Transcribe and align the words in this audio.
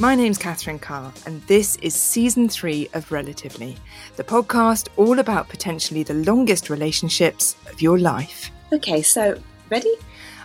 My 0.00 0.14
name's 0.14 0.38
Catherine 0.38 0.78
Carr, 0.78 1.12
and 1.26 1.42
this 1.42 1.76
is 1.82 1.94
season 1.94 2.48
three 2.48 2.88
of 2.94 3.12
Relatively, 3.12 3.76
the 4.16 4.24
podcast 4.24 4.88
all 4.96 5.18
about 5.18 5.50
potentially 5.50 6.02
the 6.02 6.14
longest 6.14 6.70
relationships 6.70 7.54
of 7.70 7.82
your 7.82 7.98
life. 7.98 8.50
Okay, 8.72 9.02
so 9.02 9.38
ready? 9.68 9.92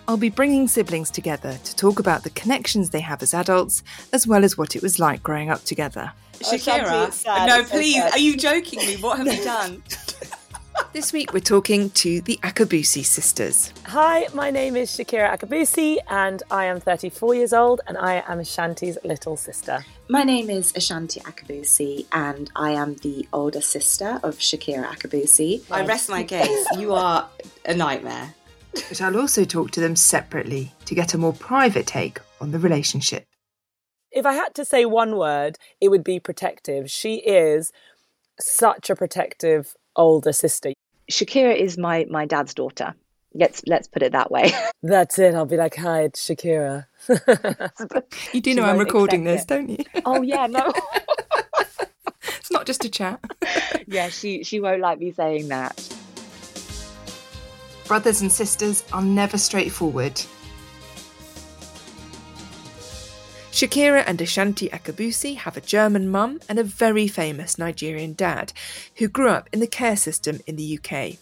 I'll 0.09 0.17
be 0.17 0.27
bringing 0.29 0.67
siblings 0.67 1.09
together 1.09 1.57
to 1.63 1.75
talk 1.77 1.99
about 1.99 2.23
the 2.23 2.31
connections 2.31 2.89
they 2.89 2.99
have 2.99 3.23
as 3.23 3.33
adults, 3.33 3.81
as 4.11 4.27
well 4.27 4.43
as 4.43 4.57
what 4.57 4.75
it 4.75 4.81
was 4.81 4.99
like 4.99 5.23
growing 5.23 5.49
up 5.49 5.63
together. 5.63 6.11
Shakira, 6.33 7.47
no, 7.47 7.63
please, 7.63 8.03
are 8.11 8.19
you 8.19 8.35
joking 8.35 8.79
me? 8.79 8.97
What 8.97 9.19
have 9.19 9.33
you 9.33 9.41
done? 9.45 9.81
This 10.93 11.11
week 11.11 11.33
we're 11.33 11.39
talking 11.39 11.89
to 11.91 12.21
the 12.21 12.37
Akabusi 12.43 13.03
sisters. 13.03 13.73
Hi, 13.85 14.27
my 14.33 14.49
name 14.49 14.75
is 14.75 14.89
Shakira 14.89 15.37
Akabusi 15.37 15.97
and 16.09 16.41
I 16.49 16.65
am 16.65 16.79
34 16.79 17.35
years 17.35 17.53
old 17.53 17.81
and 17.87 17.97
I 17.97 18.23
am 18.27 18.39
Ashanti's 18.39 18.97
little 19.03 19.37
sister. 19.37 19.85
My 20.09 20.23
name 20.23 20.49
is 20.49 20.73
Ashanti 20.75 21.19
Akabusi 21.21 22.05
and 22.11 22.49
I 22.55 22.71
am 22.71 22.95
the 22.95 23.27
older 23.33 23.61
sister 23.61 24.19
of 24.23 24.37
Shakira 24.37 24.85
Akabusi. 24.85 25.63
I 25.69 25.85
rest 25.85 26.09
my 26.09 26.23
case. 26.23 26.65
You 26.77 26.93
are 26.93 27.27
a 27.65 27.73
nightmare. 27.73 28.33
But 28.73 29.01
I'll 29.01 29.17
also 29.17 29.45
talk 29.45 29.71
to 29.71 29.79
them 29.79 29.95
separately 29.95 30.73
to 30.85 30.95
get 30.95 31.13
a 31.13 31.17
more 31.17 31.33
private 31.33 31.87
take 31.87 32.19
on 32.41 32.51
the 32.51 32.59
relationship. 32.59 33.25
If 34.11 34.25
I 34.25 34.33
had 34.33 34.53
to 34.55 34.65
say 34.65 34.85
one 34.85 35.17
word, 35.17 35.57
it 35.81 35.89
would 35.89 36.03
be 36.03 36.19
protective. 36.19 36.89
She 36.89 37.15
is 37.15 37.71
such 38.39 38.89
a 38.89 38.95
protective 38.95 39.75
older 39.95 40.33
sister. 40.33 40.73
Shakira 41.09 41.55
is 41.55 41.77
my 41.77 42.05
my 42.09 42.25
dad's 42.25 42.53
daughter. 42.53 42.95
Let's 43.33 43.61
let's 43.67 43.87
put 43.87 44.01
it 44.01 44.13
that 44.13 44.31
way. 44.31 44.51
That's 44.83 45.19
it. 45.19 45.35
I'll 45.35 45.45
be 45.45 45.57
like, 45.57 45.75
hi, 45.75 46.03
it's 46.03 46.27
Shakira. 46.27 46.85
You 48.33 48.41
do 48.41 48.53
know 48.55 48.63
I'm 48.63 48.77
recording 48.77 49.23
this, 49.23 49.43
accept 49.43 49.49
don't 49.49 49.69
you? 49.69 49.85
oh 50.05 50.21
yeah, 50.21 50.47
no. 50.47 50.73
it's 52.23 52.51
not 52.51 52.65
just 52.65 52.83
a 52.85 52.89
chat. 52.89 53.19
yeah, 53.87 54.09
she 54.09 54.43
she 54.43 54.59
won't 54.59 54.81
like 54.81 54.99
me 54.99 55.11
saying 55.11 55.49
that. 55.49 55.81
Brothers 57.87 58.21
and 58.21 58.31
sisters 58.31 58.83
are 58.91 59.03
never 59.03 59.37
straightforward. 59.37 60.19
Shakira 63.55 64.03
and 64.05 64.19
Ashanti 64.19 64.67
Akabusi 64.67 65.37
have 65.37 65.55
a 65.55 65.61
German 65.61 66.09
mum 66.09 66.41
and 66.49 66.59
a 66.59 66.63
very 66.65 67.07
famous 67.07 67.57
Nigerian 67.57 68.11
dad 68.11 68.51
who 68.97 69.07
grew 69.07 69.29
up 69.29 69.47
in 69.53 69.61
the 69.61 69.65
care 69.65 69.95
system 69.95 70.41
in 70.45 70.57
the 70.57 70.77
UK. 70.77 71.13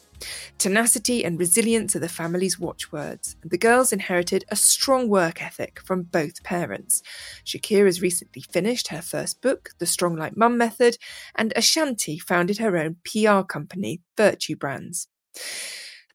Tenacity 0.57 1.23
and 1.23 1.37
resilience 1.37 1.95
are 1.95 1.99
the 1.99 2.09
family's 2.09 2.57
watchwords, 2.57 3.35
and 3.43 3.51
the 3.51 3.57
girls 3.59 3.93
inherited 3.93 4.45
a 4.49 4.55
strong 4.55 5.09
work 5.09 5.43
ethic 5.43 5.79
from 5.85 6.01
both 6.01 6.43
parents. 6.43 7.03
Shakira 7.45 7.85
has 7.85 8.01
recently 8.01 8.41
finished 8.41 8.87
her 8.87 9.03
first 9.03 9.39
book, 9.39 9.69
The 9.77 9.85
Strong 9.85 10.15
Like 10.15 10.35
Mum 10.35 10.57
Method, 10.57 10.97
and 11.35 11.53
Ashanti 11.55 12.17
founded 12.17 12.57
her 12.57 12.75
own 12.75 12.95
PR 13.05 13.41
company, 13.41 14.01
Virtue 14.17 14.55
Brands. 14.55 15.07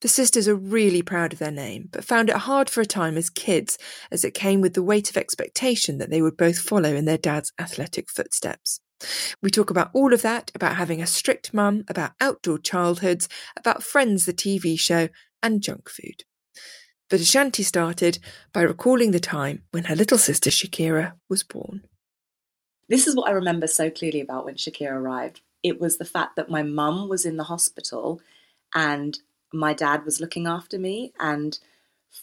The 0.01 0.09
sisters 0.09 0.47
are 0.47 0.55
really 0.55 1.03
proud 1.03 1.33
of 1.33 1.41
their 1.41 1.51
name, 1.51 1.89
but 1.91 2.05
found 2.05 2.31
it 2.31 2.37
hard 2.37 2.71
for 2.71 2.81
a 2.81 2.87
time 2.87 3.17
as 3.17 3.31
kids, 3.31 3.79
as 4.13 4.25
it 4.25 4.33
came 4.33 4.61
with 4.61 4.75
the 4.75 4.83
weight 4.83 5.11
of 5.11 5.17
expectation 5.17 5.99
that 5.99 6.09
they 6.09 6.23
would 6.23 6.37
both 6.37 6.59
follow 6.59 6.95
in 6.95 7.05
their 7.05 7.19
dad's 7.19 7.53
athletic 7.59 8.09
footsteps. 8.09 8.81
We 9.43 9.51
talk 9.51 9.71
about 9.71 9.91
all 9.93 10.13
of 10.13 10.23
that, 10.23 10.53
about 10.55 10.77
having 10.77 11.03
a 11.03 11.07
strict 11.07 11.53
mum, 11.53 11.85
about 11.89 12.13
outdoor 12.21 12.59
childhoods, 12.59 13.29
about 13.57 13.83
Friends, 13.83 14.25
the 14.25 14.33
TV 14.33 14.79
show, 14.79 15.09
and 15.43 15.63
junk 15.63 15.89
food. 15.89 16.25
But 17.11 17.21
Ashanti 17.21 17.63
started 17.63 18.19
by 18.53 18.63
recalling 18.63 19.13
the 19.13 19.21
time 19.21 19.63
when 19.71 19.85
her 19.85 19.97
little 19.97 20.19
sister 20.19 20.51
Shakira 20.51 21.13
was 21.29 21.43
born. 21.43 21.83
This 22.89 23.07
is 23.07 23.17
what 23.17 23.29
I 23.29 23.33
remember 23.33 23.67
so 23.67 23.91
clearly 23.91 24.21
about 24.21 24.45
when 24.45 24.57
Shakira 24.57 24.93
arrived. 24.93 25.41
It 25.63 25.81
was 25.81 25.99
the 25.99 26.05
fact 26.05 26.37
that 26.37 26.51
my 26.51 26.63
mum 26.63 27.09
was 27.09 27.25
in 27.25 27.37
the 27.37 27.45
hospital 27.45 28.21
and 28.75 29.19
my 29.53 29.73
dad 29.73 30.05
was 30.05 30.21
looking 30.21 30.47
after 30.47 30.79
me 30.79 31.13
and 31.19 31.59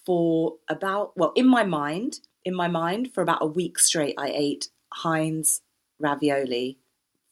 for 0.06 0.56
about 0.69 1.16
well 1.18 1.31
in 1.36 1.47
my 1.47 1.63
mind 1.63 2.19
in 2.44 2.56
my 2.56 2.68
mind 2.68 3.13
for 3.13 3.22
about 3.22 3.41
a 3.41 3.46
week 3.46 3.80
straight 3.80 4.16
i 4.18 4.31
ate 4.34 4.69
heinz 4.94 5.62
ravioli 6.00 6.78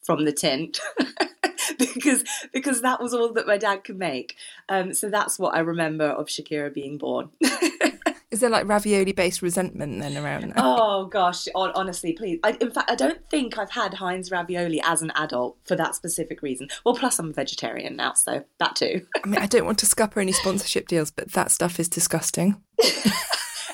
from 0.02 0.24
the 0.24 0.32
tin 0.32 0.72
because 1.78 2.24
because 2.52 2.82
that 2.82 3.00
was 3.00 3.14
all 3.14 3.32
that 3.32 3.46
my 3.46 3.56
dad 3.56 3.84
could 3.84 3.98
make. 3.98 4.36
Um, 4.68 4.92
so 4.92 5.08
that's 5.08 5.38
what 5.38 5.54
i 5.54 5.60
remember 5.60 6.04
of 6.04 6.26
shakira 6.26 6.72
being 6.72 6.98
born 6.98 7.30
Is 8.34 8.40
there 8.40 8.50
like 8.50 8.66
ravioli 8.66 9.12
based 9.12 9.42
resentment 9.42 10.00
then 10.00 10.16
around 10.16 10.42
that? 10.50 10.54
oh 10.56 11.06
gosh 11.06 11.46
honestly 11.54 12.12
please 12.12 12.40
I, 12.42 12.56
in 12.60 12.70
fact 12.70 12.90
i 12.90 12.94
don't 12.94 13.28
think 13.30 13.58
i've 13.58 13.70
had 13.70 13.94
heinz 13.94 14.30
ravioli 14.30 14.80
as 14.84 15.02
an 15.02 15.12
adult 15.14 15.56
for 15.64 15.76
that 15.76 15.94
specific 15.94 16.42
reason 16.42 16.68
well 16.84 16.94
plus 16.94 17.18
i'm 17.18 17.30
a 17.30 17.32
vegetarian 17.32 17.96
now 17.96 18.14
so 18.14 18.44
that 18.58 18.76
too 18.76 19.06
I 19.24 19.28
mean, 19.28 19.40
I 19.40 19.46
don't 19.46 19.64
want 19.64 19.78
to 19.78 19.86
scupper 19.86 20.20
any 20.20 20.32
sponsorship 20.32 20.88
deals, 20.88 21.10
but 21.10 21.32
that 21.32 21.50
stuff 21.50 21.80
is 21.80 21.88
disgusting. 21.88 22.60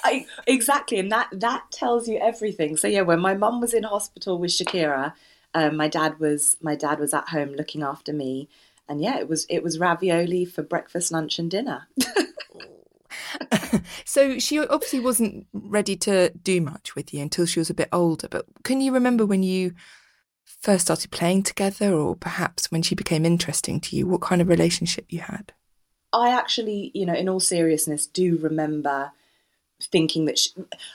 I, 0.05 0.27
exactly, 0.47 0.99
and 0.99 1.11
that 1.11 1.29
that 1.33 1.71
tells 1.71 2.09
you 2.09 2.19
everything. 2.19 2.77
So 2.77 2.89
yeah, 2.89 3.03
when 3.03 3.21
my 3.21 3.35
mum 3.35 3.61
was 3.61 3.75
in 3.75 3.83
hospital 3.83 4.39
with 4.39 4.51
Shakira, 4.51 5.15
um, 5.55 5.77
my 5.77 5.89
dad 5.89 6.21
was 6.21 6.57
my 6.61 6.77
dad 6.77 7.01
was 7.01 7.13
at 7.13 7.31
home 7.31 7.51
looking 7.51 7.83
after 7.83 8.13
me, 8.13 8.49
and 8.89 9.01
yeah, 9.01 9.19
it 9.19 9.29
was 9.29 9.47
it 9.51 9.63
was 9.63 9.79
ravioli 9.79 10.45
for 10.45 10.63
breakfast, 10.63 11.11
lunch, 11.11 11.39
and 11.39 11.51
dinner. 11.51 11.89
so 14.05 14.39
she 14.39 14.59
obviously 14.59 15.01
wasn't 15.01 15.47
ready 15.53 15.97
to 15.97 16.31
do 16.31 16.61
much 16.61 16.95
with 16.95 17.13
you 17.13 17.23
until 17.23 17.47
she 17.47 17.61
was 17.61 17.71
a 17.71 17.75
bit 17.75 17.89
older. 17.93 18.29
But 18.29 18.47
can 18.65 18.81
you 18.81 18.93
remember 18.93 19.27
when 19.27 19.43
you 19.43 19.73
first 20.45 20.87
started 20.87 21.11
playing 21.11 21.43
together, 21.45 21.93
or 21.93 22.17
perhaps 22.17 22.71
when 22.71 22.83
she 22.83 22.95
became 22.95 23.25
interesting 23.25 23.81
to 23.81 23.97
you? 23.97 24.07
What 24.07 24.21
kind 24.21 24.43
of 24.43 24.49
relationship 24.49 25.07
you 25.09 25.21
had? 25.21 25.53
I 26.13 26.31
actually, 26.31 26.91
you 26.95 27.07
know, 27.07 27.15
in 27.15 27.29
all 27.29 27.41
seriousness, 27.41 28.07
do 28.07 28.37
remember 28.37 29.13
thinking 29.81 30.25
that 30.27 30.39
she, 30.39 30.51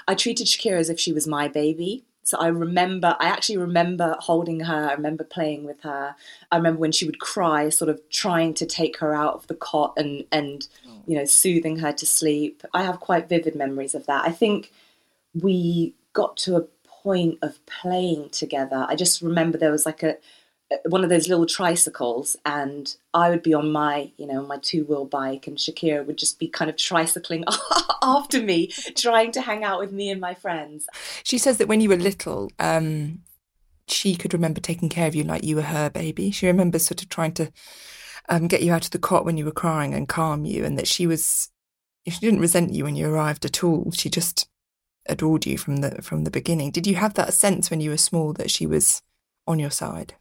I 0.08 0.16
treated 0.16 0.48
Shakira 0.48 0.78
as 0.78 0.90
if 0.90 1.00
she 1.00 1.14
was 1.14 1.28
my 1.28 1.48
baby. 1.48 2.06
So 2.26 2.40
I 2.40 2.48
remember, 2.48 3.16
I 3.20 3.28
actually 3.28 3.58
remember 3.58 4.16
holding 4.20 4.62
her. 4.62 4.90
I 4.90 4.94
remember 4.94 5.24
playing 5.24 5.64
with 5.64 5.80
her. 5.82 6.16
I 6.52 6.58
remember 6.58 6.80
when 6.80 6.92
she 6.92 7.06
would 7.06 7.20
cry, 7.20 7.70
sort 7.70 7.88
of 7.88 8.02
trying 8.10 8.56
to 8.56 8.66
take 8.66 8.98
her 8.98 9.14
out 9.14 9.36
of 9.36 9.48
the 9.48 9.54
cot 9.54 9.94
and 9.96 10.26
and 10.32 10.68
mm. 10.88 11.00
you 11.06 11.16
know 11.16 11.26
soothing 11.26 11.78
her 11.78 11.94
to 11.94 12.06
sleep. 12.06 12.64
I 12.74 12.82
have 12.82 13.00
quite 13.00 13.30
vivid 13.30 13.56
memories 13.56 13.94
of 13.94 14.08
that. 14.08 14.26
I 14.26 14.32
think 14.32 14.72
we 15.40 15.94
got 16.14 16.36
to 16.38 16.56
a 16.58 16.66
point 16.88 17.38
of 17.44 17.64
playing 17.68 18.30
together. 18.30 18.88
I 18.90 18.96
just 18.96 19.22
remember 19.22 19.60
there 19.60 19.72
was 19.72 19.86
like 19.86 20.02
a 20.02 20.18
one 20.86 21.04
of 21.04 21.10
those 21.10 21.30
little 21.30 21.46
tricycles 21.46 22.36
and 22.44 22.96
I 23.14 23.30
would 23.30 23.44
be 23.44 23.54
on 23.54 23.72
my, 23.72 24.12
you 24.18 24.26
know, 24.26 24.46
my 24.46 24.58
two 24.58 24.84
wheel 24.86 25.06
bike 25.06 25.48
and 25.48 25.58
Shakira 25.58 26.06
would 26.06 26.18
just 26.18 26.40
be 26.40 26.48
kind 26.48 26.70
of 26.70 26.76
tricycling 26.76 27.44
after 28.02 28.42
me, 28.42 28.68
trying 28.96 29.32
to 29.34 29.42
hang 29.42 29.64
out 29.64 29.80
with 29.80 29.92
me 29.92 30.10
and 30.10 30.20
my 30.20 30.34
friends. 30.34 30.88
She 31.24 31.38
says 31.38 31.58
that 31.58 31.68
when 31.68 31.82
you 31.82 31.90
were 31.90 31.98
little, 31.98 32.52
um, 32.58 33.20
she 33.88 34.16
could 34.16 34.34
remember 34.34 34.60
taking 34.60 34.90
care 34.90 35.08
of 35.08 35.16
you 35.16 35.24
like 35.24 35.44
you 35.44 35.56
were 35.56 35.62
her 35.62 35.90
baby. 35.90 36.32
She 36.32 36.48
remembers 36.48 36.86
sort 36.86 37.04
of 37.04 37.10
trying 37.10 37.34
to 37.34 37.52
um, 38.30 38.48
get 38.48 38.64
you 38.64 38.74
out 38.74 38.86
of 38.86 38.92
the 38.92 39.00
cot 39.00 39.26
when 39.26 39.38
you 39.38 39.46
were 39.46 39.52
crying 39.52 39.94
and 39.94 40.10
calm 40.10 40.46
you, 40.46 40.66
and 40.66 40.78
that 40.78 40.88
she 40.88 41.06
was, 41.06 41.50
if 42.06 42.16
she 42.16 42.20
didn't 42.20 42.40
resent 42.40 42.74
you 42.74 42.86
when 42.86 42.96
you 42.96 43.08
arrived 43.08 43.46
at 43.46 43.64
all. 43.64 43.92
She 43.92 44.10
just 44.10 44.48
adored 45.06 45.46
you 45.46 45.58
from 45.58 45.78
the 45.78 46.02
from 46.02 46.24
the 46.24 46.32
beginning. 46.32 46.72
Did 46.72 46.88
you 46.88 46.96
have 46.96 47.14
that 47.14 47.34
sense 47.34 47.70
when 47.70 47.82
you 47.82 47.92
were 47.92 47.98
small 47.98 48.34
that 48.34 48.50
she 48.50 48.66
was 48.66 49.04
on 49.46 49.60
your 49.60 49.70
side? 49.70 50.16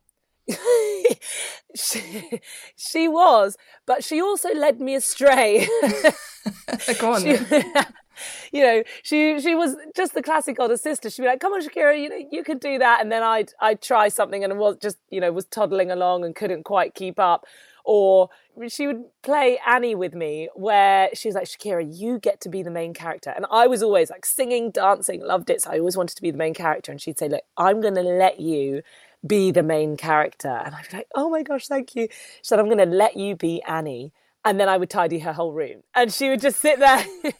she, 1.75 2.41
she 2.77 3.09
was, 3.09 3.57
but 3.87 4.05
she 4.05 4.21
also 4.21 4.53
led 4.55 4.81
me 4.81 4.95
astray. 4.95 5.67
Go 6.99 7.15
on. 7.15 7.23
She- 7.23 7.39
you 8.53 8.63
know, 8.63 8.83
she 9.03 9.41
she 9.41 9.55
was 9.55 9.75
just 9.97 10.15
the 10.15 10.23
classic 10.23 10.59
older 10.61 10.77
sister. 10.77 11.11
She'd 11.11 11.23
be 11.23 11.29
like, 11.29 11.41
"Come 11.41 11.53
on, 11.53 11.63
Shakira, 11.63 12.01
you 12.01 12.09
know, 12.09 12.29
you 12.31 12.45
could 12.45 12.61
do 12.61 12.79
that," 12.79 13.01
and 13.01 13.11
then 13.11 13.23
I'd 13.23 13.53
I'd 13.61 13.83
try 13.83 14.09
something 14.09 14.45
and 14.45 14.59
was 14.59 14.77
just 14.81 14.99
you 15.11 15.21
know 15.21 15.33
was 15.33 15.47
toddling 15.47 15.91
along 15.91 16.25
and 16.25 16.35
couldn't 16.35 16.65
quite 16.65 16.95
keep 16.95 17.19
up, 17.19 17.45
Or 17.85 18.31
she 18.69 18.87
would 18.87 19.03
play 19.23 19.59
Annie 19.67 19.95
with 19.95 20.15
me, 20.15 20.49
where 20.55 21.11
she 21.13 21.29
was 21.29 21.35
like, 21.35 21.47
Shakira, 21.47 21.85
you 21.87 22.19
get 22.19 22.41
to 22.43 22.49
be 22.49 22.63
the 22.63 22.71
main 22.71 22.95
character. 22.95 23.31
And 23.31 23.47
I 23.51 23.67
was 23.67 23.83
always 23.83 24.11
like 24.11 24.25
singing, 24.25 24.71
dancing, 24.71 25.21
loved 25.23 25.51
it. 25.51 25.61
So 25.63 25.71
I 25.73 25.79
always 25.81 25.97
wanted 25.97 26.15
to 26.17 26.23
be 26.23 26.31
the 26.31 26.39
main 26.39 26.55
character. 26.55 26.93
And 26.93 27.01
she'd 27.01 27.19
say, 27.19 27.29
Look, 27.29 27.43
I'm 27.57 27.81
going 27.81 27.95
to 27.97 28.03
let 28.03 28.41
you 28.41 28.83
be 29.27 29.51
the 29.51 29.63
main 29.63 29.97
character. 29.97 30.49
And 30.49 30.75
I'd 30.75 30.89
be 30.91 30.99
like, 30.99 31.09
Oh 31.15 31.31
my 31.31 31.43
gosh, 31.43 31.67
thank 31.67 31.95
you. 31.95 32.09
She 32.09 32.41
said, 32.43 32.59
I'm 32.59 32.67
going 32.67 32.79
to 32.79 32.85
let 32.85 33.17
you 33.17 33.37
be 33.37 33.63
Annie. 33.63 34.13
And 34.45 34.61
then 34.61 34.69
I 34.69 34.77
would 34.77 34.91
tidy 34.91 35.21
her 35.21 35.33
whole 35.33 35.53
room. 35.53 35.83
And 35.95 36.13
she 36.13 36.29
would 36.29 36.41
just 36.41 36.61
sit 36.61 36.79
there. 36.79 37.05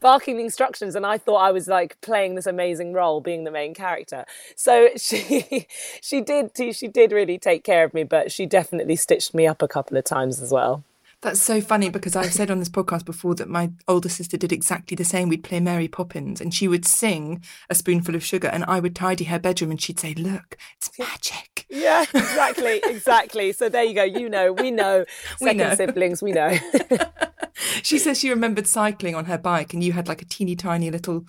barking 0.00 0.36
the 0.36 0.44
instructions 0.44 0.94
and 0.94 1.06
I 1.06 1.18
thought 1.18 1.38
I 1.38 1.50
was 1.50 1.68
like 1.68 1.98
playing 2.00 2.34
this 2.34 2.46
amazing 2.46 2.92
role 2.92 3.20
being 3.20 3.44
the 3.44 3.50
main 3.50 3.74
character. 3.74 4.24
So 4.56 4.90
she 4.96 5.66
she 6.02 6.20
did 6.20 6.50
she 6.54 6.88
did 6.88 7.12
really 7.12 7.38
take 7.38 7.64
care 7.64 7.84
of 7.84 7.94
me 7.94 8.04
but 8.04 8.30
she 8.30 8.46
definitely 8.46 8.96
stitched 8.96 9.34
me 9.34 9.46
up 9.46 9.62
a 9.62 9.68
couple 9.68 9.96
of 9.96 10.04
times 10.04 10.42
as 10.42 10.50
well. 10.52 10.84
That's 11.24 11.40
so 11.40 11.62
funny 11.62 11.88
because 11.88 12.16
I've 12.16 12.34
said 12.34 12.50
on 12.50 12.58
this 12.58 12.68
podcast 12.68 13.06
before 13.06 13.34
that 13.36 13.48
my 13.48 13.70
older 13.88 14.10
sister 14.10 14.36
did 14.36 14.52
exactly 14.52 14.94
the 14.94 15.04
same. 15.04 15.30
We'd 15.30 15.42
play 15.42 15.58
Mary 15.58 15.88
Poppins 15.88 16.38
and 16.38 16.52
she 16.52 16.68
would 16.68 16.84
sing 16.84 17.42
a 17.70 17.74
spoonful 17.74 18.14
of 18.14 18.22
sugar 18.22 18.48
and 18.48 18.62
I 18.68 18.78
would 18.78 18.94
tidy 18.94 19.24
her 19.24 19.38
bedroom 19.38 19.70
and 19.70 19.80
she'd 19.80 19.98
say, 19.98 20.12
Look, 20.12 20.58
it's 20.76 20.90
magic. 20.98 21.64
Yeah, 21.70 22.02
exactly, 22.02 22.82
exactly. 22.84 23.52
So 23.52 23.70
there 23.70 23.84
you 23.84 23.94
go. 23.94 24.04
You 24.04 24.28
know, 24.28 24.52
we 24.52 24.70
know. 24.70 25.06
Second 25.38 25.58
we 25.58 25.64
know. 25.64 25.74
siblings, 25.74 26.22
we 26.22 26.32
know. 26.32 26.58
she 27.82 27.98
says 27.98 28.20
she 28.20 28.28
remembered 28.28 28.66
cycling 28.66 29.14
on 29.14 29.24
her 29.24 29.38
bike 29.38 29.72
and 29.72 29.82
you 29.82 29.92
had 29.92 30.08
like 30.08 30.20
a 30.20 30.26
teeny 30.26 30.54
tiny 30.54 30.90
little 30.90 31.24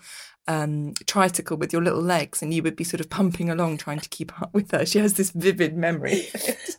um, 0.47 0.93
tricycle 1.07 1.55
with 1.55 1.71
your 1.71 1.81
little 1.81 2.01
legs 2.01 2.41
and 2.41 2.53
you 2.53 2.61
would 2.63 2.75
be 2.75 2.83
sort 2.83 2.99
of 2.99 3.09
pumping 3.09 3.49
along 3.49 3.77
trying 3.77 3.99
to 3.99 4.09
keep 4.09 4.41
up 4.41 4.53
with 4.53 4.71
her. 4.71 4.85
She 4.85 4.99
has 4.99 5.13
this 5.13 5.31
vivid 5.31 5.75
memory. 5.77 6.27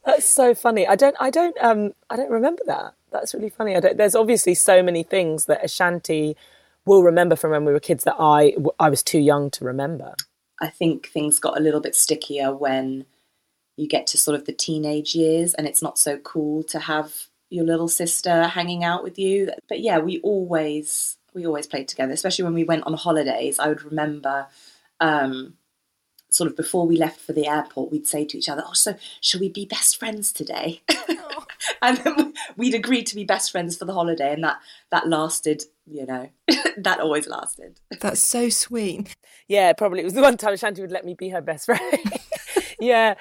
That's 0.05 0.29
so 0.29 0.55
funny. 0.55 0.87
I 0.87 0.97
don't, 0.97 1.17
I 1.19 1.31
don't, 1.31 1.57
um, 1.63 1.93
I 2.11 2.17
don't 2.17 2.31
remember 2.31 2.63
that. 2.67 2.93
That's 3.21 3.35
really 3.35 3.51
funny. 3.51 3.79
there's 3.81 4.15
obviously 4.15 4.55
so 4.55 4.83
many 4.83 5.03
things 5.03 5.47
that 5.47 5.65
Ashanti 5.65 6.37
will 6.85 7.03
remember 7.03 7.37
from 7.37 7.51
when 7.51 7.65
we 7.65 7.73
were 7.73 7.81
kids 7.81 8.05
that 8.05 8.17
I, 8.19 8.55
I 8.79 8.89
was 8.91 9.03
too 9.03 9.19
young 9.19 9.51
to 9.53 9.65
remember. 9.65 10.15
I 10.61 10.69
think 10.69 11.09
things 11.09 11.39
got 11.39 11.59
a 11.59 11.63
little 11.63 11.81
bit 11.81 11.95
stickier 11.95 12.55
when 12.55 13.07
you 13.77 13.89
get 13.89 14.07
to 14.09 14.19
sort 14.19 14.39
of 14.39 14.47
the 14.47 14.53
teenage 14.53 15.15
years 15.15 15.53
and 15.55 15.67
it's 15.67 15.83
not 15.83 15.99
so 15.99 16.19
cool 16.19 16.63
to 16.65 16.79
have 16.79 17.13
your 17.51 17.65
little 17.65 17.89
sister 17.89 18.45
hanging 18.45 18.85
out 18.85 19.03
with 19.03 19.19
you. 19.19 19.51
But 19.69 19.81
yeah, 19.81 19.99
we 19.99 20.21
always 20.21 21.17
we 21.35 21.47
always 21.47 21.67
played 21.67 21.89
together, 21.89 22.13
especially 22.13 22.45
when 22.45 22.55
we 22.55 22.65
went 22.65 22.85
on 22.85 22.95
holidays. 22.95 23.59
I 23.59 23.69
would 23.69 23.83
remember 23.83 24.47
um, 25.01 25.55
sort 26.31 26.51
of 26.51 26.57
before 26.57 26.87
we 26.87 26.97
left 26.97 27.21
for 27.21 27.35
the 27.35 27.47
airport, 27.47 27.93
we'd 27.93 28.07
say 28.07 28.25
to 28.25 28.39
each 28.39 28.49
other, 28.49 28.65
"Oh, 28.67 28.73
so 28.73 28.95
shall 29.21 29.41
we 29.41 29.49
be 29.51 29.67
best 29.67 29.99
friends 29.99 30.33
today?" 30.33 30.83
and 31.83 31.99
then 31.99 32.35
we'd 32.57 32.75
agreed 32.75 33.07
to 33.09 33.15
be 33.15 33.25
best 33.25 33.51
friends 33.51 33.77
for 33.77 33.85
the 33.85 33.93
holiday, 33.93 34.33
and 34.33 34.45
that 34.45 34.59
that 34.91 35.09
lasted. 35.09 35.65
You 35.89 36.07
know, 36.07 36.29
that 36.79 37.01
always 37.01 37.29
lasted. 37.29 37.81
That's 38.01 38.21
so 38.21 38.49
sweet. 38.49 39.15
Yeah, 39.49 39.73
probably 39.73 40.01
it 40.01 40.05
was 40.05 40.15
the 40.15 40.23
one 40.23 40.37
time 40.37 40.55
Shanti 40.55 40.81
would 40.81 40.91
let 40.91 41.05
me 41.05 41.15
be 41.15 41.29
her 41.29 41.41
best 41.41 41.67
friend. 41.67 42.13
yeah. 42.81 43.15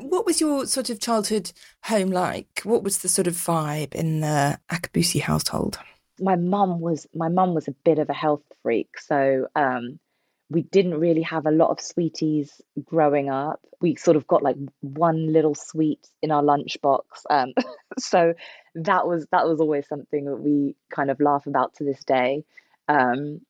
what 0.00 0.24
was 0.24 0.40
your 0.40 0.66
sort 0.66 0.88
of 0.88 1.00
childhood 1.00 1.52
home 1.84 2.10
like? 2.10 2.60
What 2.64 2.82
was 2.82 2.98
the 2.98 3.08
sort 3.08 3.26
of 3.26 3.34
vibe 3.34 3.94
in 3.94 4.20
the 4.20 4.58
Akabusi 4.70 5.20
household? 5.20 5.78
My 6.18 6.36
mum 6.36 6.80
was 6.80 7.06
my 7.14 7.28
mum 7.28 7.54
was 7.54 7.68
a 7.68 7.72
bit 7.84 7.98
of 7.98 8.08
a 8.08 8.14
health 8.14 8.42
freak, 8.62 8.98
so 8.98 9.48
um, 9.54 9.98
we 10.48 10.62
didn't 10.62 10.98
really 10.98 11.22
have 11.22 11.46
a 11.46 11.50
lot 11.50 11.70
of 11.70 11.80
sweeties 11.80 12.60
growing 12.84 13.28
up. 13.28 13.60
We 13.80 13.96
sort 13.96 14.16
of 14.16 14.26
got 14.26 14.42
like 14.42 14.56
one 14.80 15.32
little 15.32 15.54
sweet 15.54 16.06
in 16.22 16.30
our 16.30 16.42
lunchbox. 16.42 17.00
Um, 17.30 17.52
so 17.98 18.34
that 18.76 19.06
was 19.06 19.26
that 19.32 19.46
was 19.46 19.60
always 19.60 19.88
something 19.88 20.24
that 20.26 20.36
we 20.36 20.76
kind 20.90 21.10
of 21.10 21.20
laugh 21.20 21.46
about 21.46 21.74
to 21.74 21.84
this 21.84 22.04
day. 22.04 22.44
Um, 22.88 23.40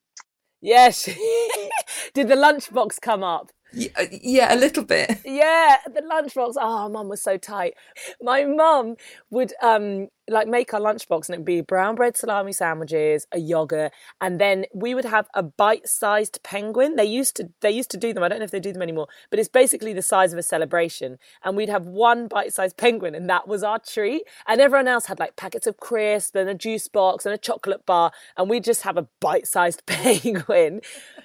yes. 0.63 1.05
Did 2.15 2.29
the 2.29 2.35
lunchbox 2.35 3.01
come 3.01 3.23
up? 3.23 3.51
Uh, 3.75 4.07
yeah, 4.11 4.55
a 4.55 4.57
little 4.57 4.85
bit. 4.85 5.21
Yeah, 5.25 5.77
the 5.87 6.01
lunchbox. 6.01 6.55
Oh, 6.59 6.89
mum 6.89 7.09
was 7.09 7.23
so 7.23 7.37
tight. 7.37 7.75
My 8.23 8.45
mum 8.45 8.97
would 9.31 9.53
um 9.63 10.09
like 10.29 10.49
make 10.49 10.75
our 10.75 10.81
lunchbox 10.81 11.29
and 11.29 11.35
it'd 11.35 11.45
be 11.45 11.61
brown 11.61 11.95
bread 11.95 12.17
salami 12.17 12.53
sandwiches, 12.53 13.27
a 13.33 13.39
yogurt, 13.39 13.93
and 14.21 14.41
then 14.41 14.67
we 14.75 14.95
would 14.95 15.05
have 15.05 15.29
a 15.35 15.43
bite-sized 15.43 16.43
penguin. 16.43 16.97
They 16.97 17.05
used 17.05 17.37
to 17.37 17.51
they 17.61 17.71
used 17.71 17.91
to 17.91 17.97
do 17.97 18.13
them. 18.13 18.23
I 18.23 18.29
don't 18.29 18.39
know 18.39 18.45
if 18.45 18.51
they 18.51 18.61
do 18.61 18.73
them 18.73 18.83
anymore, 18.83 19.09
but 19.31 19.39
it's 19.39 19.49
basically 19.49 19.93
the 19.93 20.03
size 20.03 20.33
of 20.33 20.39
a 20.39 20.43
celebration. 20.43 21.19
And 21.45 21.57
we'd 21.57 21.69
have 21.69 21.87
one 21.87 22.29
bite-sized 22.29 22.77
penguin, 22.77 23.15
and 23.15 23.29
that 23.31 23.47
was 23.49 23.63
our 23.63 23.79
treat. 23.79 24.23
And 24.47 24.61
everyone 24.61 24.89
else 24.89 25.07
had 25.07 25.19
like 25.19 25.37
packets 25.37 25.67
of 25.67 25.79
crisp 25.79 26.35
and 26.37 26.49
a 26.49 26.55
juice 26.55 26.89
box 26.89 27.27
and 27.27 27.35
a 27.35 27.39
chocolate 27.39 27.87
bar, 27.87 28.13
and 28.37 28.51
we'd 28.51 28.65
just 28.65 28.83
have 28.83 28.97
a 28.97 29.09
bite-sized 29.21 29.85
penguin. 29.87 30.81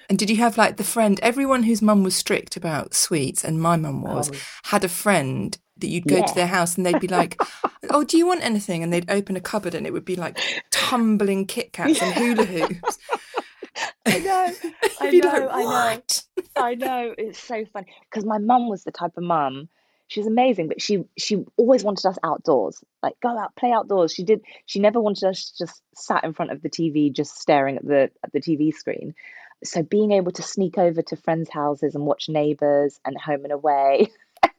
And 0.08 0.18
did 0.18 0.30
you 0.30 0.36
have 0.36 0.56
like 0.56 0.76
the 0.76 0.84
friend? 0.84 1.18
Everyone 1.22 1.64
whose 1.64 1.82
mum 1.82 2.02
was 2.02 2.14
strict 2.14 2.56
about 2.56 2.94
sweets, 2.94 3.44
and 3.44 3.60
my 3.60 3.76
mum 3.76 4.02
was, 4.02 4.30
oh. 4.32 4.36
had 4.64 4.84
a 4.84 4.88
friend 4.88 5.58
that 5.82 5.88
you'd 5.88 6.08
go 6.08 6.16
yeah. 6.16 6.26
to 6.26 6.34
their 6.34 6.46
house 6.46 6.76
and 6.76 6.86
they'd 6.86 7.00
be 7.00 7.08
like, 7.08 7.40
"Oh, 7.90 8.02
do 8.02 8.16
you 8.16 8.26
want 8.26 8.42
anything?" 8.42 8.82
And 8.82 8.92
they'd 8.92 9.10
open 9.10 9.36
a 9.36 9.40
cupboard 9.40 9.74
and 9.74 9.86
it 9.86 9.92
would 9.92 10.04
be 10.04 10.16
like 10.16 10.38
tumbling 10.70 11.46
Kit 11.46 11.72
Kats 11.72 12.00
yeah. 12.00 12.06
and 12.06 12.14
hula 12.14 12.44
hoops. 12.44 12.98
I 14.06 14.18
know, 14.18 14.52
I 15.00 15.10
know, 15.10 15.46
like, 15.46 15.52
I 15.54 15.64
know, 15.64 16.02
I 16.56 16.74
know. 16.74 17.14
It's 17.16 17.38
so 17.38 17.64
funny 17.72 17.86
because 18.10 18.24
my 18.24 18.38
mum 18.38 18.68
was 18.68 18.84
the 18.84 18.90
type 18.90 19.16
of 19.16 19.22
mum. 19.22 19.68
She 20.08 20.20
was 20.20 20.26
amazing, 20.26 20.68
but 20.68 20.82
she 20.82 21.04
she 21.16 21.44
always 21.56 21.84
wanted 21.84 22.06
us 22.06 22.18
outdoors, 22.22 22.82
like 23.02 23.18
go 23.20 23.38
out, 23.38 23.56
play 23.56 23.72
outdoors. 23.72 24.12
She 24.12 24.24
did. 24.24 24.42
She 24.66 24.78
never 24.78 25.00
wanted 25.00 25.24
us 25.24 25.54
just 25.56 25.82
sat 25.94 26.24
in 26.24 26.34
front 26.34 26.50
of 26.50 26.62
the 26.62 26.68
TV, 26.68 27.12
just 27.12 27.40
staring 27.40 27.76
at 27.76 27.86
the 27.86 28.10
at 28.22 28.32
the 28.32 28.40
TV 28.40 28.74
screen. 28.74 29.14
So 29.64 29.82
being 29.82 30.12
able 30.12 30.32
to 30.32 30.42
sneak 30.42 30.76
over 30.76 31.02
to 31.02 31.16
friends' 31.16 31.48
houses 31.48 31.94
and 31.94 32.04
watch 32.04 32.28
Neighbours 32.28 32.98
and 33.04 33.16
Home 33.16 33.44
and 33.44 33.52
Away 33.52 34.10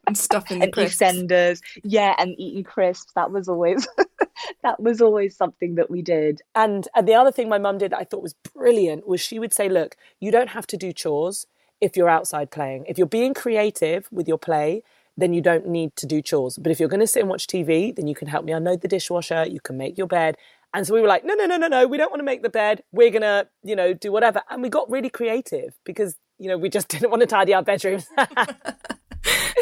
and 0.06 0.16
stuffing 0.16 0.58
the 0.58 0.64
and 0.64 0.72
crisps. 0.72 1.00
EastEnders. 1.00 1.60
Yeah, 1.82 2.14
and 2.18 2.34
eating 2.38 2.64
crisps. 2.64 3.12
That 3.14 3.30
was 3.30 3.48
always 3.48 3.86
that 4.62 4.80
was 4.80 5.00
always 5.00 5.36
something 5.36 5.74
that 5.76 5.90
we 5.90 6.02
did. 6.02 6.42
And, 6.54 6.88
and 6.94 7.06
the 7.08 7.14
other 7.14 7.32
thing 7.32 7.48
my 7.48 7.58
mum 7.58 7.78
did 7.78 7.92
that 7.92 7.98
I 7.98 8.04
thought 8.04 8.22
was 8.22 8.34
brilliant 8.54 9.06
was 9.06 9.20
she 9.20 9.38
would 9.38 9.52
say, 9.52 9.68
"Look, 9.68 9.96
you 10.20 10.30
don't 10.30 10.50
have 10.50 10.66
to 10.68 10.76
do 10.76 10.92
chores 10.92 11.46
if 11.80 11.96
you're 11.96 12.08
outside 12.08 12.50
playing. 12.50 12.84
If 12.88 12.98
you're 12.98 13.06
being 13.06 13.34
creative 13.34 14.08
with 14.10 14.28
your 14.28 14.38
play." 14.38 14.82
Then 15.16 15.32
you 15.32 15.40
don't 15.40 15.68
need 15.68 15.94
to 15.94 16.06
do 16.06 16.20
chores. 16.20 16.58
But 16.58 16.72
if 16.72 16.80
you're 16.80 16.88
going 16.88 16.98
to 16.98 17.06
sit 17.06 17.20
and 17.20 17.30
watch 17.30 17.46
TV, 17.46 17.94
then 17.94 18.08
you 18.08 18.16
can 18.16 18.26
help 18.26 18.44
me 18.44 18.50
unload 18.50 18.80
the 18.80 18.88
dishwasher. 18.88 19.46
You 19.46 19.60
can 19.60 19.76
make 19.76 19.96
your 19.96 20.08
bed. 20.08 20.34
And 20.74 20.84
so 20.84 20.92
we 20.92 21.00
were 21.00 21.06
like, 21.06 21.24
no, 21.24 21.34
no, 21.34 21.46
no, 21.46 21.56
no, 21.56 21.68
no, 21.68 21.86
we 21.86 21.96
don't 21.96 22.10
want 22.10 22.18
to 22.18 22.24
make 22.24 22.42
the 22.42 22.50
bed. 22.50 22.82
We're 22.90 23.10
going 23.10 23.22
to, 23.22 23.46
you 23.62 23.76
know, 23.76 23.94
do 23.94 24.10
whatever. 24.10 24.42
And 24.50 24.60
we 24.60 24.68
got 24.68 24.90
really 24.90 25.08
creative 25.08 25.78
because, 25.84 26.16
you 26.36 26.48
know, 26.48 26.58
we 26.58 26.68
just 26.68 26.88
didn't 26.94 27.10
want 27.10 27.20
to 27.20 27.28
tidy 27.28 27.54
our 27.54 27.62
bedrooms. 27.62 28.08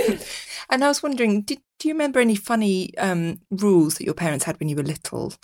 and 0.70 0.84
I 0.84 0.88
was 0.88 1.02
wondering, 1.02 1.42
did, 1.42 1.60
do 1.78 1.88
you 1.88 1.94
remember 1.94 2.20
any 2.20 2.36
funny 2.36 2.96
um, 2.98 3.40
rules 3.50 3.96
that 3.96 4.04
your 4.04 4.14
parents 4.14 4.44
had 4.44 4.58
when 4.60 4.68
you 4.68 4.76
were 4.76 4.82
little? 4.82 5.34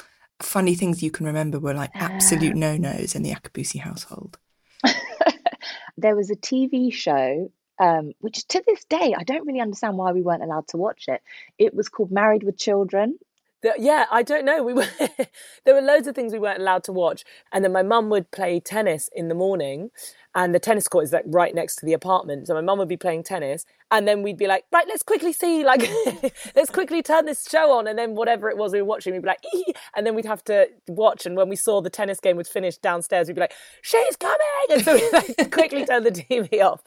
Funny 0.40 0.74
things 0.74 1.02
you 1.02 1.10
can 1.10 1.26
remember 1.26 1.58
were 1.58 1.74
like 1.74 1.90
absolute 1.94 2.52
uh, 2.52 2.58
no 2.58 2.76
nos 2.76 3.14
in 3.14 3.22
the 3.22 3.32
Akabusi 3.32 3.80
household. 3.80 4.38
there 5.96 6.14
was 6.14 6.30
a 6.30 6.36
TV 6.36 6.92
show, 6.92 7.50
um, 7.80 8.12
which 8.20 8.46
to 8.48 8.62
this 8.66 8.84
day, 8.84 9.14
I 9.16 9.24
don't 9.24 9.46
really 9.46 9.60
understand 9.60 9.96
why 9.96 10.12
we 10.12 10.22
weren't 10.22 10.42
allowed 10.44 10.68
to 10.68 10.76
watch 10.76 11.08
it. 11.08 11.22
It 11.58 11.74
was 11.74 11.88
called 11.88 12.12
Married 12.12 12.44
with 12.44 12.56
Children. 12.56 13.18
The, 13.62 13.74
yeah, 13.78 14.06
I 14.10 14.22
don't 14.22 14.44
know. 14.44 14.62
We 14.62 14.72
were 14.72 14.86
there 15.64 15.74
were 15.74 15.80
loads 15.80 16.06
of 16.06 16.14
things 16.14 16.32
we 16.32 16.38
weren't 16.38 16.60
allowed 16.60 16.84
to 16.84 16.92
watch, 16.92 17.24
and 17.52 17.64
then 17.64 17.72
my 17.72 17.82
mum 17.82 18.08
would 18.10 18.30
play 18.30 18.60
tennis 18.60 19.08
in 19.12 19.28
the 19.28 19.34
morning, 19.34 19.90
and 20.34 20.54
the 20.54 20.60
tennis 20.60 20.86
court 20.86 21.04
is 21.04 21.12
like 21.12 21.24
right 21.26 21.52
next 21.52 21.76
to 21.76 21.86
the 21.86 21.92
apartment. 21.92 22.46
So 22.46 22.54
my 22.54 22.60
mum 22.60 22.78
would 22.78 22.88
be 22.88 22.96
playing 22.96 23.24
tennis, 23.24 23.64
and 23.90 24.06
then 24.06 24.22
we'd 24.22 24.36
be 24.36 24.46
like, 24.46 24.64
right, 24.70 24.86
let's 24.86 25.02
quickly 25.02 25.32
see, 25.32 25.64
like, 25.64 25.82
let's 26.56 26.70
quickly 26.70 27.02
turn 27.02 27.26
this 27.26 27.48
show 27.48 27.72
on, 27.72 27.88
and 27.88 27.98
then 27.98 28.14
whatever 28.14 28.48
it 28.48 28.56
was 28.56 28.72
we 28.72 28.80
were 28.80 28.86
watching, 28.86 29.12
we'd 29.12 29.22
be 29.22 29.28
like, 29.28 29.44
Ee! 29.52 29.72
and 29.96 30.06
then 30.06 30.14
we'd 30.14 30.24
have 30.24 30.44
to 30.44 30.68
watch. 30.86 31.26
And 31.26 31.36
when 31.36 31.48
we 31.48 31.56
saw 31.56 31.80
the 31.80 31.90
tennis 31.90 32.20
game 32.20 32.36
was 32.36 32.48
finished 32.48 32.80
downstairs, 32.80 33.26
we'd 33.26 33.34
be 33.34 33.40
like, 33.40 33.54
she's 33.82 34.16
coming, 34.16 34.38
and 34.70 34.84
so 34.84 34.94
we'd 34.94 35.12
like, 35.12 35.50
quickly 35.50 35.84
turn 35.84 36.04
the 36.04 36.12
TV 36.12 36.62
off. 36.62 36.82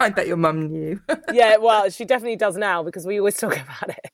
I 0.00 0.08
bet 0.08 0.26
your 0.26 0.38
mum 0.38 0.68
knew. 0.68 1.02
yeah, 1.34 1.58
well, 1.58 1.90
she 1.90 2.06
definitely 2.06 2.36
does 2.36 2.56
now 2.56 2.82
because 2.82 3.06
we 3.06 3.18
always 3.18 3.36
talk 3.36 3.52
about 3.60 3.90
it. 3.90 4.10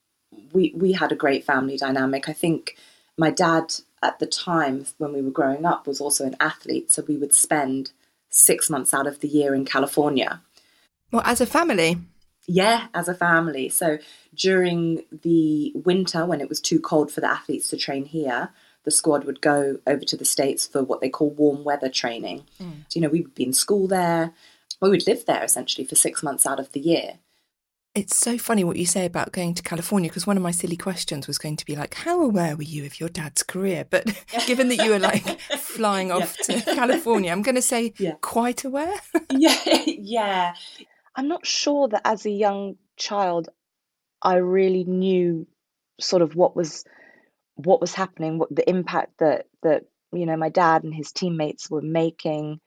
We 0.55 0.73
we 0.75 0.93
had 0.93 1.11
a 1.11 1.15
great 1.23 1.43
family 1.43 1.77
dynamic. 1.77 2.27
I 2.27 2.33
think 2.33 2.77
my 3.17 3.29
dad 3.29 3.75
at 4.01 4.19
the 4.19 4.25
time 4.25 4.85
when 4.97 5.13
we 5.13 5.21
were 5.21 5.31
growing 5.31 5.65
up 5.65 5.85
was 5.85 6.01
also 6.01 6.25
an 6.25 6.35
athlete, 6.39 6.91
so 6.91 7.03
we 7.07 7.17
would 7.17 7.33
spend 7.33 7.91
six 8.29 8.69
months 8.69 8.93
out 8.93 9.07
of 9.07 9.19
the 9.19 9.27
year 9.27 9.53
in 9.53 9.65
California. 9.65 10.41
Well, 11.11 11.23
as 11.25 11.41
a 11.41 11.45
family? 11.45 11.97
Yeah, 12.47 12.87
as 12.93 13.07
a 13.07 13.15
family. 13.15 13.69
So 13.69 13.97
during 14.35 15.03
the 15.11 15.71
winter, 15.73 16.25
when 16.25 16.41
it 16.41 16.49
was 16.49 16.59
too 16.59 16.79
cold 16.79 17.11
for 17.11 17.21
the 17.21 17.31
athletes 17.31 17.69
to 17.69 17.77
train 17.77 18.05
here, 18.05 18.49
the 18.83 18.91
squad 18.91 19.23
would 19.23 19.41
go 19.41 19.79
over 19.87 20.05
to 20.05 20.17
the 20.17 20.25
States 20.25 20.67
for 20.67 20.83
what 20.83 21.01
they 21.01 21.09
call 21.09 21.31
warm 21.31 21.63
weather 21.63 21.89
training. 21.89 22.43
Mm. 22.61 22.83
So, 22.87 22.99
you 22.99 23.01
know, 23.01 23.09
we 23.09 23.21
would 23.21 23.35
be 23.35 23.45
in 23.45 23.53
school 23.53 23.87
there. 23.87 24.33
We 24.81 24.89
would 24.89 25.07
live 25.07 25.25
there 25.25 25.43
essentially 25.43 25.87
for 25.87 25.95
six 25.95 26.21
months 26.21 26.45
out 26.45 26.59
of 26.59 26.71
the 26.73 26.79
year. 26.79 27.19
It's 27.95 28.17
so 28.17 28.37
funny 28.37 28.65
what 28.65 28.75
you 28.75 28.85
say 28.85 29.05
about 29.05 29.31
going 29.31 29.53
to 29.53 29.63
California 29.63 30.09
because 30.09 30.27
one 30.27 30.35
of 30.35 30.43
my 30.43 30.51
silly 30.51 30.75
questions 30.75 31.27
was 31.27 31.37
going 31.37 31.55
to 31.55 31.65
be 31.65 31.77
like, 31.77 31.93
how 31.93 32.21
aware 32.21 32.57
were 32.57 32.63
you 32.63 32.85
of 32.85 32.99
your 32.99 33.07
dad's 33.07 33.41
career? 33.41 33.85
But 33.89 34.05
given 34.47 34.67
that 34.67 34.83
you 34.83 34.91
were 34.91 34.99
like 34.99 35.39
flying 35.57 36.11
off 36.11 36.35
yeah. 36.49 36.59
to 36.59 36.75
California, 36.75 37.31
I'm 37.31 37.41
going 37.41 37.55
to 37.55 37.61
say 37.61 37.93
yeah. 37.97 38.15
quite 38.19 38.65
aware. 38.65 38.99
yeah, 39.31 39.55
yeah. 39.85 40.53
I'm 41.15 41.29
not 41.29 41.45
sure 41.45 41.87
that 41.87 42.01
as 42.03 42.25
a 42.25 42.29
young 42.29 42.75
child, 42.97 43.47
I 44.21 44.35
really 44.35 44.83
knew 44.83 45.47
sort 46.01 46.21
of 46.21 46.35
what 46.35 46.55
was 46.55 46.83
what 47.55 47.79
was 47.79 47.93
happening, 47.93 48.37
what 48.37 48.53
the 48.53 48.69
impact 48.69 49.19
that 49.19 49.45
that 49.63 49.85
you 50.11 50.25
know 50.25 50.35
my 50.35 50.49
dad 50.49 50.83
and 50.83 50.93
his 50.93 51.13
teammates 51.13 51.69
were 51.69 51.81
making, 51.81 52.59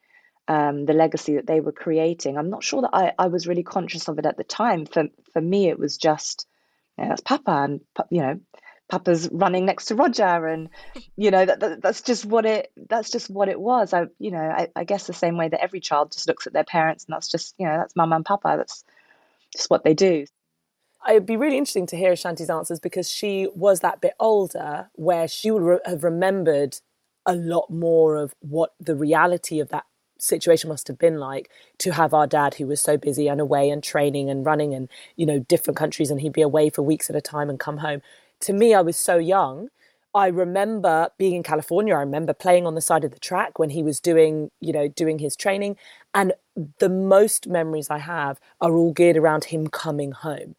um, 0.49 0.87
the 0.87 0.95
legacy 0.95 1.37
that 1.37 1.47
they 1.47 1.61
were 1.61 1.73
creating. 1.73 2.37
I'm 2.37 2.51
not 2.51 2.65
sure 2.65 2.83
that 2.83 2.95
I, 2.95 3.13
I 3.19 3.27
was 3.29 3.47
really 3.47 3.63
conscious 3.63 4.09
of 4.09 4.19
it 4.19 4.27
at 4.27 4.39
the 4.39 4.45
time. 4.45 4.87
For 4.87 5.05
for 5.33 5.41
me, 5.41 5.69
it 5.69 5.79
was 5.79 5.97
just 5.97 6.47
that's 6.97 7.21
Papa, 7.21 7.51
and 7.51 7.81
you 8.11 8.23
know, 8.23 8.41
Papa's 8.91 9.29
running 9.31 9.67
next 9.67 9.87
to 9.87 9.95
Roger, 9.95 10.47
and 10.47 10.71
you 11.17 11.31
know 11.31 11.45
that, 11.45 11.61
that, 11.61 11.83
that's 11.83 12.01
just 12.01 12.25
what 12.25 12.47
it 12.47 12.73
that's 12.89 13.11
just 13.11 13.31
what 13.31 13.49
it 13.49 13.61
was. 13.61 13.93
I 13.93 14.07
you 14.19 14.31
know 14.31 14.41
I, 14.41 14.69
I 14.75 14.85
guess 14.85 15.07
the 15.07 15.13
same 15.13 15.37
way 15.37 15.49
that 15.49 15.63
every 15.63 15.81
child 15.81 16.13
just 16.13 16.27
looks 16.27 16.47
at 16.47 16.55
their 16.55 16.65
parents, 16.65 17.05
and 17.05 17.15
that's 17.15 17.29
just 17.29 17.55
you 17.59 17.67
know 17.67 17.77
that's 17.77 17.95
Mama 17.95 18.17
and 18.17 18.25
Papa. 18.25 18.55
That's 18.57 18.85
just 19.55 19.71
what 19.71 19.85
they 19.85 19.95
do. 19.95 20.25
It'd 21.09 21.27
be 21.27 21.37
really 21.37 21.57
interesting 21.57 21.87
to 21.87 21.97
hear 21.97 22.13
Ashanti's 22.13 22.51
answers 22.51 22.81
because 22.81 23.09
she 23.09 23.49
was 23.55 23.81
that 23.81 24.01
bit 24.01 24.15
older 24.19 24.91
where 24.95 25.29
she 25.29 25.51
would 25.51 25.63
re- 25.63 25.79
have 25.87 26.03
remembered 26.03 26.77
a 27.25 27.35
lot 27.35 27.71
more 27.71 28.17
of 28.17 28.35
what 28.41 28.73
the 28.81 28.97
reality 28.97 29.61
of 29.61 29.69
that 29.69 29.85
situation 30.19 30.69
must 30.69 30.89
have 30.89 30.99
been 30.99 31.19
like 31.19 31.51
to 31.79 31.93
have 31.93 32.13
our 32.13 32.27
dad 32.27 32.55
who 32.55 32.67
was 32.67 32.81
so 32.81 32.97
busy 32.97 33.29
and 33.29 33.41
away 33.41 33.71
and 33.71 33.83
training 33.83 34.29
and 34.29 34.45
running 34.45 34.75
and 34.75 34.89
you 35.17 35.25
know 35.25 35.39
different 35.39 35.77
countries 35.77 36.11
and 36.11 36.21
he'd 36.21 36.33
be 36.33 36.43
away 36.43 36.69
for 36.71 36.83
weeks 36.83 37.09
at 37.09 37.17
a 37.17 37.21
time 37.21 37.49
and 37.49 37.61
come 37.61 37.79
home. 37.79 38.03
To 38.41 38.53
me 38.53 38.75
i 38.75 38.81
was 38.81 38.97
so 38.97 39.17
young. 39.17 39.69
I 40.15 40.29
remember 40.29 41.11
being 41.19 41.35
in 41.35 41.43
california 41.43 41.95
i 41.95 42.01
remember 42.01 42.33
playing 42.33 42.67
on 42.67 42.75
the 42.75 42.81
side 42.81 43.05
of 43.05 43.13
the 43.13 43.21
track 43.21 43.59
when 43.59 43.71
he 43.71 43.83
was 43.83 44.01
doing 44.01 44.51
you 44.61 44.73
know 44.73 44.89
doing 44.89 45.19
his 45.21 45.37
training. 45.37 45.77
And 46.15 46.33
the 46.79 46.89
most 46.89 47.47
memories 47.47 47.89
i 47.91 47.99
have 47.99 48.41
are 48.61 48.75
all 48.75 48.93
geared 48.93 49.17
around 49.17 49.45
him 49.45 49.69
coming 49.69 50.13
home. 50.13 50.57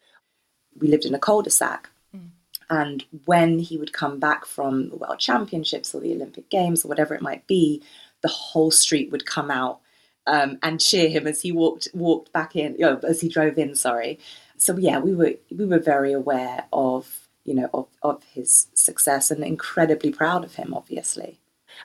We 0.80 0.88
lived 0.88 1.04
in 1.04 1.14
a 1.14 1.18
cul-de-sac. 1.18 1.90
Mm. 2.16 2.30
and 2.70 3.04
when 3.26 3.60
he 3.60 3.76
would 3.76 3.92
come 3.92 4.18
back 4.18 4.44
from 4.44 4.88
the 4.90 4.96
world 4.96 5.20
championships 5.20 5.94
or 5.94 6.00
the 6.00 6.12
olympic 6.12 6.50
games 6.50 6.84
or 6.84 6.88
whatever 6.88 7.14
it 7.14 7.22
might 7.22 7.46
be 7.46 7.80
the 8.22 8.28
whole 8.28 8.70
street 8.70 9.10
would 9.10 9.26
come 9.26 9.50
out 9.50 9.80
um, 10.26 10.58
and 10.62 10.80
cheer 10.80 11.08
him 11.08 11.26
as 11.26 11.42
he 11.42 11.52
walked 11.52 11.88
walked 11.94 12.32
back 12.32 12.56
in, 12.56 12.74
you 12.74 12.80
know, 12.80 13.00
as 13.06 13.20
he 13.20 13.28
drove 13.28 13.58
in. 13.58 13.74
Sorry. 13.74 14.18
So 14.56 14.76
yeah, 14.76 14.98
we 14.98 15.14
were 15.14 15.34
we 15.50 15.64
were 15.64 15.78
very 15.78 16.12
aware 16.12 16.64
of 16.72 17.28
you 17.44 17.54
know 17.54 17.70
of, 17.72 17.86
of 18.02 18.22
his 18.24 18.68
success 18.74 19.30
and 19.30 19.42
incredibly 19.42 20.10
proud 20.10 20.44
of 20.44 20.54
him, 20.54 20.74
obviously. 20.74 21.38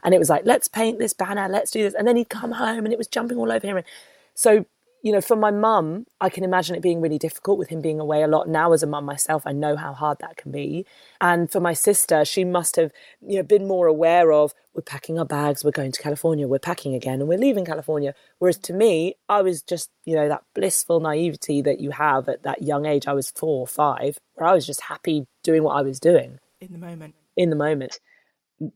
And 0.03 0.13
it 0.13 0.19
was 0.19 0.29
like, 0.29 0.45
let's 0.45 0.67
paint 0.67 0.99
this 0.99 1.13
banner, 1.13 1.47
let's 1.47 1.71
do 1.71 1.83
this, 1.83 1.93
and 1.93 2.07
then 2.07 2.15
he'd 2.15 2.29
come 2.29 2.51
home 2.51 2.85
and 2.85 2.91
it 2.91 2.97
was 2.97 3.07
jumping 3.07 3.37
all 3.37 3.51
over 3.51 3.65
him. 3.65 3.77
And 3.77 3.85
so 4.33 4.65
you 5.05 5.11
know, 5.11 5.21
for 5.21 5.35
my 5.35 5.51
mum, 5.51 6.07
I 6.19 6.29
can 6.29 6.43
imagine 6.43 6.75
it 6.75 6.81
being 6.81 6.99
really 6.99 7.19
difficult 7.19 7.59
with 7.59 7.69
him 7.69 7.79
being 7.79 7.99
away 7.99 8.23
a 8.23 8.27
lot. 8.27 8.49
Now, 8.49 8.73
as 8.73 8.81
a 8.81 8.87
mum 8.87 9.05
myself, 9.05 9.43
I 9.45 9.51
know 9.51 9.75
how 9.75 9.93
hard 9.93 10.17
that 10.17 10.35
can 10.35 10.51
be. 10.51 10.83
And 11.21 11.49
for 11.51 11.59
my 11.59 11.73
sister, 11.73 12.25
she 12.25 12.43
must 12.43 12.75
have, 12.75 12.91
you 13.21 13.37
know, 13.37 13.43
been 13.43 13.67
more 13.67 13.85
aware 13.85 14.31
of 14.31 14.55
we're 14.73 14.81
packing 14.81 15.19
our 15.19 15.25
bags, 15.25 15.63
we're 15.63 15.69
going 15.69 15.91
to 15.91 16.01
California, 16.01 16.47
we're 16.47 16.57
packing 16.57 16.95
again, 16.95 17.19
and 17.19 17.29
we're 17.29 17.37
leaving 17.37 17.65
California. 17.65 18.15
Whereas 18.39 18.57
to 18.57 18.73
me, 18.73 19.13
I 19.29 19.43
was 19.43 19.61
just, 19.61 19.91
you 20.05 20.15
know, 20.15 20.27
that 20.27 20.41
blissful 20.55 20.99
naivety 20.99 21.61
that 21.61 21.79
you 21.79 21.91
have 21.91 22.27
at 22.27 22.41
that 22.41 22.63
young 22.63 22.87
age. 22.87 23.05
I 23.05 23.13
was 23.13 23.29
four 23.29 23.59
or 23.59 23.67
five, 23.67 24.17
where 24.33 24.49
I 24.49 24.55
was 24.55 24.65
just 24.65 24.81
happy 24.81 25.27
doing 25.43 25.61
what 25.61 25.77
I 25.77 25.83
was 25.83 25.99
doing 25.99 26.39
in 26.59 26.71
the 26.71 26.79
moment. 26.79 27.13
In 27.37 27.51
the 27.51 27.55
moment. 27.55 27.99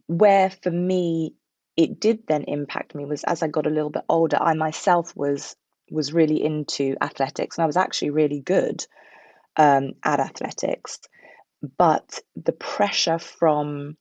Where 0.05 0.51
for 0.51 0.69
me, 0.69 1.33
it 1.75 2.00
did 2.00 2.27
then 2.27 2.43
impact 2.43 2.93
me 2.93 3.05
was 3.05 3.24
as 3.24 3.41
I 3.41 3.48
got 3.48 3.65
a 3.65 3.71
little 3.71 3.89
bit 3.89 4.03
older, 4.07 4.38
I 4.39 4.53
myself 4.53 5.15
was 5.15 5.55
was 5.91 6.13
really 6.13 6.43
into 6.43 6.96
athletics 7.01 7.58
and 7.58 7.63
I 7.63 7.67
was 7.67 7.77
actually 7.77 8.12
really 8.12 8.39
good 8.39 8.86
um, 9.58 9.93
at 10.03 10.19
athletics. 10.19 11.00
But 11.77 12.19
the 12.36 12.53
pressure 12.53 13.19
from 13.19 13.98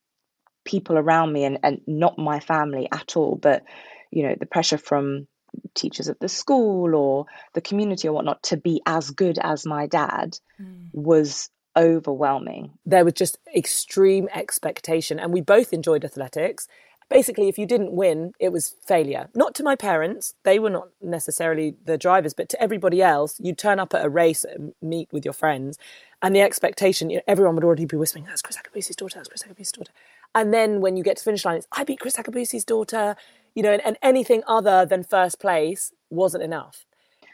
people 0.64 0.98
around 0.98 1.32
me 1.32 1.44
and, 1.44 1.58
and 1.62 1.80
not 1.86 2.18
my 2.18 2.40
family 2.40 2.88
at 2.92 3.16
all, 3.16 3.36
but 3.36 3.64
you 4.10 4.22
know, 4.22 4.34
the 4.38 4.46
pressure 4.46 4.78
from 4.78 5.26
teachers 5.74 6.08
at 6.08 6.20
the 6.20 6.28
school 6.28 6.94
or 6.94 7.26
the 7.54 7.60
community 7.60 8.08
or 8.08 8.12
whatnot 8.12 8.42
to 8.44 8.56
be 8.56 8.80
as 8.86 9.10
good 9.10 9.38
as 9.42 9.66
my 9.66 9.86
dad 9.86 10.38
mm. 10.60 10.88
was 10.92 11.50
overwhelming. 11.76 12.72
There 12.86 13.04
was 13.04 13.14
just 13.14 13.38
extreme 13.54 14.28
expectation, 14.34 15.18
and 15.18 15.32
we 15.32 15.40
both 15.40 15.72
enjoyed 15.72 16.04
athletics 16.04 16.66
basically, 17.08 17.48
if 17.48 17.58
you 17.58 17.66
didn't 17.66 17.92
win, 17.92 18.32
it 18.38 18.50
was 18.50 18.74
failure. 18.86 19.28
Not 19.34 19.54
to 19.56 19.62
my 19.62 19.76
parents, 19.76 20.34
they 20.44 20.58
were 20.58 20.70
not 20.70 20.88
necessarily 21.00 21.74
the 21.84 21.98
drivers, 21.98 22.34
but 22.34 22.48
to 22.50 22.62
everybody 22.62 23.02
else, 23.02 23.38
you'd 23.38 23.58
turn 23.58 23.80
up 23.80 23.94
at 23.94 24.04
a 24.04 24.08
race 24.08 24.44
and 24.44 24.72
meet 24.82 25.12
with 25.12 25.24
your 25.24 25.34
friends, 25.34 25.78
and 26.20 26.34
the 26.34 26.40
expectation, 26.40 27.10
you 27.10 27.16
know, 27.16 27.22
everyone 27.28 27.54
would 27.54 27.64
already 27.64 27.84
be 27.84 27.96
whispering, 27.96 28.24
oh, 28.26 28.30
that's 28.30 28.42
Chris 28.42 28.56
Akabusi's 28.56 28.96
daughter, 28.96 29.18
that's 29.18 29.28
Chris 29.28 29.44
Akabusi's 29.44 29.72
daughter. 29.72 29.92
And 30.34 30.52
then 30.52 30.80
when 30.80 30.96
you 30.96 31.04
get 31.04 31.16
to 31.16 31.24
finish 31.24 31.44
line, 31.44 31.56
it's, 31.56 31.68
I 31.72 31.84
beat 31.84 32.00
Chris 32.00 32.16
Akabusi's 32.16 32.64
daughter, 32.64 33.16
you 33.54 33.62
know, 33.62 33.72
and, 33.72 33.82
and 33.84 33.96
anything 34.02 34.42
other 34.46 34.84
than 34.84 35.04
first 35.04 35.38
place 35.38 35.92
wasn't 36.10 36.42
enough. 36.42 36.84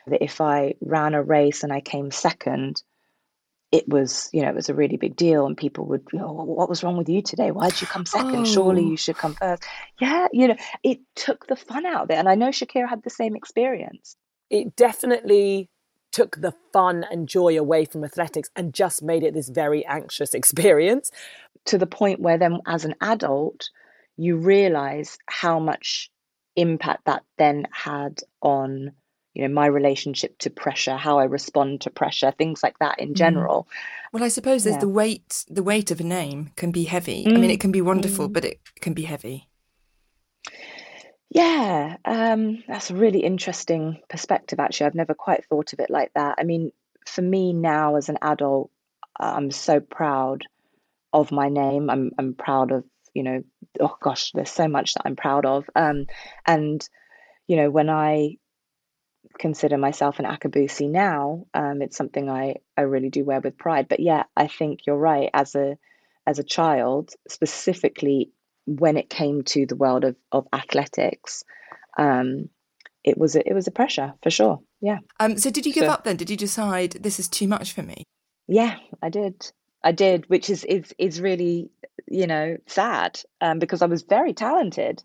That 0.07 0.23
if 0.23 0.41
I 0.41 0.75
ran 0.83 1.15
a 1.15 1.23
race 1.23 1.65
and 1.65 1.73
I 1.73 1.81
came 1.81 2.11
second, 2.11 2.83
it 3.75 3.89
was, 3.89 4.31
you 4.33 4.41
know, 4.41 4.51
it 4.51 4.55
was 4.55 4.69
a 4.69 4.75
really 4.75 4.97
big 4.97 5.17
deal, 5.17 5.47
and 5.47 5.57
people 5.57 5.85
would, 5.87 6.07
oh, 6.15 6.45
what 6.45 6.69
was 6.69 6.85
wrong 6.85 6.97
with 6.97 7.09
you 7.09 7.21
today? 7.21 7.51
Why 7.51 7.71
did 7.71 7.81
you 7.81 7.89
come 7.89 8.07
second? 8.07 8.37
Oh. 8.37 8.45
Surely 8.45 8.85
you 8.85 8.97
should 8.97 9.17
come 9.17 9.35
first. 9.35 9.65
Yeah, 10.01 10.29
you 10.33 10.47
know, 10.47 10.57
it 10.85 11.01
took 11.17 11.49
the 11.49 11.57
fun 11.57 11.85
out 11.85 12.05
of 12.05 12.11
it, 12.11 12.15
and 12.15 12.29
I 12.29 12.37
know 12.37 12.51
Shakira 12.51 12.89
had 12.89 13.03
the 13.03 13.11
same 13.11 13.35
experience. 13.35 14.15
It 14.49 14.77
definitely 14.77 15.69
took 16.13 16.41
the 16.41 16.55
fun 16.73 17.05
and 17.11 17.29
joy 17.29 17.59
away 17.59 17.85
from 17.85 18.05
athletics 18.05 18.49
and 18.55 18.73
just 18.73 19.03
made 19.03 19.25
it 19.25 19.35
this 19.35 19.49
very 19.49 19.85
anxious 19.87 20.35
experience. 20.41 21.11
To 21.65 21.77
the 21.77 21.89
point 21.89 22.21
where 22.21 22.39
then, 22.39 22.61
as 22.67 22.85
an 22.85 22.95
adult, 23.01 23.71
you 24.17 24.37
realize 24.37 25.19
how 25.27 25.59
much 25.59 26.13
impact 26.55 27.07
that 27.07 27.25
then 27.39 27.67
had 27.73 28.21
on 28.41 28.93
you 29.35 29.43
know 29.43 29.53
my 29.53 29.67
relationship 29.67 30.39
to 30.39 30.51
pressure 30.51 30.97
how 30.97 31.19
i 31.19 31.25
respond 31.25 31.81
to 31.81 31.91
pressure 31.91 32.31
things 32.31 32.63
like 32.63 32.79
that 32.79 32.99
in 32.99 33.11
mm. 33.11 33.17
general 33.17 33.65
mm. 33.65 34.09
well 34.13 34.25
i 34.25 34.29
suppose 34.29 34.65
there's 34.65 34.77
yeah. 34.77 34.81
the 34.81 34.89
weight 34.89 35.45
the 35.49 35.63
weight 35.63 35.91
of 35.91 36.01
a 36.01 36.05
name 36.05 36.51
can 36.57 36.71
be 36.71 36.85
heavy 36.85 37.25
mm. 37.25 37.35
i 37.35 37.39
mean 37.39 37.51
it 37.51 37.61
can 37.61 37.73
be 37.73 37.83
wonderful 37.83 38.29
mm. 38.29 38.33
but 38.33 38.45
it 38.45 38.61
can 38.81 38.95
be 38.95 39.03
heavy 39.03 39.49
yeah 41.31 41.97
um, 42.05 42.63
that's 42.69 42.91
a 42.91 42.95
really 42.95 43.21
interesting 43.21 44.01
perspective 44.09 44.61
actually 44.61 44.87
i've 44.87 44.95
never 44.95 45.15
quite 45.15 45.45
thought 45.47 45.73
of 45.73 45.81
it 45.81 45.91
like 45.91 46.13
that 46.15 46.37
i 46.39 46.45
mean 46.45 46.71
for 47.07 47.23
me 47.23 47.53
now 47.53 47.97
as 47.97 48.09
an 48.09 48.19
adult 48.23 48.71
i'm 49.19 49.51
so 49.51 49.81
proud 49.81 50.45
of 51.13 51.33
my 51.33 51.49
name 51.49 51.91
i'm 51.91 52.13
i'm 52.19 52.35
proud 52.35 52.73
of 52.73 52.85
you 53.15 53.23
know 53.23 53.43
oh 53.81 53.97
gosh 54.01 54.31
there's 54.33 54.51
so 54.51 54.69
much 54.69 54.95
that 54.95 55.03
i'm 55.05 55.17
proud 55.17 55.45
of 55.47 55.69
um, 55.75 56.07
and 56.47 56.89
you 57.47 57.57
know 57.57 57.71
when 57.71 57.89
i 57.91 58.37
consider 59.39 59.79
myself 59.79 60.19
an 60.19 60.25
Akabusi 60.25 60.91
now. 60.91 61.47
Um, 61.55 61.83
it's 61.83 61.97
something 61.97 62.31
I, 62.31 62.57
I 62.77 62.83
really 62.83 63.11
do 63.11 63.25
wear 63.25 63.41
with 63.41 63.59
pride. 63.59 63.89
But 63.89 64.01
yeah, 64.01 64.25
I 64.37 64.47
think 64.47 64.81
you're 64.87 64.97
right. 64.97 65.31
As 65.33 65.55
a 65.55 65.77
as 66.27 66.39
a 66.39 66.45
child, 66.45 67.13
specifically 67.29 68.31
when 68.67 68.97
it 68.97 69.11
came 69.11 69.43
to 69.43 69.67
the 69.67 69.77
world 69.77 70.05
of, 70.05 70.17
of 70.33 70.47
athletics, 70.53 71.45
um, 71.99 72.49
it 73.03 73.19
was 73.19 73.37
a, 73.37 73.47
it 73.47 73.53
was 73.53 73.67
a 73.67 73.73
pressure 73.73 74.15
for 74.23 74.31
sure. 74.31 74.61
Yeah. 74.81 74.99
Um. 75.21 75.37
So 75.39 75.51
did 75.51 75.67
you 75.67 75.73
give 75.73 75.85
so, 75.85 75.91
up 75.91 76.05
then? 76.05 76.17
Did 76.17 76.31
you 76.31 76.37
decide 76.37 76.93
this 76.93 77.19
is 77.19 77.29
too 77.29 77.49
much 77.49 77.73
for 77.73 77.83
me? 77.83 78.05
Yeah, 78.47 78.77
I 79.03 79.09
did. 79.11 79.51
I 79.83 79.93
did, 79.93 80.29
which 80.29 80.49
is 80.49 80.65
is 80.65 80.95
is 80.99 81.21
really 81.21 81.71
you 82.07 82.27
know 82.27 82.57
sad 82.67 83.21
um, 83.41 83.59
because 83.59 83.83
I 83.83 83.87
was 83.87 84.03
very 84.03 84.33
talented. 84.33 85.03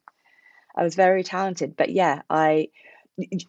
I 0.75 0.83
was 0.83 0.95
very 0.95 1.23
talented, 1.23 1.75
but 1.75 1.89
yeah, 1.89 2.21
I 2.29 2.69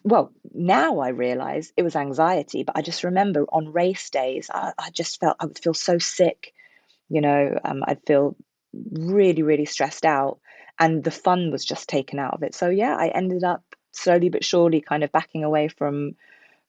well, 0.03 0.31
now 0.53 0.99
I 0.99 1.09
realize 1.09 1.73
it 1.77 1.83
was 1.83 1.95
anxiety, 1.95 2.63
but 2.63 2.77
I 2.77 2.81
just 2.81 3.03
remember 3.03 3.45
on 3.51 3.71
race 3.71 4.09
days, 4.09 4.49
I, 4.53 4.73
I 4.77 4.89
just 4.91 5.19
felt 5.19 5.37
I 5.39 5.45
would 5.45 5.59
feel 5.59 5.73
so 5.73 5.97
sick. 5.97 6.53
You 7.09 7.21
know, 7.21 7.59
um, 7.63 7.83
I'd 7.85 8.05
feel 8.05 8.35
really, 8.73 9.43
really 9.43 9.65
stressed 9.65 10.05
out, 10.05 10.39
and 10.79 11.03
the 11.03 11.11
fun 11.11 11.51
was 11.51 11.65
just 11.65 11.89
taken 11.89 12.19
out 12.19 12.33
of 12.33 12.43
it. 12.43 12.55
So 12.55 12.69
yeah, 12.69 12.95
I 12.95 13.09
ended 13.09 13.43
up 13.43 13.63
slowly 13.91 14.29
but 14.29 14.43
surely 14.43 14.81
kind 14.81 15.03
of 15.03 15.11
backing 15.11 15.43
away 15.43 15.67
from 15.67 16.15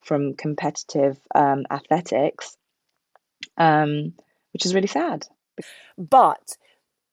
from 0.00 0.34
competitive 0.34 1.18
um, 1.34 1.64
athletics, 1.70 2.56
um, 3.56 4.14
which 4.52 4.66
is 4.66 4.74
really 4.74 4.88
sad. 4.88 5.26
But 5.96 6.56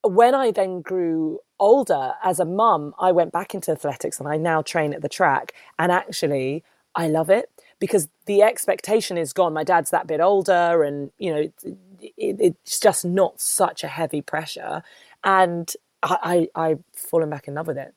when 0.04 0.34
I 0.34 0.52
then 0.52 0.82
grew 0.82 1.40
older 1.60 2.14
as 2.24 2.40
a 2.40 2.46
mum, 2.46 2.94
I 3.00 3.12
went 3.12 3.32
back 3.32 3.54
into 3.54 3.72
athletics 3.72 4.20
and 4.20 4.28
I 4.28 4.38
now 4.38 4.62
train 4.62 4.94
at 4.94 5.02
the 5.02 5.10
track. 5.10 5.54
And 5.78 5.92
actually, 5.92 6.64
I 6.96 7.08
love 7.08 7.30
it 7.30 7.50
because 7.80 8.10
the 8.26 8.42
expectation 8.42 9.18
is 9.18 9.34
gone. 9.34 9.54
My 9.54 9.64
dad's 9.64 9.92
that 9.92 10.08
bit 10.08 10.20
older, 10.20 10.84
and 10.84 11.12
you 11.18 11.34
know, 11.34 11.52
it, 11.62 12.14
it's 12.18 12.80
just 12.80 13.06
not 13.06 13.40
such 13.40 13.84
a 13.84 13.88
heavy 13.88 14.22
pressure. 14.22 14.84
And 15.24 15.72
I, 16.04 16.48
I, 16.56 16.70
I've 16.70 16.84
fallen 16.94 17.30
back 17.30 17.48
in 17.48 17.54
love 17.54 17.68
with 17.68 17.78
it. 17.78 17.94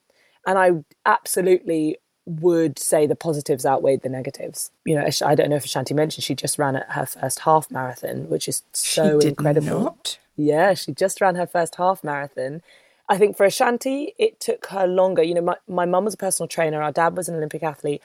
And 0.47 0.59
I 0.59 0.85
absolutely 1.07 1.99
would 2.25 2.78
say 2.78 3.07
the 3.07 3.16
positives 3.16 3.66
outweighed 3.66 4.02
the 4.02 4.09
negatives. 4.09 4.71
You 4.85 4.97
know, 4.97 5.09
I 5.25 5.35
don't 5.35 5.50
know 5.50 5.57
if 5.57 5.64
Ashanti 5.64 5.95
mentioned 5.95 6.25
she 6.25 6.35
just 6.35 6.59
ran 6.59 6.76
at 6.76 6.90
her 6.92 7.07
first 7.07 7.40
half 7.40 7.71
marathon, 7.71 8.28
which 8.28 8.49
is 8.49 8.62
so 8.73 9.19
incredible. 9.19 9.81
Not. 9.81 10.19
Yeah, 10.37 10.75
she 10.75 10.92
just 10.92 11.21
ran 11.21 11.35
her 11.35 11.47
first 11.47 11.76
half 11.76 12.02
marathon. 12.04 12.62
I 13.09 13.18
think 13.18 13.37
for 13.37 13.44
Ashanti, 13.44 14.14
it 14.18 14.40
took 14.40 14.66
her 14.66 14.87
longer. 14.87 15.23
You 15.23 15.35
know, 15.35 15.42
my, 15.42 15.56
my 15.68 15.85
mum 15.85 16.04
was 16.04 16.14
a 16.14 16.18
personal 16.18 16.49
trainer, 16.49 16.82
our 16.82 16.92
dad 16.92 17.16
was 17.16 17.28
an 17.28 17.37
Olympic 17.37 17.62
athlete. 17.62 18.02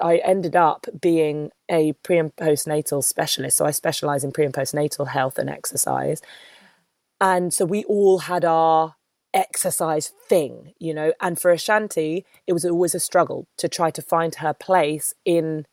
I 0.00 0.18
ended 0.18 0.54
up 0.54 0.86
being 1.00 1.50
a 1.68 1.92
pre 2.04 2.18
and 2.18 2.34
postnatal 2.36 3.02
specialist. 3.02 3.56
So 3.56 3.64
I 3.64 3.72
specialize 3.72 4.22
in 4.24 4.32
pre 4.32 4.44
and 4.44 4.54
postnatal 4.54 5.08
health 5.08 5.38
and 5.38 5.50
exercise. 5.50 6.22
And 7.20 7.52
so 7.52 7.64
we 7.64 7.84
all 7.84 8.18
had 8.18 8.44
our 8.44 8.96
exercise 9.34 10.12
thing, 10.28 10.74
you 10.78 10.94
know. 10.94 11.12
And 11.20 11.38
for 11.38 11.50
Ashanti, 11.50 12.24
it 12.46 12.52
was 12.52 12.64
always 12.64 12.94
a 12.94 13.00
struggle 13.00 13.46
to 13.58 13.68
try 13.68 13.90
to 13.90 14.02
find 14.02 14.36
her 14.36 14.52
place 14.52 15.14
in 15.24 15.66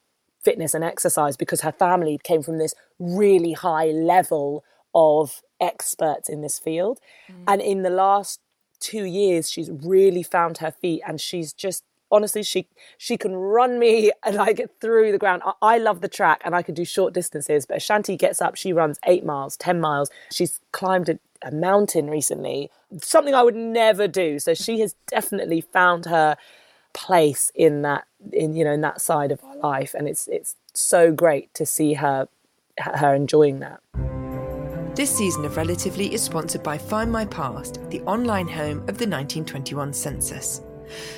fitness 0.43 0.73
and 0.73 0.83
exercise 0.83 1.35
because 1.35 1.61
her 1.61 1.71
family 1.71 2.19
came 2.23 2.41
from 2.41 2.57
this 2.57 2.73
really 2.97 3.53
high 3.53 3.87
level 3.87 4.63
of 4.95 5.41
experts 5.59 6.29
in 6.29 6.41
this 6.41 6.57
field. 6.57 6.99
Mm. 7.29 7.43
And 7.47 7.61
in 7.61 7.83
the 7.83 7.89
last 7.89 8.39
two 8.79 9.05
years, 9.05 9.49
she's 9.49 9.69
really 9.71 10.23
found 10.23 10.59
her 10.59 10.71
feet 10.71 11.01
and 11.07 11.19
she's 11.19 11.53
just 11.53 11.83
honestly 12.11 12.41
she 12.41 12.67
she 12.97 13.17
can 13.17 13.35
run 13.35 13.77
me 13.77 14.11
get 14.55 14.71
through 14.81 15.11
the 15.11 15.17
ground. 15.17 15.41
I, 15.45 15.53
I, 15.61 15.77
love 15.77 16.01
the 16.01 16.07
track 16.07 16.41
and 16.43 16.55
I 16.55 16.61
can 16.61 16.75
do 16.75 16.85
short 16.85 17.13
distances, 17.13 17.65
but 17.65 17.77
Ashanti 17.77 18.15
gets 18.17 18.41
up, 18.41 18.55
she 18.55 18.73
runs 18.73 18.99
eight 19.05 19.25
miles, 19.25 19.57
ten 19.57 19.79
miles. 19.79 20.09
She's 20.31 20.59
climbed 20.71 21.09
a, 21.09 21.19
a 21.43 21.51
mountain 21.51 22.09
recently, 22.09 22.69
something 23.01 23.33
I 23.33 23.43
would 23.43 23.55
never 23.55 24.07
do. 24.07 24.39
So 24.39 24.53
she 24.53 24.79
has 24.79 24.95
definitely 25.07 25.61
found 25.61 26.05
her 26.05 26.37
place 26.93 27.51
in 27.53 27.83
that 27.83 28.05
in 28.33 28.55
you 28.55 28.65
know 28.65 28.73
in 28.73 28.81
that 28.81 29.01
side 29.01 29.31
of 29.31 29.41
her 29.41 29.55
life, 29.55 29.93
and 29.93 30.07
it's 30.07 30.27
it's 30.27 30.55
so 30.73 31.11
great 31.11 31.53
to 31.53 31.65
see 31.65 31.93
her 31.95 32.27
her 32.79 33.13
enjoying 33.13 33.59
that. 33.59 33.81
This 34.99 35.15
season 35.15 35.45
of 35.45 35.55
Relatively 35.55 36.13
is 36.13 36.21
sponsored 36.21 36.61
by 36.61 36.77
Find 36.77 37.09
My 37.09 37.23
Past, 37.23 37.79
the 37.89 38.01
online 38.01 38.49
home 38.49 38.79
of 38.79 38.97
the 38.97 39.07
1921 39.07 39.93
census. 39.93 40.61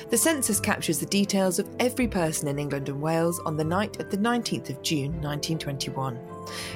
The 0.08 0.16
census 0.16 0.60
captures 0.60 1.00
the 1.00 1.06
details 1.06 1.58
of 1.58 1.68
every 1.80 2.06
person 2.06 2.46
in 2.46 2.60
England 2.60 2.88
and 2.88 3.02
Wales 3.02 3.40
on 3.40 3.56
the 3.56 3.64
night 3.64 3.98
of 3.98 4.08
the 4.08 4.16
19th 4.16 4.70
of 4.70 4.82
June 4.82 5.20
1921. 5.20 6.16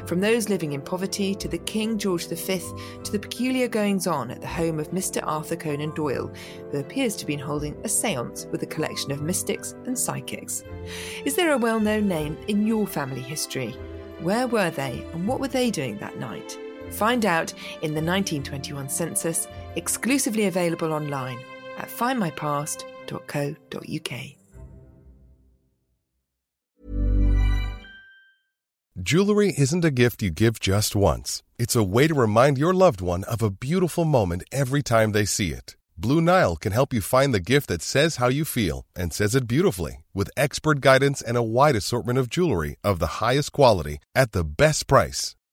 From 0.04 0.18
those 0.18 0.48
living 0.48 0.72
in 0.72 0.82
poverty 0.82 1.32
to 1.36 1.46
the 1.46 1.58
King 1.58 1.96
George 1.96 2.26
V 2.26 2.58
to 3.04 3.12
the 3.12 3.20
peculiar 3.20 3.68
goings 3.68 4.08
on 4.08 4.32
at 4.32 4.40
the 4.40 4.48
home 4.48 4.80
of 4.80 4.90
Mr. 4.90 5.20
Arthur 5.22 5.54
Conan 5.54 5.94
Doyle, 5.94 6.32
who 6.72 6.80
appears 6.80 7.14
to 7.14 7.24
be 7.24 7.36
holding 7.36 7.76
a 7.84 7.88
seance 7.88 8.46
with 8.50 8.64
a 8.64 8.66
collection 8.66 9.12
of 9.12 9.22
mystics 9.22 9.76
and 9.84 9.96
psychics. 9.96 10.64
Is 11.24 11.36
there 11.36 11.52
a 11.52 11.56
well 11.56 11.78
known 11.78 12.08
name 12.08 12.36
in 12.48 12.66
your 12.66 12.84
family 12.84 13.22
history? 13.22 13.76
Where 14.18 14.48
were 14.48 14.70
they 14.70 15.06
and 15.12 15.28
what 15.28 15.38
were 15.38 15.46
they 15.46 15.70
doing 15.70 15.98
that 15.98 16.18
night? 16.18 16.58
Find 16.90 17.26
out 17.26 17.52
in 17.82 17.94
the 17.94 18.02
1921 18.02 18.88
census, 18.88 19.46
exclusively 19.76 20.46
available 20.46 20.92
online 20.92 21.38
at 21.78 21.88
findmypast.co.uk. 21.88 24.20
Jewelry 29.02 29.52
isn't 29.58 29.84
a 29.84 29.90
gift 29.90 30.22
you 30.22 30.30
give 30.30 30.58
just 30.58 30.96
once, 30.96 31.42
it's 31.58 31.76
a 31.76 31.84
way 31.84 32.08
to 32.08 32.14
remind 32.14 32.56
your 32.56 32.72
loved 32.72 33.02
one 33.02 33.24
of 33.24 33.42
a 33.42 33.50
beautiful 33.50 34.06
moment 34.06 34.42
every 34.50 34.82
time 34.82 35.12
they 35.12 35.26
see 35.26 35.52
it. 35.52 35.76
Blue 35.98 36.20
Nile 36.20 36.56
can 36.56 36.72
help 36.72 36.92
you 36.92 37.02
find 37.02 37.32
the 37.32 37.40
gift 37.40 37.68
that 37.68 37.82
says 37.82 38.16
how 38.16 38.28
you 38.28 38.44
feel 38.44 38.86
and 38.96 39.12
says 39.12 39.34
it 39.34 39.46
beautifully 39.46 40.04
with 40.14 40.30
expert 40.36 40.80
guidance 40.80 41.20
and 41.20 41.36
a 41.36 41.42
wide 41.42 41.76
assortment 41.76 42.18
of 42.18 42.30
jewelry 42.30 42.76
of 42.82 42.98
the 42.98 43.20
highest 43.20 43.52
quality 43.52 43.98
at 44.14 44.32
the 44.32 44.44
best 44.44 44.86
price. 44.86 45.36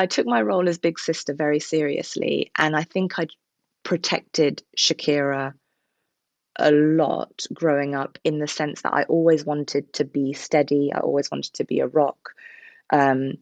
I 0.00 0.06
took 0.06 0.26
my 0.26 0.40
role 0.40 0.66
as 0.66 0.78
big 0.78 0.98
sister 0.98 1.34
very 1.34 1.60
seriously, 1.60 2.50
and 2.56 2.74
I 2.74 2.84
think 2.84 3.18
I 3.18 3.26
protected 3.82 4.62
Shakira 4.74 5.52
a 6.58 6.72
lot 6.72 7.44
growing 7.52 7.94
up 7.94 8.18
in 8.24 8.38
the 8.38 8.48
sense 8.48 8.80
that 8.80 8.94
I 8.94 9.02
always 9.02 9.44
wanted 9.44 9.92
to 9.94 10.06
be 10.06 10.32
steady. 10.32 10.90
I 10.90 11.00
always 11.00 11.30
wanted 11.30 11.52
to 11.52 11.64
be 11.64 11.80
a 11.80 11.86
rock. 11.86 12.30
Um, 12.90 13.34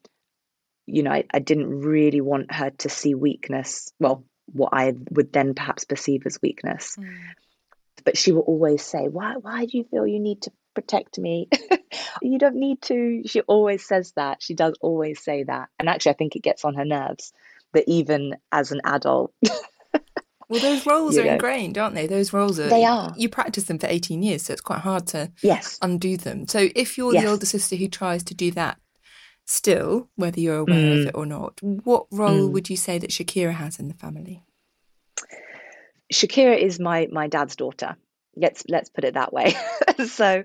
you 0.87 1.05
know, 1.05 1.12
I, 1.12 1.27
I 1.33 1.38
didn't 1.38 1.68
really 1.68 2.21
want 2.21 2.53
her 2.53 2.71
to 2.71 2.88
see 2.88 3.14
weakness. 3.14 3.92
Well, 4.01 4.25
what 4.47 4.71
I 4.73 4.94
would 5.11 5.33
then 5.33 5.55
perhaps 5.55 5.85
perceive 5.85 6.27
as 6.27 6.42
weakness. 6.42 6.97
Mm. 6.99 7.18
But 8.05 8.18
she 8.18 8.33
will 8.33 8.42
always 8.42 8.83
say, 8.83 9.07
"Why? 9.07 9.37
Why 9.37 9.66
do 9.66 9.79
you 9.79 9.85
feel 9.85 10.09
you 10.09 10.18
need 10.18 10.42
to 10.42 10.53
protect 10.75 11.19
me. 11.19 11.49
you 12.23 12.39
don't 12.39 12.57
need 12.57 12.83
to. 12.83 13.23
She 13.27 13.41
always 13.43 13.87
says 13.87 14.13
that. 14.17 14.43
She 14.43 14.55
does 14.55 14.77
always 14.81 15.23
say 15.23 15.45
that. 15.45 15.69
And 15.79 15.89
actually, 15.89 16.13
I 16.13 16.17
think 16.17 16.37
it 16.37 16.43
gets 16.43 16.65
on 16.65 16.75
her 16.75 16.85
nerves 16.85 17.33
that 17.73 17.85
even 17.87 18.37
as 18.53 18.73
an 18.73 18.81
adult, 18.85 19.33
Well, 20.49 20.61
those 20.61 20.87
roles 20.87 21.19
are 21.19 21.25
know. 21.25 21.33
ingrained, 21.33 21.79
aren't 21.79 21.95
they? 21.95 22.07
Those 22.07 22.33
roles 22.33 22.59
are. 22.59 22.69
They 22.69 22.85
are. 22.85 23.13
You 23.17 23.29
practice 23.29 23.65
them 23.65 23.79
for 23.79 23.87
18 23.87 24.23
years, 24.23 24.43
so 24.43 24.53
it's 24.53 24.63
quite 24.63 24.81
hard 24.81 25.07
to 25.09 25.31
yes. 25.43 25.79
undo 25.83 26.17
them. 26.17 26.49
So 26.49 26.69
if 26.75 26.97
you're 26.97 27.13
yes. 27.13 27.23
the 27.23 27.31
older 27.31 27.47
sister 27.47 27.77
who 27.77 27.89
tries 27.89 28.23
to 28.25 28.35
do 28.35 28.51
that 28.53 28.79
still, 29.45 30.09
whether 30.17 30.41
you're 30.41 30.59
aware 30.59 30.77
mm. 30.77 31.01
of 31.01 31.07
it 31.09 31.15
or 31.15 31.27
not, 31.27 31.59
what 31.63 32.07
role 32.11 32.49
mm. 32.49 32.53
would 32.53 32.71
you 32.71 32.77
say 32.77 32.99
that 32.99 33.11
Shakira 33.11 33.53
has 33.53 33.79
in 33.79 33.89
the 33.89 33.95
family? 33.95 34.43
Shakira 36.13 36.59
is 36.59 36.81
my 36.81 37.07
my 37.13 37.29
dad's 37.29 37.55
daughter 37.55 37.97
let's 38.38 38.64
let's 38.68 38.88
put 38.88 39.05
it 39.05 39.14
that 39.14 39.33
way. 39.33 39.55
so 40.07 40.42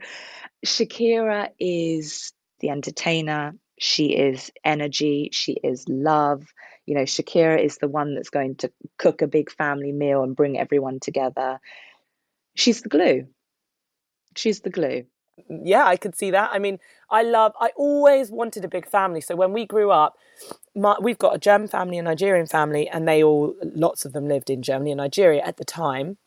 Shakira 0.66 1.50
is 1.60 2.34
the 2.60 2.70
entertainer, 2.70 3.54
she 3.80 4.16
is 4.16 4.52
energy, 4.64 5.30
she 5.32 5.54
is 5.64 5.86
love. 5.88 6.46
You 6.86 6.96
know, 6.96 7.04
Shakira 7.04 7.64
is 7.64 7.78
the 7.78 7.88
one 7.88 8.16
that's 8.16 8.30
going 8.30 8.56
to 8.58 8.72
cook 8.98 9.22
a 9.22 9.28
big 9.28 9.52
family 9.52 9.92
meal 9.92 10.24
and 10.24 10.36
bring 10.36 10.60
everyone 10.60 11.00
together. 11.00 11.60
She's 12.56 12.82
the 12.82 12.90
glue. 12.90 13.28
She's 14.36 14.62
the 14.62 14.70
glue. 14.70 15.06
Yeah, 15.50 15.86
I 15.86 15.96
could 15.98 16.16
see 16.16 16.32
that. 16.32 16.52
I 16.54 16.60
mean, 16.60 16.80
I 17.10 17.24
love, 17.24 17.54
I 17.60 17.72
always 17.76 18.32
wanted 18.32 18.64
a 18.64 18.68
big 18.68 18.88
family. 18.88 19.22
So 19.22 19.36
when 19.36 19.52
we 19.52 19.66
grew 19.66 19.92
up, 19.92 20.16
my, 20.76 20.96
we've 21.02 21.18
got 21.18 21.36
a 21.36 21.40
German 21.40 21.68
family, 21.68 21.98
a 21.98 22.04
Nigerian 22.04 22.46
family, 22.46 22.88
and 22.88 23.08
they 23.08 23.24
all, 23.24 23.56
lots 23.62 24.06
of 24.06 24.14
them 24.14 24.28
lived 24.28 24.50
in 24.50 24.62
Germany 24.62 24.92
and 24.92 25.00
Nigeria 25.00 25.42
at 25.42 25.58
the 25.58 25.66
time. 25.66 26.18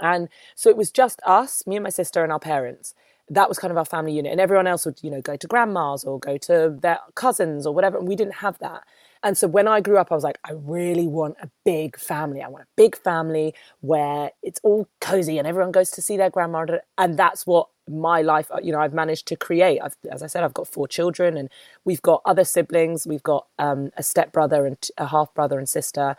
And 0.00 0.28
so 0.54 0.70
it 0.70 0.76
was 0.76 0.90
just 0.90 1.20
us, 1.24 1.66
me 1.66 1.76
and 1.76 1.84
my 1.84 1.90
sister, 1.90 2.22
and 2.22 2.32
our 2.32 2.40
parents. 2.40 2.94
That 3.30 3.48
was 3.48 3.58
kind 3.58 3.70
of 3.70 3.78
our 3.78 3.86
family 3.86 4.12
unit. 4.12 4.32
And 4.32 4.40
everyone 4.40 4.66
else 4.66 4.84
would, 4.84 4.98
you 5.02 5.10
know, 5.10 5.22
go 5.22 5.36
to 5.36 5.46
grandma's 5.46 6.04
or 6.04 6.18
go 6.18 6.36
to 6.38 6.76
their 6.80 6.98
cousins 7.14 7.66
or 7.66 7.74
whatever. 7.74 7.98
And 7.98 8.06
we 8.06 8.16
didn't 8.16 8.34
have 8.36 8.58
that. 8.58 8.82
And 9.22 9.38
so 9.38 9.48
when 9.48 9.66
I 9.66 9.80
grew 9.80 9.96
up, 9.96 10.12
I 10.12 10.14
was 10.14 10.22
like, 10.22 10.38
I 10.44 10.52
really 10.52 11.06
want 11.06 11.36
a 11.40 11.48
big 11.64 11.98
family. 11.98 12.42
I 12.42 12.48
want 12.48 12.64
a 12.64 12.68
big 12.76 12.94
family 12.94 13.54
where 13.80 14.30
it's 14.42 14.60
all 14.62 14.86
cozy 15.00 15.38
and 15.38 15.48
everyone 15.48 15.72
goes 15.72 15.90
to 15.92 16.02
see 16.02 16.18
their 16.18 16.28
grandma. 16.28 16.66
And 16.98 17.18
that's 17.18 17.46
what 17.46 17.68
my 17.88 18.20
life, 18.20 18.50
you 18.62 18.70
know, 18.70 18.80
I've 18.80 18.92
managed 18.92 19.26
to 19.28 19.36
create. 19.36 19.80
I've, 19.82 19.96
as 20.10 20.22
I 20.22 20.26
said, 20.26 20.44
I've 20.44 20.52
got 20.52 20.68
four 20.68 20.86
children 20.86 21.38
and 21.38 21.48
we've 21.86 22.02
got 22.02 22.20
other 22.26 22.44
siblings. 22.44 23.06
We've 23.06 23.22
got 23.22 23.46
um, 23.58 23.90
a 23.96 24.02
step 24.02 24.30
brother 24.30 24.66
and 24.66 24.76
a 24.98 25.06
half 25.06 25.32
brother 25.32 25.58
and 25.58 25.68
sister. 25.68 26.16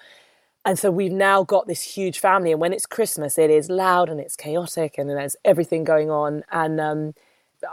And 0.65 0.79
so 0.79 0.89
we've 0.89 1.11
now 1.11 1.43
got 1.43 1.67
this 1.67 1.83
huge 1.83 2.19
family. 2.19 2.51
And 2.51 2.59
when 2.59 2.73
it's 2.73 2.87
Christmas, 2.87 3.37
it 3.37 3.51
is 3.51 3.69
loud 3.69 4.09
and 4.09 4.19
it's 4.19 4.35
chaotic 4.35 4.97
and 4.97 5.09
there's 5.09 5.35
everything 5.45 5.83
going 5.83 6.09
on. 6.09 6.43
And 6.51 6.81
um, 6.81 7.13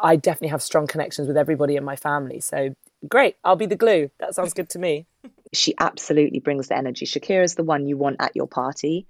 I 0.03 0.17
definitely 0.17 0.49
have 0.49 0.63
strong 0.63 0.87
connections 0.87 1.27
with 1.27 1.39
everybody 1.39 1.77
in 1.77 1.85
my 1.85 1.97
family. 1.97 2.41
So 2.41 2.75
great, 3.09 3.37
I'll 3.45 3.57
be 3.57 3.67
the 3.67 3.77
glue. 3.77 4.11
That 4.21 4.35
sounds 4.35 4.55
good 4.55 4.69
to 4.71 4.79
me. 4.79 5.07
She 5.55 5.75
absolutely 5.79 6.39
brings 6.39 6.69
the 6.69 6.79
energy. 6.79 7.05
Shakira's 7.05 7.57
the 7.57 7.63
one 7.63 7.87
you 7.87 7.95
want 7.99 8.17
at 8.21 8.35
your 8.35 8.47
party. 8.47 9.07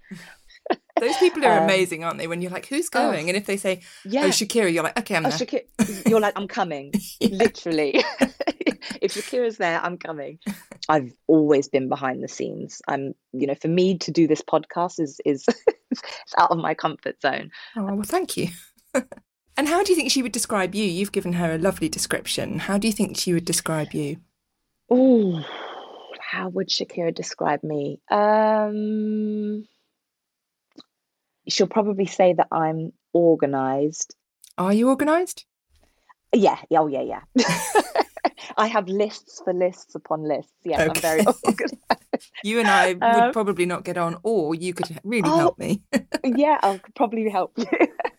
Those 1.03 1.17
people 1.17 1.45
are 1.45 1.59
um, 1.59 1.65
amazing, 1.65 2.05
aren't 2.05 2.19
they? 2.19 2.29
When 2.29 2.41
you're 2.43 2.53
like, 2.53 2.67
"Who's 2.67 2.89
oh. 2.95 3.11
going?" 3.11 3.27
Oh, 3.27 3.29
and 3.29 3.37
if 3.37 3.47
they 3.47 3.57
say, 3.57 3.83
"Yeah, 4.05 4.27
oh, 4.27 4.29
Shakira," 4.29 4.73
you're 4.73 4.85
like, 4.85 4.99
"Okay, 5.01 5.17
I'm 5.17 5.27
oh, 5.27 5.31
there." 5.31 5.39
Shakira, 5.39 6.09
you're 6.09 6.21
like, 6.21 6.35
"I'm 6.37 6.47
coming." 6.47 6.93
Literally, 7.21 7.97
if 9.01 9.15
Shakira's 9.15 9.57
there, 9.57 9.81
I'm 9.83 9.99
coming. 9.99 10.39
I've 10.89 11.13
always 11.27 11.69
been 11.69 11.89
behind 11.89 12.23
the 12.23 12.29
scenes. 12.29 12.81
I'm, 12.87 13.15
you 13.33 13.49
know, 13.49 13.57
for 13.57 13.67
me 13.67 13.99
to 13.99 14.13
do 14.13 14.29
this 14.29 14.43
podcast 14.43 15.01
is 15.01 15.21
is 15.25 15.45
it's 15.91 16.35
out 16.39 16.53
of 16.53 16.59
my 16.59 16.75
comfort 16.75 17.21
zone. 17.21 17.51
Oh 17.77 17.95
well, 17.95 18.03
thank 18.05 18.37
you. 18.37 18.49
and 19.57 19.69
how 19.69 19.83
do 19.83 19.91
you 19.91 19.97
think 19.97 20.13
she 20.13 20.23
would 20.23 20.33
describe 20.33 20.73
you? 20.73 20.85
You've 20.85 21.13
given 21.13 21.33
her 21.33 21.53
a 21.53 21.59
lovely 21.59 21.89
description. 21.89 22.61
How 22.61 22.79
do 22.79 22.87
you 22.87 22.93
think 22.93 23.17
she 23.17 23.33
would 23.33 23.45
describe 23.45 23.93
you? 23.93 24.19
Oh, 24.89 25.43
how 26.21 26.49
would 26.51 26.69
Shakira 26.69 27.13
describe 27.13 27.65
me? 27.65 28.01
Um 28.09 29.67
she'll 31.49 31.67
probably 31.67 32.07
say 32.07 32.33
that 32.35 32.49
I'm 32.51 32.93
organized. 33.13 34.15
Are 34.59 34.73
you 34.73 34.89
organized? 34.89 35.45
Yeah. 36.35 36.59
Oh, 36.73 36.87
yeah, 36.87 37.03
yeah. 37.03 37.23
I 38.57 38.67
have 38.67 38.89
lists 38.89 39.41
for 39.45 39.53
lists 39.53 39.95
upon 39.95 40.23
lists. 40.25 40.53
Yes, 40.65 40.81
okay. 40.81 40.91
I'm 40.91 40.95
very 40.95 41.25
organized. 41.45 41.77
you 42.45 42.59
and 42.59 42.69
I 42.69 42.93
would 42.95 43.03
um, 43.03 43.33
probably 43.33 43.67
not 43.67 43.85
get 43.85 43.99
on, 43.99 44.19
or 44.23 44.55
you 44.55 44.75
could 44.75 44.99
really 45.05 45.29
oh, 45.29 45.37
help 45.37 45.59
me. 45.59 45.83
yeah, 46.25 46.59
I 46.63 46.79
could 46.79 46.95
probably 46.95 47.29
help 47.29 47.53
you. 47.57 47.67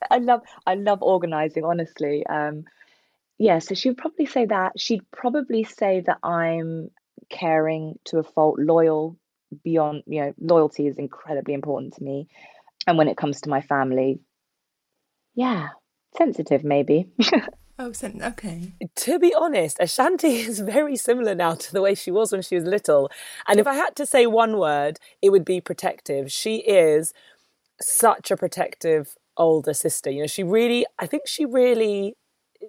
I 0.09 0.17
love, 0.17 0.41
I 0.65 0.75
love 0.75 1.01
organizing. 1.01 1.63
Honestly, 1.63 2.25
um, 2.27 2.65
yeah. 3.37 3.59
So 3.59 3.75
she 3.75 3.89
would 3.89 3.97
probably 3.97 4.25
say 4.25 4.45
that. 4.45 4.79
She'd 4.79 5.09
probably 5.11 5.63
say 5.63 6.01
that 6.05 6.17
I'm 6.23 6.89
caring 7.29 7.99
to 8.05 8.19
a 8.19 8.23
fault, 8.23 8.59
loyal 8.59 9.17
beyond. 9.63 10.03
You 10.07 10.21
know, 10.21 10.33
loyalty 10.39 10.87
is 10.87 10.97
incredibly 10.97 11.53
important 11.53 11.95
to 11.95 12.03
me 12.03 12.27
and 12.87 12.97
when 12.97 13.07
it 13.07 13.17
comes 13.17 13.41
to 13.41 13.49
my 13.49 13.61
family, 13.61 14.19
yeah, 15.35 15.69
sensitive 16.15 16.63
maybe. 16.63 17.07
Oh, 17.79 17.91
okay. 18.05 18.71
To 18.97 19.17
be 19.17 19.33
honest, 19.33 19.77
Ashanti 19.79 20.27
is 20.47 20.59
very 20.59 20.95
similar 20.95 21.33
now 21.33 21.55
to 21.55 21.73
the 21.73 21.81
way 21.81 21.95
she 21.95 22.11
was 22.11 22.31
when 22.31 22.43
she 22.43 22.55
was 22.55 22.65
little. 22.65 23.09
And 23.47 23.59
if 23.59 23.65
I 23.65 23.73
had 23.73 23.95
to 23.95 24.05
say 24.05 24.27
one 24.27 24.59
word, 24.59 24.99
it 25.21 25.31
would 25.31 25.43
be 25.43 25.59
protective. 25.59 26.31
She 26.31 26.57
is 26.57 27.13
such 27.81 28.29
a 28.29 28.37
protective 28.37 29.15
older 29.37 29.73
sister. 29.73 30.11
You 30.11 30.21
know, 30.21 30.27
she 30.27 30.43
really, 30.43 30.85
I 30.99 31.07
think 31.07 31.23
she 31.25 31.45
really, 31.45 32.15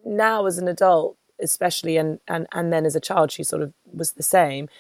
now 0.07 0.46
as 0.46 0.57
an 0.57 0.68
adult, 0.68 1.18
especially, 1.38 1.98
and, 1.98 2.18
and, 2.27 2.46
and 2.53 2.72
then 2.72 2.87
as 2.87 2.96
a 2.96 3.00
child, 3.00 3.31
she 3.31 3.44
sort 3.44 3.61
of 3.61 3.74
was 3.92 4.12
the 4.12 4.22
same. 4.22 4.70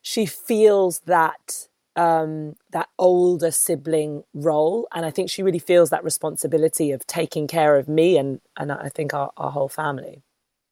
She 0.00 0.26
feels 0.26 1.00
that 1.00 1.66
um, 1.96 2.54
that 2.70 2.88
older 2.98 3.50
sibling 3.50 4.24
role, 4.34 4.88
and 4.92 5.04
I 5.04 5.10
think 5.10 5.30
she 5.30 5.42
really 5.42 5.58
feels 5.58 5.90
that 5.90 6.04
responsibility 6.04 6.90
of 6.92 7.06
taking 7.06 7.46
care 7.46 7.76
of 7.76 7.88
me 7.88 8.16
and 8.16 8.40
and 8.56 8.72
I 8.72 8.88
think 8.88 9.14
our, 9.14 9.30
our 9.36 9.50
whole 9.50 9.68
family. 9.68 10.22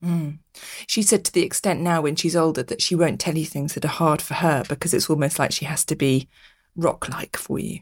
Mm. 0.02 0.38
She 0.86 1.02
said 1.02 1.24
to 1.26 1.32
the 1.32 1.44
extent 1.44 1.80
now 1.80 2.00
when 2.00 2.16
she's 2.16 2.36
older 2.36 2.62
that 2.62 2.80
she 2.80 2.94
won't 2.94 3.20
tell 3.20 3.36
you 3.36 3.44
things 3.44 3.74
that 3.74 3.84
are 3.84 3.88
hard 3.88 4.22
for 4.22 4.34
her 4.34 4.64
because 4.68 4.94
it's 4.94 5.10
almost 5.10 5.38
like 5.38 5.52
she 5.52 5.66
has 5.66 5.84
to 5.86 5.96
be 5.96 6.28
rock 6.74 7.08
like 7.10 7.36
for 7.36 7.58
you. 7.58 7.80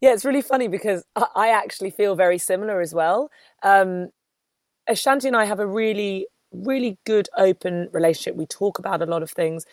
Yeah, 0.00 0.12
it's 0.12 0.24
really 0.24 0.42
funny 0.42 0.66
because 0.66 1.04
I 1.14 1.50
actually 1.50 1.90
feel 1.90 2.16
very 2.16 2.38
similar 2.38 2.80
as 2.80 2.94
well. 2.94 3.30
Um, 3.62 4.08
Ashanti 4.88 5.28
and 5.28 5.36
I 5.36 5.44
have 5.44 5.60
a 5.60 5.66
really, 5.66 6.26
really 6.52 6.98
good 7.04 7.28
open 7.36 7.88
relationship. 7.92 8.34
We 8.34 8.46
talk 8.46 8.78
about 8.78 9.02
a 9.02 9.06
lot 9.06 9.22
of 9.22 9.30
things, 9.30 9.66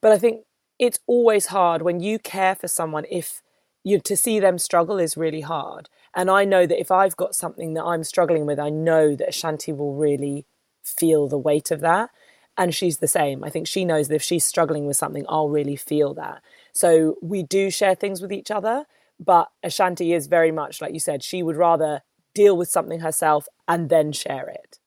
but 0.00 0.10
I 0.10 0.18
think 0.18 0.40
it's 0.78 0.98
always 1.06 1.46
hard 1.46 1.82
when 1.82 2.00
you 2.00 2.18
care 2.18 2.54
for 2.54 2.68
someone 2.68 3.04
if 3.10 3.42
you 3.84 4.00
to 4.00 4.16
see 4.16 4.40
them 4.40 4.58
struggle 4.58 4.98
is 4.98 5.16
really 5.16 5.42
hard. 5.42 5.88
And 6.14 6.30
i 6.30 6.44
know 6.44 6.64
that 6.66 6.80
if 6.80 6.90
i've 6.90 7.16
got 7.16 7.34
something 7.34 7.74
that 7.74 7.84
i'm 7.84 8.04
struggling 8.04 8.46
with 8.46 8.58
i 8.58 8.70
know 8.70 9.16
that 9.16 9.28
ashanti 9.28 9.72
will 9.72 9.94
really 9.94 10.46
feel 10.82 11.28
the 11.28 11.38
weight 11.38 11.70
of 11.70 11.80
that. 11.80 12.10
And 12.56 12.72
she's 12.72 12.98
the 12.98 13.08
same. 13.08 13.42
I 13.42 13.50
think 13.50 13.66
she 13.66 13.84
knows 13.84 14.06
that 14.08 14.14
if 14.14 14.22
she's 14.22 14.44
struggling 14.44 14.86
with 14.86 14.96
something 14.96 15.24
i'll 15.28 15.48
really 15.48 15.76
feel 15.76 16.14
that. 16.14 16.42
So 16.72 17.16
we 17.22 17.42
do 17.42 17.70
share 17.70 17.94
things 17.94 18.20
with 18.22 18.32
each 18.32 18.50
other 18.50 18.84
but 19.20 19.48
ashanti 19.62 20.12
is 20.12 20.26
very 20.26 20.50
much 20.50 20.80
like 20.80 20.92
you 20.92 21.00
said 21.00 21.22
she 21.22 21.42
would 21.42 21.56
rather 21.56 22.02
deal 22.34 22.56
with 22.56 22.68
something 22.68 23.00
herself 23.00 23.46
and 23.68 23.88
then 23.88 24.12
share 24.12 24.48
it. 24.48 24.78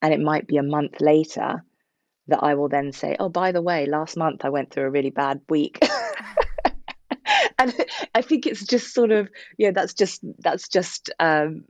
And 0.00 0.12
it 0.12 0.20
might 0.20 0.46
be 0.46 0.56
a 0.56 0.62
month 0.62 1.00
later 1.00 1.64
that 2.28 2.42
I 2.42 2.54
will 2.54 2.68
then 2.68 2.92
say, 2.92 3.16
oh, 3.18 3.28
by 3.28 3.52
the 3.52 3.62
way, 3.62 3.86
last 3.86 4.16
month 4.16 4.44
I 4.44 4.50
went 4.50 4.70
through 4.70 4.84
a 4.84 4.90
really 4.90 5.10
bad 5.10 5.40
week. 5.48 5.78
and 7.58 7.74
I 8.14 8.22
think 8.22 8.46
it's 8.46 8.64
just 8.64 8.94
sort 8.94 9.10
of, 9.10 9.28
yeah, 9.58 9.72
that's 9.72 9.94
just, 9.94 10.20
that's 10.38 10.68
just, 10.68 11.10
um, 11.18 11.64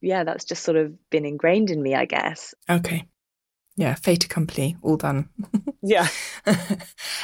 yeah, 0.00 0.24
that's 0.24 0.44
just 0.44 0.62
sort 0.62 0.76
of 0.76 0.94
been 1.10 1.24
ingrained 1.24 1.70
in 1.70 1.82
me, 1.82 1.94
I 1.94 2.04
guess. 2.04 2.54
Okay. 2.70 3.06
Yeah, 3.78 3.94
fait 3.94 4.24
accompli, 4.24 4.76
all 4.80 4.96
done. 4.96 5.28
yeah. 5.82 6.08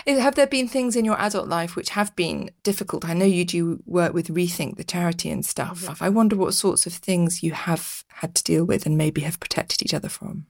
have 0.06 0.34
there 0.34 0.46
been 0.46 0.68
things 0.68 0.96
in 0.96 1.04
your 1.04 1.18
adult 1.18 1.48
life 1.48 1.76
which 1.76 1.90
have 1.90 2.14
been 2.14 2.50
difficult? 2.62 3.06
I 3.06 3.14
know 3.14 3.24
you 3.24 3.46
do 3.46 3.82
work 3.86 4.12
with 4.12 4.28
Rethink 4.28 4.76
the 4.76 4.84
charity 4.84 5.30
and 5.30 5.46
stuff. 5.46 5.82
Mm-hmm. 5.82 6.04
I 6.04 6.10
wonder 6.10 6.36
what 6.36 6.52
sorts 6.52 6.86
of 6.86 6.92
things 6.92 7.42
you 7.42 7.52
have 7.52 8.04
had 8.08 8.34
to 8.34 8.44
deal 8.44 8.66
with 8.66 8.84
and 8.84 8.98
maybe 8.98 9.22
have 9.22 9.40
protected 9.40 9.82
each 9.82 9.94
other 9.94 10.10
from 10.10 10.46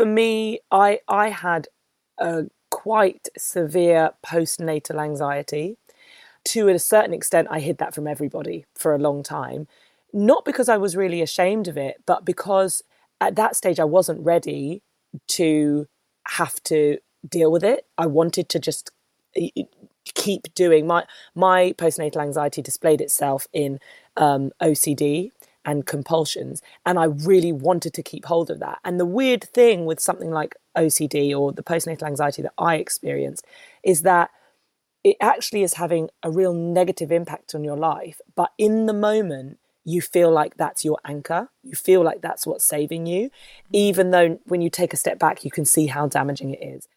for 0.00 0.06
me, 0.06 0.60
I 0.70 1.00
I 1.08 1.28
had 1.28 1.68
a 2.18 2.44
quite 2.70 3.28
severe 3.36 4.12
postnatal 4.24 4.98
anxiety. 4.98 5.76
To 6.46 6.68
a 6.68 6.78
certain 6.78 7.12
extent, 7.12 7.48
I 7.50 7.60
hid 7.60 7.76
that 7.78 7.94
from 7.94 8.06
everybody 8.06 8.64
for 8.74 8.94
a 8.94 8.98
long 8.98 9.22
time. 9.22 9.68
Not 10.14 10.46
because 10.46 10.70
I 10.70 10.78
was 10.78 10.96
really 10.96 11.20
ashamed 11.20 11.68
of 11.68 11.76
it, 11.76 11.96
but 12.06 12.24
because 12.24 12.82
at 13.20 13.36
that 13.36 13.56
stage 13.56 13.78
I 13.78 13.84
wasn't 13.84 14.24
ready 14.24 14.82
to 15.36 15.86
have 16.28 16.62
to 16.62 16.96
deal 17.28 17.52
with 17.52 17.62
it. 17.62 17.84
I 17.98 18.06
wanted 18.06 18.48
to 18.48 18.58
just 18.58 18.90
keep 20.14 20.54
doing 20.54 20.86
my 20.86 21.04
my 21.34 21.74
postnatal 21.76 22.22
anxiety 22.22 22.62
displayed 22.62 23.02
itself 23.02 23.46
in 23.52 23.78
um, 24.16 24.50
OCD 24.62 25.30
and 25.70 25.86
compulsions. 25.86 26.60
And 26.84 26.98
I 26.98 27.04
really 27.04 27.52
wanted 27.52 27.94
to 27.94 28.02
keep 28.02 28.24
hold 28.24 28.50
of 28.50 28.58
that. 28.58 28.80
And 28.84 28.98
the 28.98 29.06
weird 29.06 29.44
thing 29.44 29.86
with 29.86 30.00
something 30.00 30.32
like 30.32 30.56
OCD 30.76 31.36
or 31.38 31.52
the 31.52 31.62
postnatal 31.62 32.02
anxiety 32.02 32.42
that 32.42 32.54
I 32.58 32.76
experienced 32.76 33.46
is 33.84 34.02
that 34.02 34.30
it 35.04 35.16
actually 35.20 35.62
is 35.62 35.74
having 35.74 36.10
a 36.24 36.30
real 36.30 36.52
negative 36.52 37.12
impact 37.12 37.54
on 37.54 37.62
your 37.62 37.76
life. 37.76 38.20
But 38.34 38.50
in 38.58 38.86
the 38.86 38.92
moment, 38.92 39.58
you 39.84 40.02
feel 40.02 40.30
like 40.30 40.56
that's 40.56 40.84
your 40.84 40.98
anchor. 41.04 41.50
You 41.62 41.74
feel 41.74 42.02
like 42.02 42.20
that's 42.20 42.46
what's 42.46 42.64
saving 42.64 43.06
you, 43.06 43.28
mm. 43.28 43.30
even 43.72 44.10
though 44.10 44.40
when 44.44 44.60
you 44.60 44.70
take 44.70 44.92
a 44.92 44.98
step 44.98 45.18
back, 45.18 45.44
you 45.44 45.52
can 45.52 45.64
see 45.64 45.86
how 45.86 46.08
damaging 46.08 46.50
it 46.50 46.62
is. 46.62 46.88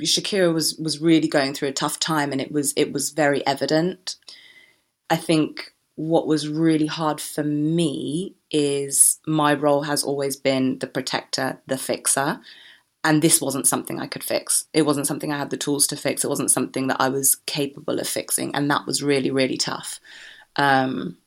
Shakira 0.00 0.52
was 0.52 0.76
was 0.78 1.00
really 1.00 1.28
going 1.28 1.52
through 1.52 1.68
a 1.68 1.72
tough 1.72 2.00
time, 2.00 2.32
and 2.32 2.40
it 2.40 2.50
was 2.50 2.72
it 2.76 2.92
was 2.92 3.10
very 3.10 3.46
evident. 3.46 4.16
I 5.10 5.16
think 5.16 5.74
what 6.08 6.26
was 6.26 6.48
really 6.48 6.86
hard 6.86 7.20
for 7.20 7.44
me 7.44 8.34
is 8.50 9.20
my 9.26 9.54
role 9.54 9.82
has 9.82 10.02
always 10.02 10.36
been 10.36 10.78
the 10.80 10.86
protector, 10.86 11.60
the 11.68 11.78
fixer. 11.78 12.40
And 13.04 13.22
this 13.22 13.40
wasn't 13.40 13.68
something 13.68 14.00
I 14.00 14.06
could 14.06 14.24
fix. 14.24 14.66
It 14.72 14.82
wasn't 14.82 15.06
something 15.06 15.32
I 15.32 15.38
had 15.38 15.50
the 15.50 15.56
tools 15.56 15.86
to 15.88 15.96
fix. 15.96 16.24
It 16.24 16.28
wasn't 16.28 16.50
something 16.50 16.88
that 16.88 17.00
I 17.00 17.08
was 17.08 17.36
capable 17.46 17.98
of 17.98 18.08
fixing. 18.08 18.54
And 18.54 18.70
that 18.70 18.86
was 18.86 19.02
really, 19.02 19.30
really 19.30 19.56
tough. 19.56 20.00
Um, 20.56 21.18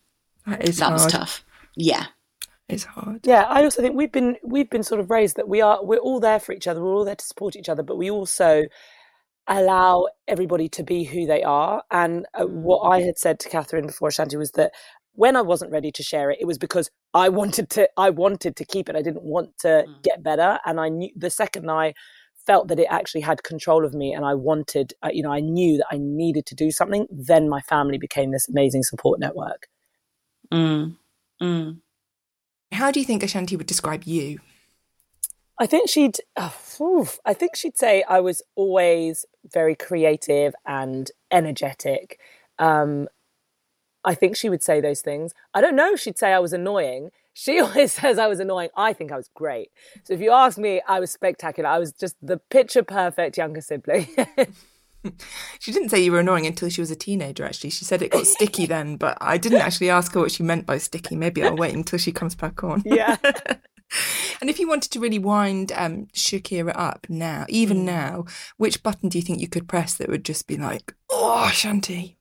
that 0.45 0.67
is 0.67 0.77
that 0.77 0.85
hard. 0.85 0.93
was 0.93 1.11
tough. 1.11 1.45
Yeah. 1.75 2.07
It's 2.67 2.83
hard. 2.83 3.21
Yeah, 3.23 3.43
I 3.43 3.63
also 3.63 3.81
think 3.81 3.95
we've 3.95 4.11
been 4.11 4.38
we've 4.43 4.69
been 4.69 4.83
sort 4.83 4.99
of 4.99 5.11
raised 5.11 5.35
that 5.35 5.47
we 5.47 5.61
are 5.61 5.85
we're 5.85 5.99
all 5.99 6.19
there 6.19 6.39
for 6.39 6.51
each 6.51 6.67
other. 6.67 6.81
We're 6.81 6.95
all 6.95 7.05
there 7.05 7.15
to 7.15 7.25
support 7.25 7.55
each 7.55 7.69
other, 7.69 7.83
but 7.83 7.97
we 7.97 8.09
also 8.09 8.63
allow 9.47 10.08
everybody 10.27 10.69
to 10.69 10.84
be 10.84 11.03
who 11.03 11.25
they 11.25 11.43
are. 11.43 11.84
And 11.91 12.25
uh, 12.34 12.45
what 12.45 12.81
I 12.81 13.01
had 13.01 13.17
said 13.17 13.39
to 13.41 13.49
Catherine 13.49 13.88
before 13.88 14.10
Shanti 14.10 14.38
was 14.38 14.51
that 14.51 14.71
when 15.13 15.36
I 15.36 15.41
wasn't 15.41 15.71
ready 15.71 15.91
to 15.91 16.03
share 16.03 16.29
it, 16.31 16.39
it 16.41 16.45
was 16.45 16.58
because 16.58 16.89
I 17.13 17.29
wanted 17.29 17.69
to. 17.71 17.89
I 17.97 18.10
wanted 18.10 18.55
to 18.58 18.65
keep 18.65 18.89
it. 18.89 18.95
I 18.95 19.01
didn't 19.01 19.23
want 19.23 19.58
to 19.60 19.86
mm. 19.88 20.03
get 20.03 20.23
better. 20.23 20.60
And 20.65 20.79
I 20.79 20.89
knew 20.89 21.10
the 21.15 21.29
second 21.29 21.69
I 21.71 21.93
felt 22.45 22.67
that 22.67 22.79
it 22.79 22.88
actually 22.89 23.21
had 23.21 23.43
control 23.43 23.86
of 23.86 23.93
me, 23.93 24.13
and 24.13 24.25
I 24.25 24.36
wanted, 24.36 24.93
uh, 25.01 25.10
you 25.12 25.23
know, 25.23 25.31
I 25.31 25.39
knew 25.39 25.77
that 25.77 25.88
I 25.91 25.97
needed 25.97 26.45
to 26.47 26.55
do 26.55 26.69
something. 26.69 27.08
Then 27.10 27.49
my 27.49 27.62
family 27.62 27.97
became 27.97 28.31
this 28.31 28.47
amazing 28.49 28.84
support 28.84 29.19
network. 29.19 29.67
Mm. 30.51 30.97
Mm. 31.41 31.79
How 32.71 32.91
do 32.91 32.99
you 32.99 33.05
think 33.05 33.23
Ashanti 33.23 33.55
would 33.55 33.67
describe 33.67 34.03
you? 34.03 34.39
I 35.57 35.65
think 35.65 35.89
she'd, 35.89 36.17
oh, 36.35 37.07
I 37.25 37.33
think 37.33 37.55
she'd 37.55 37.77
say 37.77 38.03
I 38.09 38.19
was 38.19 38.41
always 38.55 39.25
very 39.51 39.75
creative 39.75 40.53
and 40.65 41.09
energetic. 41.31 42.19
Um, 42.59 43.07
I 44.03 44.15
think 44.15 44.35
she 44.35 44.49
would 44.49 44.61
say 44.61 44.81
those 44.81 45.01
things. 45.01 45.33
I 45.53 45.61
don't 45.61 45.75
know 45.75 45.93
if 45.93 45.99
she'd 45.99 46.17
say 46.17 46.33
I 46.33 46.39
was 46.39 46.53
annoying. 46.53 47.11
she 47.33 47.59
always 47.59 47.91
says 47.93 48.17
I 48.17 48.27
was 48.27 48.39
annoying. 48.39 48.69
I 48.77 48.93
think 48.93 49.11
I 49.11 49.17
was 49.17 49.29
great. 49.33 49.69
So 50.03 50.13
if 50.13 50.21
you 50.21 50.31
ask 50.31 50.57
me, 50.57 50.81
I 50.87 50.99
was 50.99 51.11
spectacular. 51.11 51.69
I 51.69 51.79
was 51.79 51.91
just 51.91 52.15
the 52.21 52.37
picture 52.37 52.83
perfect 52.83 53.37
younger 53.37 53.61
sibling. 53.61 54.07
she 55.59 55.71
didn't 55.71 55.89
say 55.89 55.99
you 55.99 56.11
were 56.11 56.19
annoying 56.19 56.45
until 56.45 56.69
she 56.69 56.81
was 56.81 56.91
a 56.91 56.95
teenager, 56.95 57.43
actually. 57.43 57.71
She 57.71 57.83
said 57.83 58.01
it 58.01 58.11
got 58.11 58.25
sticky 58.25 58.65
then, 58.65 58.95
but 58.95 59.17
I 59.19 59.37
didn't 59.37 59.61
actually 59.61 59.89
ask 59.89 60.13
her 60.13 60.19
what 60.19 60.31
she 60.31 60.43
meant 60.43 60.65
by 60.65 60.77
sticky. 60.77 61.15
Maybe 61.15 61.43
I'll 61.43 61.55
wait 61.55 61.75
until 61.75 61.99
she 61.99 62.11
comes 62.11 62.35
back 62.35 62.63
on. 62.63 62.83
Yeah. 62.85 63.17
and 64.41 64.49
if 64.49 64.60
you 64.60 64.67
wanted 64.67 64.91
to 64.91 64.99
really 64.99 65.19
wind 65.19 65.71
um, 65.75 66.08
Shakira 66.13 66.73
up 66.75 67.08
now, 67.10 67.45
even 67.49 67.79
mm. 67.79 67.86
now, 67.86 68.25
which 68.58 68.84
button 68.84 69.10
do 69.10 69.17
you 69.17 69.23
think 69.23 69.39
you 69.39 69.47
could 69.47 69.67
press 69.67 69.95
that 69.95 70.10
would 70.10 70.25
just 70.25 70.47
be 70.47 70.58
like, 70.58 70.93
oh, 71.10 71.49
Shanti? 71.51 72.15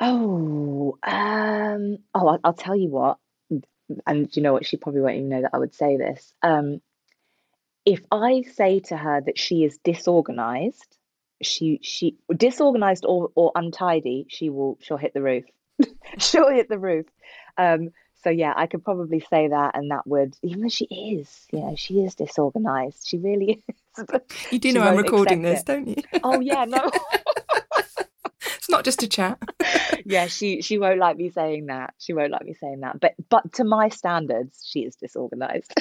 Oh, 0.00 0.98
um, 1.02 1.98
oh, 2.14 2.28
I'll, 2.28 2.40
I'll 2.44 2.52
tell 2.52 2.76
you 2.76 2.88
what. 2.88 3.18
And 4.06 4.34
you 4.34 4.42
know 4.42 4.52
what? 4.52 4.66
She 4.66 4.76
probably 4.76 5.00
won't 5.02 5.16
even 5.16 5.28
know 5.28 5.42
that 5.42 5.50
I 5.52 5.58
would 5.58 5.74
say 5.74 5.96
this. 5.96 6.32
Um, 6.42 6.80
if 7.84 8.00
I 8.10 8.42
say 8.54 8.80
to 8.80 8.96
her 8.96 9.20
that 9.20 9.38
she 9.38 9.64
is 9.64 9.78
disorganized, 9.84 10.96
she 11.42 11.80
she 11.82 12.16
disorganized 12.34 13.04
or, 13.06 13.30
or 13.34 13.52
untidy, 13.54 14.26
she 14.28 14.50
will 14.50 14.78
she'll 14.80 14.96
hit 14.96 15.14
the 15.14 15.22
roof. 15.22 15.44
she'll 16.18 16.50
hit 16.50 16.68
the 16.68 16.78
roof. 16.78 17.06
Um, 17.58 17.90
so 18.22 18.30
yeah, 18.30 18.52
I 18.56 18.66
could 18.66 18.84
probably 18.84 19.20
say 19.20 19.48
that, 19.48 19.76
and 19.76 19.90
that 19.90 20.06
would 20.06 20.34
even 20.42 20.62
though 20.62 20.68
she 20.68 20.84
is, 20.84 21.46
you 21.52 21.60
know, 21.60 21.74
she 21.76 22.00
is 22.00 22.14
disorganized. 22.14 23.06
She 23.06 23.18
really 23.18 23.62
is. 23.98 24.06
You 24.50 24.58
do 24.58 24.72
know 24.72 24.82
I'm 24.82 24.96
recording 24.96 25.42
this, 25.42 25.60
it. 25.60 25.66
don't 25.66 25.88
you? 25.88 25.96
Oh 26.22 26.40
yeah, 26.40 26.64
no. 26.64 26.90
it's 28.56 28.70
not 28.70 28.84
just 28.84 29.02
a 29.02 29.08
chat. 29.08 29.38
yeah, 30.04 30.26
she 30.26 30.62
she 30.62 30.78
won't 30.78 30.98
like 30.98 31.16
me 31.16 31.30
saying 31.30 31.66
that. 31.66 31.94
She 31.98 32.12
won't 32.12 32.30
like 32.30 32.44
me 32.44 32.54
saying 32.54 32.80
that. 32.80 33.00
But 33.00 33.14
but 33.28 33.52
to 33.54 33.64
my 33.64 33.88
standards, 33.88 34.62
she 34.64 34.80
is 34.80 34.96
disorganized. 34.96 35.72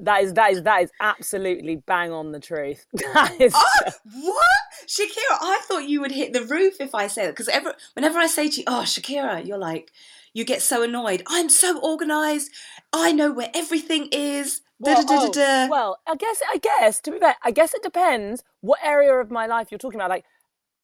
That 0.00 0.22
is 0.22 0.34
that 0.34 0.52
is 0.52 0.62
that 0.64 0.82
is 0.82 0.90
absolutely 1.00 1.76
bang 1.76 2.12
on 2.12 2.32
the 2.32 2.40
truth. 2.40 2.84
That 2.92 3.40
is 3.40 3.54
oh, 3.56 3.90
what 4.12 4.46
Shakira? 4.86 5.38
I 5.40 5.60
thought 5.66 5.88
you 5.88 6.00
would 6.00 6.12
hit 6.12 6.32
the 6.32 6.44
roof 6.44 6.80
if 6.80 6.94
I 6.94 7.06
say 7.06 7.24
that 7.24 7.32
because 7.32 7.48
ever 7.48 7.74
whenever 7.94 8.18
I 8.18 8.26
say 8.26 8.48
to 8.48 8.60
you, 8.60 8.64
"Oh, 8.66 8.82
Shakira," 8.84 9.46
you're 9.46 9.58
like, 9.58 9.92
you 10.38 10.44
get 10.44 10.62
so 10.62 10.82
annoyed. 10.84 11.22
I'm 11.26 11.48
so 11.48 11.78
organized. 11.80 12.50
I 12.92 13.12
know 13.12 13.32
where 13.32 13.50
everything 13.54 14.08
is. 14.12 14.60
Well, 14.78 15.04
oh, 15.08 15.68
well, 15.68 15.98
I 16.06 16.14
guess 16.14 16.40
I 16.54 16.58
guess 16.58 17.00
to 17.00 17.10
be 17.10 17.18
fair, 17.18 17.34
I 17.42 17.50
guess 17.50 17.74
it 17.74 17.82
depends 17.82 18.44
what 18.60 18.78
area 18.84 19.12
of 19.14 19.30
my 19.30 19.46
life 19.46 19.68
you're 19.72 19.78
talking 19.78 19.98
about. 19.98 20.10
Like 20.10 20.24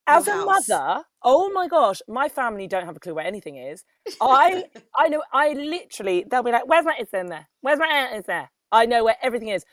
as 0.08 0.26
a 0.26 0.34
mother, 0.44 1.04
oh 1.22 1.50
my 1.50 1.68
gosh, 1.68 2.02
my 2.08 2.28
family 2.28 2.66
don't 2.66 2.84
have 2.84 2.96
a 2.96 3.00
clue 3.00 3.14
where 3.14 3.24
anything 3.24 3.56
is. 3.56 3.84
I 4.20 4.64
I 4.98 5.08
know 5.08 5.22
I 5.32 5.52
literally 5.52 6.24
they'll 6.28 6.42
be 6.42 6.50
like, 6.50 6.66
"Where's 6.66 6.84
my 6.84 6.96
it's 6.98 7.14
in 7.14 7.26
there? 7.26 7.46
Where's 7.60 7.78
my 7.78 7.86
aunt 7.86 8.16
is 8.16 8.24
there?" 8.24 8.50
I 8.72 8.86
know 8.86 9.04
where 9.04 9.16
everything 9.22 9.48
is. 9.48 9.64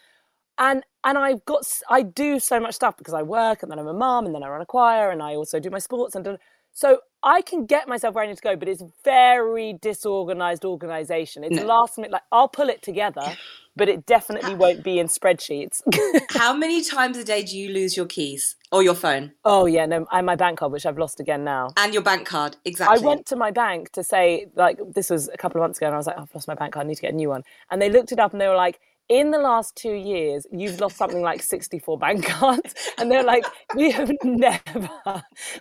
And 0.59 0.83
and 1.03 1.17
I've 1.17 1.43
got 1.45 1.65
I 1.89 2.03
do 2.03 2.39
so 2.39 2.59
much 2.59 2.75
stuff 2.75 2.95
because 2.97 3.15
I 3.15 3.23
work 3.23 3.63
and 3.63 3.71
then 3.71 3.79
I'm 3.79 3.87
a 3.87 3.93
mom 3.93 4.27
and 4.27 4.35
then 4.35 4.43
I 4.43 4.49
run 4.49 4.61
a 4.61 4.65
choir 4.67 5.09
and 5.09 5.23
I 5.23 5.33
also 5.33 5.59
do 5.59 5.71
my 5.71 5.79
sports 5.79 6.13
and 6.13 6.37
so 6.73 6.99
I 7.23 7.41
can 7.41 7.65
get 7.65 7.87
myself 7.87 8.15
where 8.15 8.23
I 8.23 8.27
need 8.27 8.37
to 8.37 8.41
go, 8.41 8.55
but 8.55 8.67
it's 8.67 8.83
very 9.03 9.77
disorganized 9.79 10.65
organization. 10.65 11.43
It's 11.43 11.57
no. 11.57 11.65
last 11.65 11.97
minute 11.97 12.11
like 12.11 12.23
I'll 12.31 12.47
pull 12.47 12.69
it 12.69 12.81
together, 12.81 13.37
but 13.75 13.89
it 13.89 14.05
definitely 14.07 14.55
won't 14.55 14.83
be 14.83 14.97
in 14.97 15.07
spreadsheets. 15.07 15.81
How 16.31 16.53
many 16.53 16.83
times 16.83 17.17
a 17.17 17.23
day 17.23 17.43
do 17.43 17.57
you 17.57 17.71
lose 17.71 17.95
your 17.95 18.07
keys 18.07 18.55
or 18.71 18.81
your 18.81 18.95
phone? 18.95 19.33
Oh 19.45 19.67
yeah, 19.67 19.85
no, 19.85 20.07
and 20.11 20.25
my 20.25 20.35
bank 20.35 20.59
card, 20.59 20.71
which 20.71 20.85
I've 20.85 20.97
lost 20.97 21.19
again 21.19 21.43
now. 21.43 21.69
And 21.77 21.93
your 21.93 22.01
bank 22.01 22.25
card, 22.25 22.57
exactly. 22.65 22.97
I 22.97 23.05
went 23.05 23.27
to 23.27 23.35
my 23.35 23.51
bank 23.51 23.91
to 23.91 24.03
say 24.03 24.47
like 24.55 24.79
this 24.95 25.11
was 25.11 25.29
a 25.29 25.37
couple 25.37 25.61
of 25.61 25.65
months 25.65 25.77
ago, 25.77 25.87
and 25.87 25.93
I 25.93 25.97
was 25.97 26.07
like, 26.07 26.15
oh, 26.17 26.23
I've 26.23 26.33
lost 26.33 26.47
my 26.47 26.55
bank 26.55 26.73
card, 26.73 26.85
I 26.85 26.87
need 26.87 26.95
to 26.95 27.01
get 27.01 27.13
a 27.13 27.15
new 27.15 27.29
one. 27.29 27.43
And 27.69 27.79
they 27.79 27.91
looked 27.91 28.11
it 28.11 28.19
up, 28.19 28.31
and 28.31 28.41
they 28.41 28.47
were 28.47 28.55
like 28.55 28.79
in 29.11 29.31
the 29.31 29.39
last 29.39 29.75
two 29.75 29.91
years, 29.91 30.47
you've 30.53 30.79
lost 30.79 30.95
something 30.95 31.21
like 31.21 31.43
64 31.43 31.97
bank 31.97 32.25
cards. 32.27 32.73
And 32.97 33.11
they're 33.11 33.25
like, 33.25 33.43
we 33.75 33.91
have 33.91 34.09
never, 34.23 34.89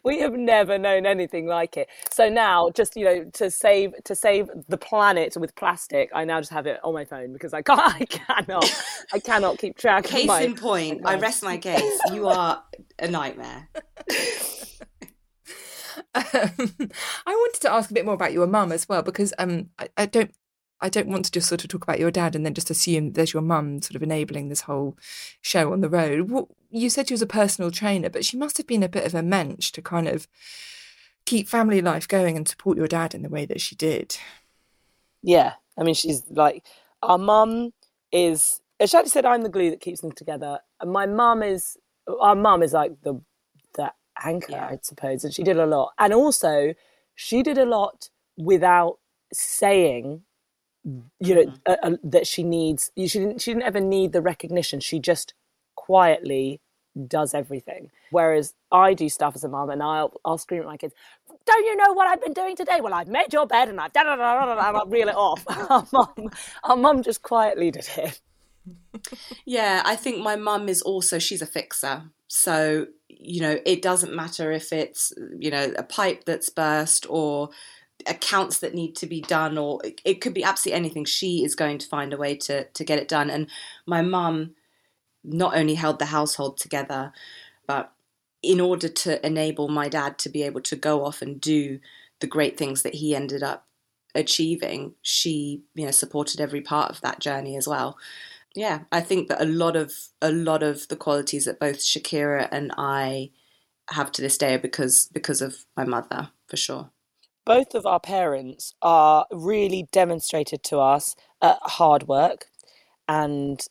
we 0.05 0.21
have 0.21 0.35
never 0.35 0.79
known 0.79 1.05
anything 1.05 1.49
like 1.49 1.77
it. 1.77 1.89
So 2.13 2.29
now 2.29 2.71
just, 2.71 2.95
you 2.95 3.05
know, 3.05 3.25
to 3.25 3.51
save, 3.51 3.93
to 4.05 4.15
save 4.15 4.49
the 4.69 4.79
planet 4.79 5.37
with 5.37 5.57
plastic, 5.57 6.11
I 6.15 6.25
now 6.25 6.39
just 6.39 6.53
have 6.53 6.69
it 6.69 6.79
on 6.85 6.95
my 6.95 7.05
phone 7.05 7.33
because 7.33 7.53
I 7.53 7.63
can't, 7.63 7.81
I 8.01 8.05
cannot, 8.05 8.83
I 9.13 9.19
cannot 9.19 9.59
keep 9.59 9.77
track 9.77 10.05
case 10.05 10.29
my, 10.29 10.43
in 10.43 10.55
point, 10.55 11.03
I 11.05 11.17
rest 11.17 11.43
my 11.43 11.59
case. 11.59 11.99
You 12.13 12.29
are 12.29 12.63
a 13.01 13.09
nightmare. 13.09 13.69
Um, 16.15 16.23
I 17.27 17.33
wanted 17.33 17.61
to 17.63 17.73
ask 17.73 17.91
a 17.91 17.95
bit 17.95 18.05
more 18.05 18.15
about 18.15 18.33
your 18.33 18.47
mum 18.47 18.73
as 18.73 18.89
well 18.89 19.03
because 19.03 19.33
um, 19.39 19.71
I, 19.79 19.89
I, 19.97 20.07
don't 20.07 20.33
I 20.83 20.89
don't 20.89 21.09
want 21.09 21.27
to 21.27 21.31
just 21.31 21.49
sort 21.49 21.63
of 21.63 21.69
talk 21.69 21.83
about 21.83 21.99
your 21.99 22.11
dad 22.11 22.35
and 22.35 22.45
then 22.45 22.55
just 22.55 22.71
assume 22.71 23.13
there's 23.13 23.33
your 23.33 23.43
mum 23.43 23.83
sort 23.83 23.97
of 23.97 24.03
enabling 24.03 24.49
this 24.49 24.63
whole 24.63 24.97
show 25.43 25.73
on 25.73 25.81
the 25.81 25.89
road. 25.89 26.31
What, 26.31 26.47
you 26.71 26.89
said 26.89 27.09
she 27.09 27.15
was 27.15 27.23
a 27.23 27.27
personal 27.27 27.71
trainer, 27.71 28.09
but 28.09 28.25
she 28.25 28.37
must 28.37 28.57
have 28.57 28.67
been 28.67 28.83
a 28.83 28.89
bit 28.89 29.05
of 29.05 29.15
a 29.15 29.23
mensch 29.23 29.73
to 29.73 29.83
kind 29.83 30.09
of 30.09 30.27
keep 31.27 31.49
family 31.49 31.83
life 31.83 32.09
going 32.09 32.37
and 32.37 32.49
support 32.49 32.79
your 32.79 32.89
dad 32.89 33.15
in 33.15 33.23
the 33.23 33.29
way 33.29 33.45
that 33.47 33.61
she 33.61 33.75
did. 33.75 34.17
Yeah, 35.23 35.55
I 35.79 35.83
mean, 35.83 35.95
she's 35.95 36.23
like 36.31 36.65
our 37.03 37.19
mum 37.19 37.73
is. 38.13 38.61
As 38.79 38.91
Shanti 38.91 39.09
said, 39.09 39.27
I'm 39.27 39.43
the 39.43 39.51
glue 39.51 39.69
that 39.71 39.81
keeps 39.81 40.01
them 40.01 40.13
together. 40.13 40.59
And 40.81 40.91
my 40.91 41.05
mum 41.05 41.43
is 41.43 41.77
our 42.21 42.35
mum 42.35 42.63
is 42.63 42.73
like 42.73 42.93
the 43.03 43.21
the 43.75 43.93
anchor, 44.25 44.53
yeah. 44.53 44.69
I 44.69 44.79
suppose, 44.83 45.25
and 45.25 45.35
she 45.35 45.43
did 45.43 45.59
a 45.59 45.67
lot. 45.67 45.93
And 45.99 46.15
also, 46.15 46.75
she 47.15 47.43
did 47.43 47.59
a 47.59 47.67
lot 47.67 48.09
without 48.39 48.99
saying 49.33 50.23
you 50.85 51.35
know 51.35 51.53
mm-hmm. 51.67 51.95
that 52.09 52.27
she 52.27 52.43
needs 52.43 52.91
she 52.97 53.07
didn't 53.07 53.41
she 53.41 53.53
didn't 53.53 53.65
ever 53.65 53.81
need 53.81 54.13
the 54.13 54.23
recognition. 54.23 54.81
She 54.81 54.99
just 54.99 55.35
quietly 55.75 56.61
does 57.07 57.35
everything. 57.35 57.91
Whereas 58.11 58.55
i 58.73 58.95
do 58.95 59.09
stuff 59.09 59.35
as 59.35 59.45
a 59.45 59.49
mom 59.49 59.71
and 59.71 59.83
i'll 59.83 60.13
i'll 60.25 60.39
scream 60.39 60.61
at 60.61 60.67
my 60.67 60.77
kids 60.77 60.95
don't 61.47 61.65
you 61.65 61.77
know 61.77 61.93
what 61.93 62.07
i've 62.07 62.21
been 62.21 62.33
doing 62.33 62.57
today? 62.57 62.81
Well 62.81 62.95
i've 62.95 63.09
made 63.09 63.33
your 63.33 63.47
bed 63.47 63.69
and 63.69 63.81
i've 63.81 63.93
done 63.93 64.07
it 64.07 64.13
and 64.13 64.23
i'll 64.23 64.87
reel 64.87 65.09
it 65.09 65.17
off. 65.17 65.45
Our 65.71 65.87
mom 65.93 66.31
our 66.65 66.77
mom 66.77 67.03
just 67.03 67.23
quietly 67.23 67.71
did 67.71 67.89
it. 67.97 68.21
Yeah 69.45 69.83
i 69.85 69.97
think 69.97 70.19
my 70.19 70.37
mum 70.37 70.69
is 70.69 70.83
also 70.83 71.19
she's 71.19 71.43
a 71.43 71.47
fixer. 71.47 72.05
So 72.29 72.87
you 73.09 73.43
know 73.43 73.59
it 73.67 73.83
doesn't 73.83 74.15
matter 74.15 74.51
if 74.51 74.73
it's 74.73 75.13
you 75.39 75.51
know 75.51 75.73
a 75.77 75.83
pipe 75.83 76.25
that's 76.25 76.49
burst 76.49 77.07
or 77.09 77.51
accounts 78.07 78.59
that 78.59 78.75
need 78.75 78.97
to 78.97 79.07
be 79.07 79.21
done 79.21 79.59
or 79.59 79.81
it, 79.85 80.01
it, 80.05 80.21
could 80.21 80.35
be 80.35 80.45
absolutely 80.45 80.79
anything. 80.79 81.05
She 81.05 81.45
is 81.45 81.55
going 81.55 81.79
to 81.79 81.89
find 81.89 82.13
a 82.13 82.17
way 82.17 82.37
to 82.37 82.65
to 82.65 82.85
get 82.85 82.99
it 82.99 83.09
done. 83.09 83.31
And 83.31 83.49
my 83.87 84.03
mum 84.03 84.55
not 85.25 85.57
only 85.57 85.75
held 85.75 85.99
the 85.99 86.07
household 86.07 86.59
together 86.59 87.13
but 87.67 87.93
in 88.43 88.61
order 88.61 88.89
to 88.89 89.25
enable 89.25 89.69
my 89.69 89.89
dad 89.89 90.19
to 90.19 90.29
be 90.29 90.43
able 90.43 90.63
to 90.63 90.77
go 90.77 91.05
off 91.05 91.21
and 91.21 91.41
do 91.41 91.79
the 92.21 92.27
great 92.27 92.57
things 92.57 92.83
that 92.83 92.95
he 92.95 93.15
ended 93.15 93.43
up 93.43 93.67
achieving 94.15 94.95
she 95.03 95.63
you 95.75 95.85
know 95.85 95.91
supported 95.91 96.41
every 96.41 96.61
part 96.61 96.91
of 96.91 97.01
that 97.01 97.21
journey 97.21 97.57
as 97.57 97.69
well. 97.69 97.97
Yeah 98.57 98.81
i 98.91 99.01
think 99.01 99.29
that 99.29 99.41
a 99.41 99.45
lot 99.45 99.77
of 99.77 99.93
a 100.21 100.33
lot 100.33 100.63
of 100.63 100.89
the 100.89 100.97
qualities 100.97 101.45
that 101.45 101.61
both 101.61 101.79
shakira 101.79 102.49
and 102.51 102.73
i 102.77 103.31
have 103.91 104.11
to 104.13 104.23
this 104.23 104.39
day 104.39 104.55
are 104.55 104.59
because 104.59 105.09
because 105.13 105.41
of 105.41 105.65
my 105.77 105.85
mother 105.85 106.31
for 106.49 106.57
sure 106.57 106.91
both 107.51 107.75
of 107.75 107.85
our 107.85 107.99
parents 107.99 108.75
are 108.81 109.27
really 109.33 109.89
demonstrated 109.91 110.63
to 110.63 110.79
us 110.79 111.17
uh, 111.43 111.57
hard 111.63 112.07
work 112.07 112.47
and 113.09 113.67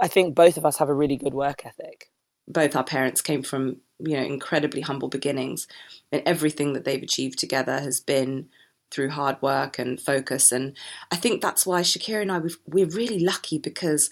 i 0.00 0.08
think 0.08 0.34
both 0.34 0.56
of 0.56 0.64
us 0.64 0.78
have 0.78 0.88
a 0.88 0.94
really 0.94 1.18
good 1.18 1.34
work 1.34 1.66
ethic. 1.66 2.08
Both 2.48 2.74
our 2.74 2.84
parents 2.84 3.20
came 3.20 3.42
from 3.42 3.82
you 3.98 4.16
know 4.16 4.22
incredibly 4.22 4.80
humble 4.80 5.08
beginnings 5.08 5.68
and 6.10 6.22
everything 6.24 6.72
that 6.72 6.86
they've 6.86 7.02
achieved 7.02 7.38
together 7.38 7.80
has 7.80 8.00
been 8.00 8.48
through 8.90 9.10
hard 9.10 9.36
work 9.42 9.78
and 9.78 10.00
focus 10.00 10.50
and 10.50 10.74
i 11.10 11.16
think 11.16 11.42
that's 11.42 11.66
why 11.66 11.82
shakira 11.82 12.22
and 12.22 12.32
i 12.32 12.40
we 12.66 12.82
are 12.82 12.98
really 13.00 13.20
lucky 13.32 13.58
because 13.58 14.08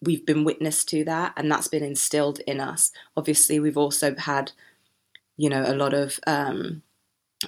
we've 0.00 0.26
been 0.26 0.42
witness 0.42 0.84
to 0.84 1.04
that 1.04 1.32
and 1.36 1.48
that's 1.48 1.68
been 1.68 1.84
instilled 1.84 2.40
in 2.40 2.58
us. 2.60 2.90
Obviously 3.16 3.60
we've 3.60 3.82
also 3.84 4.16
had 4.16 4.50
you 5.36 5.48
know 5.48 5.64
a 5.64 5.76
lot 5.82 5.94
of 5.94 6.18
um, 6.26 6.82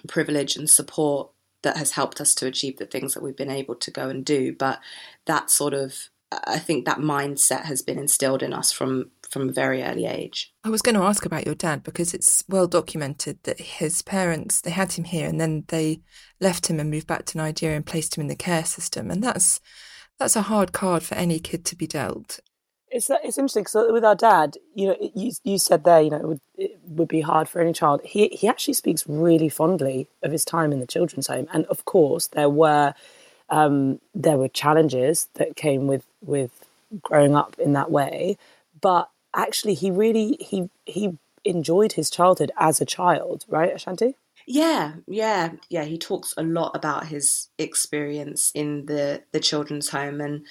privilege 0.08 0.56
and 0.56 0.68
support 0.68 1.30
that 1.62 1.76
has 1.76 1.92
helped 1.92 2.20
us 2.20 2.34
to 2.36 2.46
achieve 2.46 2.76
the 2.76 2.86
things 2.86 3.14
that 3.14 3.22
we've 3.22 3.36
been 3.36 3.50
able 3.50 3.74
to 3.74 3.90
go 3.90 4.08
and 4.08 4.24
do. 4.24 4.52
But 4.52 4.80
that 5.26 5.50
sort 5.50 5.74
of, 5.74 6.08
I 6.46 6.58
think 6.58 6.84
that 6.84 6.98
mindset 6.98 7.62
has 7.62 7.82
been 7.82 7.98
instilled 7.98 8.42
in 8.42 8.52
us 8.52 8.70
from 8.70 9.10
from 9.30 9.48
a 9.48 9.52
very 9.52 9.82
early 9.82 10.06
age. 10.06 10.52
I 10.62 10.70
was 10.70 10.82
going 10.82 10.94
to 10.94 11.02
ask 11.02 11.26
about 11.26 11.44
your 11.44 11.56
dad 11.56 11.82
because 11.82 12.14
it's 12.14 12.44
well 12.48 12.68
documented 12.68 13.38
that 13.42 13.58
his 13.58 14.00
parents 14.00 14.60
they 14.60 14.70
had 14.70 14.92
him 14.92 15.04
here 15.04 15.28
and 15.28 15.40
then 15.40 15.64
they 15.68 16.02
left 16.40 16.68
him 16.68 16.78
and 16.78 16.88
moved 16.88 17.08
back 17.08 17.24
to 17.26 17.38
Nigeria 17.38 17.74
and 17.74 17.86
placed 17.86 18.16
him 18.16 18.20
in 18.20 18.28
the 18.28 18.36
care 18.36 18.64
system, 18.64 19.10
and 19.10 19.22
that's 19.22 19.60
that's 20.18 20.36
a 20.36 20.42
hard 20.42 20.72
card 20.72 21.02
for 21.02 21.16
any 21.16 21.40
kid 21.40 21.64
to 21.66 21.76
be 21.76 21.86
dealt. 21.86 22.40
It's 22.96 23.10
it's 23.10 23.38
interesting 23.38 23.64
because 23.64 23.92
with 23.92 24.04
our 24.06 24.16
dad, 24.16 24.56
you 24.74 24.86
know, 24.88 24.96
you 25.14 25.32
you 25.44 25.58
said 25.58 25.84
there, 25.84 26.02
you 26.02 26.10
know, 26.10 26.18
it 26.24 26.28
would 26.28 26.40
it 26.58 26.78
would 26.88 27.08
be 27.08 27.22
hard 27.22 27.48
for 27.50 27.60
any 27.60 27.74
child. 27.74 28.00
He 28.04 28.28
he 28.28 28.48
actually 28.48 28.74
speaks 28.74 29.04
really 29.08 29.50
fondly 29.50 30.08
of 30.22 30.32
his 30.32 30.44
time 30.46 30.72
in 30.72 30.80
the 30.80 30.86
children's 30.94 31.28
home, 31.28 31.48
and 31.54 31.66
of 31.66 31.84
course 31.94 32.28
there 32.28 32.50
were 32.50 32.94
Um, 33.50 34.00
there 34.14 34.38
were 34.38 34.48
challenges 34.48 35.28
that 35.34 35.56
came 35.56 35.86
with 35.88 36.04
with 36.22 36.52
growing 37.02 37.36
up 37.36 37.56
in 37.58 37.74
that 37.74 37.90
way, 37.90 38.38
but 38.80 39.08
actually, 39.34 39.74
he 39.74 39.90
really 39.90 40.36
he 40.40 40.70
he 40.86 41.18
enjoyed 41.44 41.92
his 41.94 42.10
childhood 42.10 42.52
as 42.58 42.80
a 42.80 42.86
child, 42.86 43.44
right, 43.48 43.74
Ashanti? 43.74 44.16
Yeah, 44.46 44.94
yeah, 45.08 45.52
yeah. 45.70 45.84
He 45.84 45.98
talks 45.98 46.34
a 46.36 46.42
lot 46.42 46.72
about 46.76 47.06
his 47.06 47.48
experience 47.58 48.50
in 48.54 48.86
the 48.86 49.22
the 49.32 49.40
children's 49.40 49.90
home, 49.90 50.20
and 50.20 50.46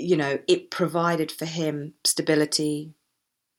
you 0.00 0.16
know, 0.16 0.38
it 0.46 0.70
provided 0.70 1.30
for 1.30 1.46
him 1.46 1.94
stability, 2.04 2.92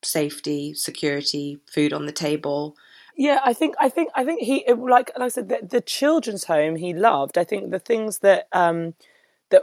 safety, 0.02 0.74
security, 0.74 1.58
food 1.66 1.92
on 1.92 2.06
the 2.06 2.12
table. 2.12 2.76
Yeah, 3.16 3.40
I 3.44 3.52
think 3.52 3.74
I 3.78 3.88
think 3.88 4.10
I 4.14 4.24
think 4.24 4.40
he 4.40 4.64
like 4.68 5.10
like 5.16 5.26
I 5.26 5.28
said 5.28 5.48
the, 5.48 5.60
the 5.62 5.80
children's 5.80 6.44
home 6.44 6.76
he 6.76 6.94
loved. 6.94 7.36
I 7.36 7.44
think 7.44 7.70
the 7.70 7.78
things 7.78 8.18
that 8.20 8.48
um 8.52 8.94
that 9.50 9.62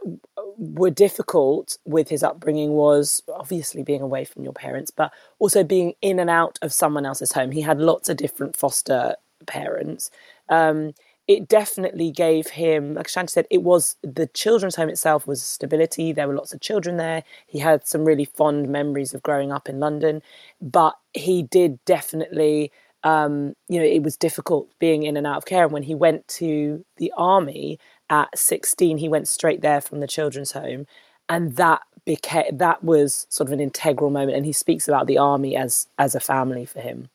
were 0.58 0.92
difficult 0.92 1.78
with 1.84 2.10
his 2.10 2.22
upbringing 2.22 2.74
was 2.74 3.24
obviously 3.34 3.82
being 3.82 4.02
away 4.02 4.24
from 4.24 4.44
your 4.44 4.54
parents, 4.54 4.92
but 4.92 5.12
also 5.40 5.64
being 5.64 5.94
in 6.02 6.20
and 6.20 6.30
out 6.30 6.60
of 6.62 6.72
someone 6.72 7.08
else's 7.08 7.32
home. 7.32 7.52
He 7.52 7.62
had 7.62 7.80
lots 7.80 8.08
of 8.08 8.18
different 8.18 8.56
foster 8.56 9.16
parents. 9.48 10.12
Um, 10.48 10.94
it 11.30 11.48
definitely 11.48 12.10
gave 12.10 12.48
him, 12.48 12.96
like 12.96 13.06
Shanti 13.06 13.30
said, 13.30 13.46
it 13.52 13.62
was 13.62 13.98
the 14.02 14.26
children's 14.26 14.76
home 14.76 14.90
itself 14.90 15.28
was 15.28 15.44
stability. 15.44 16.12
There 16.12 16.28
were 16.28 16.34
lots 16.34 16.56
of 16.56 16.60
children 16.60 16.98
there. 16.98 17.24
He 17.46 17.60
had 17.60 17.86
some 17.86 18.04
really 18.04 18.26
fond 18.26 18.68
memories 18.68 19.14
of 19.14 19.22
growing 19.22 19.52
up 19.52 19.70
in 19.70 19.80
London, 19.80 20.24
but 20.60 20.96
he 21.14 21.44
did 21.44 21.86
definitely, 21.86 22.72
um, 23.04 23.54
you 23.68 23.80
know, 23.80 23.86
it 23.86 24.02
was 24.02 24.18
difficult 24.18 24.70
being 24.80 25.04
in 25.04 25.16
and 25.16 25.28
out 25.28 25.38
of 25.38 25.46
care. 25.46 25.66
And 25.66 25.72
when 25.72 25.84
he 25.84 25.94
went 25.94 26.28
to 26.30 26.84
the 26.98 27.14
army 27.16 27.78
at 28.10 28.36
16, 28.36 28.98
he 28.98 29.08
went 29.08 29.28
straight 29.28 29.62
there 29.62 29.82
from 29.82 30.00
the 30.00 30.08
children's 30.08 30.54
home. 30.54 30.88
And 31.30 31.58
that 31.58 31.84
became, 32.06 32.58
that 32.58 32.84
was 32.84 33.28
sort 33.30 33.50
of 33.50 33.54
an 33.54 33.60
integral 33.60 34.10
moment. 34.10 34.36
And 34.36 34.48
he 34.48 34.52
speaks 34.52 34.88
about 34.88 35.06
the 35.06 35.20
army 35.20 35.56
as, 35.56 35.90
as 36.00 36.16
a 36.16 36.20
family 36.20 36.66
for 36.66 36.82
him. 36.82 37.10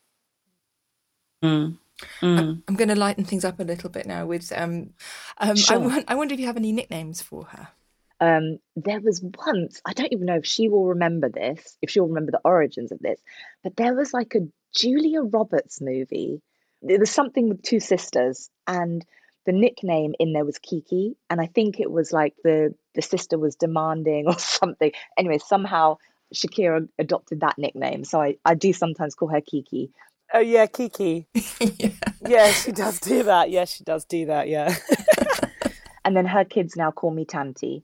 Mm. 1.43 1.79
Mm. 2.21 2.61
I'm 2.67 2.75
going 2.75 2.89
to 2.89 2.95
lighten 2.95 3.23
things 3.25 3.45
up 3.45 3.59
a 3.59 3.63
little 3.63 3.89
bit 3.89 4.05
now 4.05 4.25
with. 4.25 4.51
Um, 4.55 4.91
um, 5.37 5.55
sure. 5.55 5.77
I, 5.77 5.79
w- 5.81 6.03
I 6.07 6.15
wonder 6.15 6.33
if 6.33 6.39
you 6.39 6.47
have 6.47 6.57
any 6.57 6.71
nicknames 6.71 7.21
for 7.21 7.45
her. 7.45 7.69
Um, 8.19 8.59
there 8.75 9.01
was 9.01 9.21
once, 9.45 9.81
I 9.85 9.93
don't 9.93 10.13
even 10.13 10.25
know 10.25 10.37
if 10.37 10.45
she 10.45 10.69
will 10.69 10.85
remember 10.85 11.29
this, 11.29 11.77
if 11.81 11.89
she'll 11.89 12.07
remember 12.07 12.31
the 12.31 12.41
origins 12.45 12.91
of 12.91 12.99
this, 12.99 13.19
but 13.63 13.75
there 13.75 13.93
was 13.93 14.13
like 14.13 14.35
a 14.35 14.47
Julia 14.73 15.21
Roberts 15.21 15.81
movie. 15.81 16.41
There 16.81 16.99
was 16.99 17.11
something 17.11 17.49
with 17.49 17.61
two 17.61 17.79
sisters, 17.79 18.49
and 18.67 19.05
the 19.45 19.51
nickname 19.51 20.13
in 20.19 20.33
there 20.33 20.45
was 20.45 20.59
Kiki, 20.59 21.15
and 21.29 21.41
I 21.41 21.47
think 21.47 21.79
it 21.79 21.91
was 21.91 22.11
like 22.11 22.35
the 22.43 22.73
the 22.93 23.01
sister 23.01 23.37
was 23.37 23.55
demanding 23.55 24.27
or 24.27 24.39
something. 24.39 24.91
Anyway, 25.17 25.39
somehow 25.39 25.97
Shakira 26.33 26.87
adopted 26.99 27.41
that 27.41 27.57
nickname, 27.57 28.03
so 28.03 28.21
I, 28.21 28.37
I 28.45 28.55
do 28.55 28.73
sometimes 28.73 29.15
call 29.15 29.29
her 29.29 29.41
Kiki. 29.41 29.91
Oh 30.33 30.39
yeah, 30.39 30.65
Kiki. 30.65 31.27
yeah. 31.33 31.89
yeah, 32.27 32.51
she 32.51 32.71
does 32.71 32.99
do 32.99 33.23
that. 33.23 33.49
Yeah, 33.49 33.65
she 33.65 33.83
does 33.83 34.05
do 34.05 34.25
that. 34.25 34.47
Yeah. 34.47 34.75
and 36.05 36.15
then 36.15 36.25
her 36.25 36.43
kids 36.43 36.75
now 36.75 36.91
call 36.91 37.11
me 37.11 37.25
Tanti. 37.25 37.83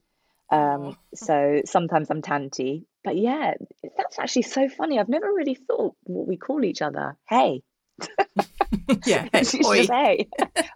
Um, 0.52 0.98
so 1.14 1.62
sometimes 1.66 2.10
I'm 2.10 2.22
Tanti. 2.22 2.86
But 3.04 3.18
yeah, 3.18 3.54
that's 3.98 4.20
actually 4.20 4.44
so 4.44 4.70
funny. 4.70 5.00
I've 5.00 5.10
never 5.10 5.32
really 5.34 5.56
thought 5.56 5.96
what 6.04 6.28
we 6.28 6.38
call 6.38 6.64
each 6.64 6.82
other. 6.82 7.18
Hey. 7.28 7.64
yeah. 9.06 9.28
Hey, 9.32 9.44
she's 9.44 9.66
oi. 9.66 9.78
just 9.78 9.92
hey. 9.92 10.28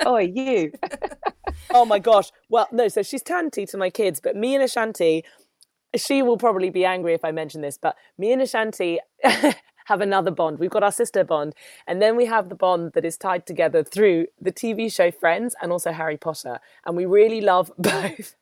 Oi, 0.06 0.32
you. 0.34 0.72
oh 1.72 1.86
my 1.86 2.00
gosh. 2.00 2.32
Well, 2.50 2.68
no, 2.72 2.88
so 2.88 3.04
she's 3.04 3.22
Tanti 3.22 3.66
to 3.68 3.78
my 3.78 3.90
kids, 3.90 4.20
but 4.20 4.36
me 4.36 4.56
and 4.56 4.64
Ashanti, 4.64 5.24
she 5.96 6.22
will 6.22 6.38
probably 6.38 6.70
be 6.70 6.86
angry 6.86 7.14
if 7.14 7.24
I 7.24 7.32
mention 7.32 7.62
this, 7.62 7.78
but 7.78 7.96
me 8.18 8.32
and 8.32 8.42
Ashanti 8.42 9.00
have 9.86 10.02
another 10.02 10.32
bond. 10.32 10.60
We've 10.60 10.70
got 10.70 10.84
our 10.84 10.92
sister 10.92 11.24
bond. 11.24 11.56
And 11.88 12.02
then 12.02 12.16
we 12.16 12.26
have 12.26 12.50
the 12.50 12.56
bond 12.56 12.94
that 12.94 13.06
is 13.06 13.18
tied 13.18 13.46
together 13.46 13.84
through 13.84 14.28
the 14.40 14.52
TV 14.52 14.94
show 14.94 15.12
Friends 15.12 15.56
and 15.62 15.72
also 15.72 15.92
Harry 15.92 16.18
Potter. 16.18 16.60
And 16.86 16.98
we 16.98 17.06
really 17.06 17.42
love 17.42 17.72
both. 17.78 18.36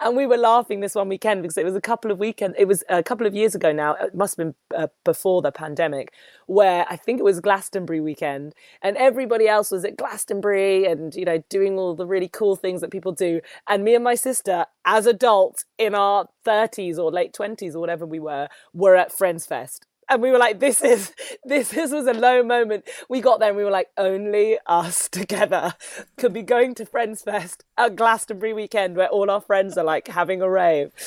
and 0.00 0.16
we 0.16 0.26
were 0.26 0.36
laughing 0.36 0.80
this 0.80 0.94
one 0.94 1.08
weekend 1.08 1.42
because 1.42 1.58
it 1.58 1.64
was 1.64 1.74
a 1.74 1.80
couple 1.80 2.10
of 2.10 2.18
weekend, 2.18 2.54
it 2.58 2.66
was 2.66 2.82
a 2.88 3.02
couple 3.02 3.26
of 3.26 3.34
years 3.34 3.54
ago 3.54 3.72
now. 3.72 3.94
It 3.94 4.14
must 4.14 4.36
have 4.36 4.46
been 4.46 4.54
uh, 4.76 4.88
before 5.04 5.42
the 5.42 5.52
pandemic, 5.52 6.12
where 6.46 6.86
I 6.88 6.96
think 6.96 7.20
it 7.20 7.24
was 7.24 7.40
Glastonbury 7.40 8.00
weekend, 8.00 8.54
and 8.82 8.96
everybody 8.96 9.48
else 9.48 9.70
was 9.70 9.84
at 9.84 9.96
Glastonbury 9.96 10.86
and 10.86 11.14
you 11.14 11.24
know 11.24 11.42
doing 11.48 11.78
all 11.78 11.94
the 11.94 12.06
really 12.06 12.28
cool 12.28 12.56
things 12.56 12.80
that 12.80 12.90
people 12.90 13.12
do. 13.12 13.40
And 13.68 13.84
me 13.84 13.94
and 13.94 14.04
my 14.04 14.14
sister, 14.14 14.66
as 14.84 15.06
adults 15.06 15.64
in 15.78 15.94
our 15.94 16.28
30s 16.44 16.98
or 16.98 17.10
late 17.10 17.32
20s 17.32 17.74
or 17.74 17.80
whatever 17.80 18.04
we 18.04 18.20
were, 18.20 18.48
were 18.72 18.96
at 18.96 19.12
Friends 19.12 19.46
Fest 19.46 19.86
and 20.08 20.22
we 20.22 20.30
were 20.30 20.38
like, 20.38 20.60
this 20.60 20.80
is 20.82 21.12
this 21.44 21.70
this 21.70 21.90
was 21.92 22.06
a 22.06 22.14
low 22.14 22.42
moment. 22.42 22.84
We 23.08 23.20
got 23.20 23.40
there 23.40 23.48
and 23.48 23.56
we 23.56 23.64
were 23.64 23.70
like, 23.70 23.90
only 23.96 24.58
us 24.66 25.08
together 25.08 25.74
could 26.16 26.32
be 26.32 26.42
going 26.42 26.74
to 26.76 26.86
Friends 26.86 27.22
Fest 27.22 27.64
at 27.76 27.96
Glastonbury 27.96 28.52
weekend 28.52 28.96
where 28.96 29.08
all 29.08 29.30
our 29.30 29.40
friends 29.40 29.76
are 29.78 29.84
like 29.84 30.08
having 30.08 30.42
a 30.42 30.48
rave. 30.50 30.92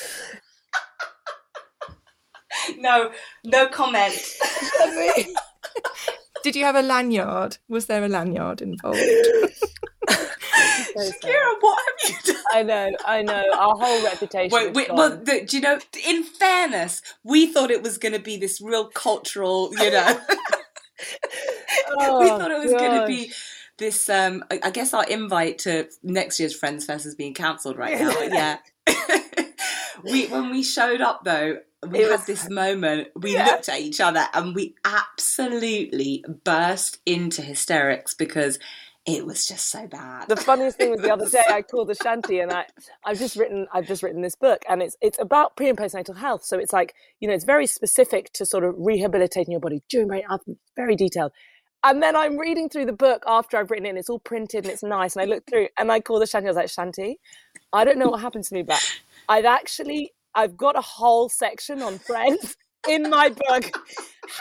No, 2.78 3.12
no 3.44 3.68
comment. 3.68 4.18
Did 6.42 6.56
you 6.56 6.64
have 6.64 6.76
a 6.76 6.82
lanyard? 6.82 7.58
Was 7.68 7.86
there 7.86 8.04
a 8.04 8.08
lanyard 8.08 8.62
involved? 8.62 8.98
Shakira, 10.78 11.54
what 11.60 11.78
have 11.86 12.10
you 12.10 12.32
done? 12.32 12.42
I 12.52 12.62
know, 12.62 12.90
I 13.04 13.22
know. 13.22 13.44
Our 13.52 13.76
whole 13.76 14.04
reputation. 14.04 14.50
Wait, 14.52 14.74
wait 14.74 14.92
well, 14.92 15.10
the, 15.10 15.44
do 15.44 15.56
you 15.56 15.62
know? 15.62 15.78
In 16.06 16.22
fairness, 16.22 17.02
we 17.24 17.52
thought 17.52 17.70
it 17.70 17.82
was 17.82 17.98
going 17.98 18.14
to 18.14 18.18
be 18.18 18.36
this 18.36 18.60
real 18.60 18.86
cultural, 18.86 19.70
you 19.72 19.90
know. 19.90 20.20
oh, 21.98 22.20
we 22.20 22.28
thought 22.28 22.50
it 22.50 22.58
was 22.58 22.72
going 22.72 23.00
to 23.00 23.06
be 23.06 23.32
this. 23.78 24.08
Um, 24.08 24.44
I, 24.50 24.60
I 24.64 24.70
guess 24.70 24.94
our 24.94 25.04
invite 25.04 25.58
to 25.60 25.88
next 26.02 26.40
year's 26.40 26.54
Friends 26.54 26.84
Fest 26.84 27.06
is 27.06 27.14
being 27.14 27.34
cancelled 27.34 27.76
right 27.76 27.98
now. 27.98 28.14
But 28.14 28.32
yeah. 28.32 28.58
we 30.04 30.26
when 30.28 30.50
we 30.50 30.62
showed 30.62 31.00
up 31.00 31.24
though, 31.24 31.58
we 31.86 32.00
it 32.00 32.10
had 32.10 32.18
was, 32.18 32.26
this 32.26 32.48
moment. 32.50 33.08
We 33.14 33.34
yeah. 33.34 33.46
looked 33.46 33.68
at 33.68 33.80
each 33.80 34.00
other 34.00 34.26
and 34.34 34.54
we 34.54 34.74
absolutely 34.84 36.24
burst 36.44 36.98
into 37.06 37.42
hysterics 37.42 38.14
because 38.14 38.58
it 39.08 39.24
was 39.24 39.46
just 39.46 39.68
so 39.68 39.86
bad. 39.86 40.28
The 40.28 40.36
funniest 40.36 40.76
thing 40.76 40.90
was 40.90 41.00
the 41.00 41.12
other 41.12 41.28
day 41.28 41.42
I 41.48 41.62
called 41.70 41.90
Ashanti 41.90 42.40
and 42.40 42.52
I 42.52 42.66
I've 43.04 43.18
just 43.18 43.36
written 43.36 43.66
I've 43.72 43.86
just 43.86 44.02
written 44.02 44.20
this 44.20 44.34
book 44.34 44.62
and 44.68 44.82
it's 44.82 44.96
it's 45.00 45.18
about 45.18 45.56
pre 45.56 45.68
and 45.68 45.78
postnatal 45.78 46.16
health. 46.16 46.44
So 46.44 46.58
it's 46.58 46.72
like, 46.72 46.94
you 47.20 47.28
know, 47.28 47.34
it's 47.34 47.44
very 47.44 47.66
specific 47.66 48.32
to 48.34 48.44
sort 48.44 48.64
of 48.64 48.74
rehabilitating 48.78 49.52
your 49.52 49.60
body 49.60 49.82
during 49.88 50.08
very 50.08 50.24
um, 50.24 50.40
very 50.76 50.94
detailed. 50.94 51.32
And 51.84 52.02
then 52.02 52.16
I'm 52.16 52.36
reading 52.36 52.68
through 52.68 52.86
the 52.86 52.92
book 52.92 53.22
after 53.26 53.56
I've 53.56 53.70
written 53.70 53.86
it 53.86 53.90
and 53.90 53.98
it's 53.98 54.10
all 54.10 54.18
printed 54.18 54.64
and 54.64 54.72
it's 54.72 54.82
nice. 54.82 55.16
And 55.16 55.22
I 55.22 55.26
look 55.26 55.48
through 55.48 55.68
and 55.78 55.90
I 55.90 56.00
called 56.00 56.22
Ashanti, 56.22 56.48
I 56.48 56.50
was 56.50 56.56
like, 56.56 56.66
Shanti, 56.66 57.14
I 57.72 57.84
don't 57.84 57.98
know 57.98 58.08
what 58.08 58.20
happened 58.20 58.44
to 58.44 58.54
me, 58.54 58.62
but 58.62 58.84
I've 59.28 59.46
actually 59.46 60.12
I've 60.34 60.56
got 60.56 60.76
a 60.76 60.82
whole 60.82 61.28
section 61.28 61.80
on 61.80 61.98
friends 61.98 62.56
in 62.88 63.10
my 63.10 63.28
book. 63.28 63.64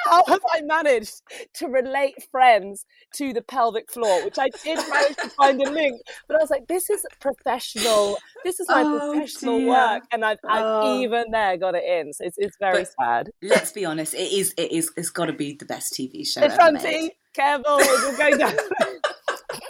How 0.06 0.24
have 0.28 0.42
I 0.54 0.62
managed 0.62 1.22
to 1.56 1.68
relate 1.68 2.16
friends 2.30 2.86
to 3.16 3.34
the 3.34 3.42
pelvic 3.42 3.92
floor? 3.92 4.24
Which 4.26 4.38
I 4.38 4.50
did 4.64 4.78
manage 4.90 5.16
to 5.18 5.30
find 5.30 5.62
a 5.62 5.70
link, 5.70 6.02
but 6.28 6.36
I 6.36 6.40
was 6.40 6.50
like, 6.50 6.68
this 6.68 6.90
is 6.90 7.06
professional. 7.22 8.18
This 8.44 8.60
is 8.60 8.68
my 8.70 8.84
oh, 8.86 9.12
professional 9.14 9.60
dear. 9.60 9.70
work, 9.70 10.04
and 10.12 10.26
I've, 10.26 10.40
I've 10.48 10.64
oh. 10.64 11.00
even 11.00 11.26
there 11.32 11.58
got 11.58 11.76
it 11.76 11.84
in. 11.86 12.14
So 12.14 12.26
it's, 12.26 12.38
it's 12.38 12.58
very 12.60 12.84
but 12.84 12.94
sad. 13.00 13.30
Let's 13.42 13.72
be 13.72 13.86
honest, 13.86 14.14
it 14.14 14.32
is. 14.32 14.54
It 14.58 14.72
is. 14.72 14.92
It's 14.98 15.10
got 15.10 15.28
to 15.28 15.34
be 15.34 15.54
the 15.54 15.66
best 15.66 15.94
TV 15.94 16.28
show 16.28 16.42
it's 16.42 16.58
ever 16.60 16.72
made. 16.74 17.12
Careful, 17.34 17.78
we'll 17.78 18.18
go 18.18 18.38
down. 18.38 18.56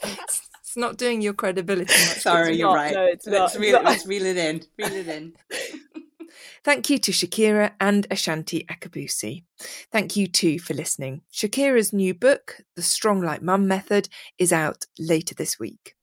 it's 0.03 0.77
not 0.77 0.97
doing 0.97 1.21
your 1.21 1.33
credibility 1.33 1.91
much. 1.91 2.21
Sorry, 2.21 2.55
you're 2.55 2.69
not, 2.69 2.75
right. 2.75 2.93
No, 2.93 3.05
it's 3.05 3.27
let's, 3.27 3.53
not. 3.53 3.61
Reel, 3.61 3.81
let's 3.83 4.05
reel 4.07 4.25
it 4.25 4.37
in. 4.37 4.61
Reel 4.77 4.93
it 4.93 5.07
in. 5.07 5.33
Thank 6.67 6.89
you 6.89 6.97
to 6.97 7.13
Shakira 7.13 7.71
and 7.79 8.05
Ashanti 8.11 8.65
Akabusi. 8.69 9.45
Thank 9.89 10.17
you 10.17 10.27
too 10.27 10.59
for 10.59 10.73
listening. 10.73 11.21
Shakira's 11.31 11.93
new 11.93 12.13
book, 12.13 12.57
The 12.75 12.81
Strong 12.81 13.21
Like 13.21 13.41
Mum 13.41 13.69
Method, 13.69 14.09
is 14.37 14.51
out 14.51 14.85
later 14.99 15.33
this 15.33 15.57
week. 15.57 15.95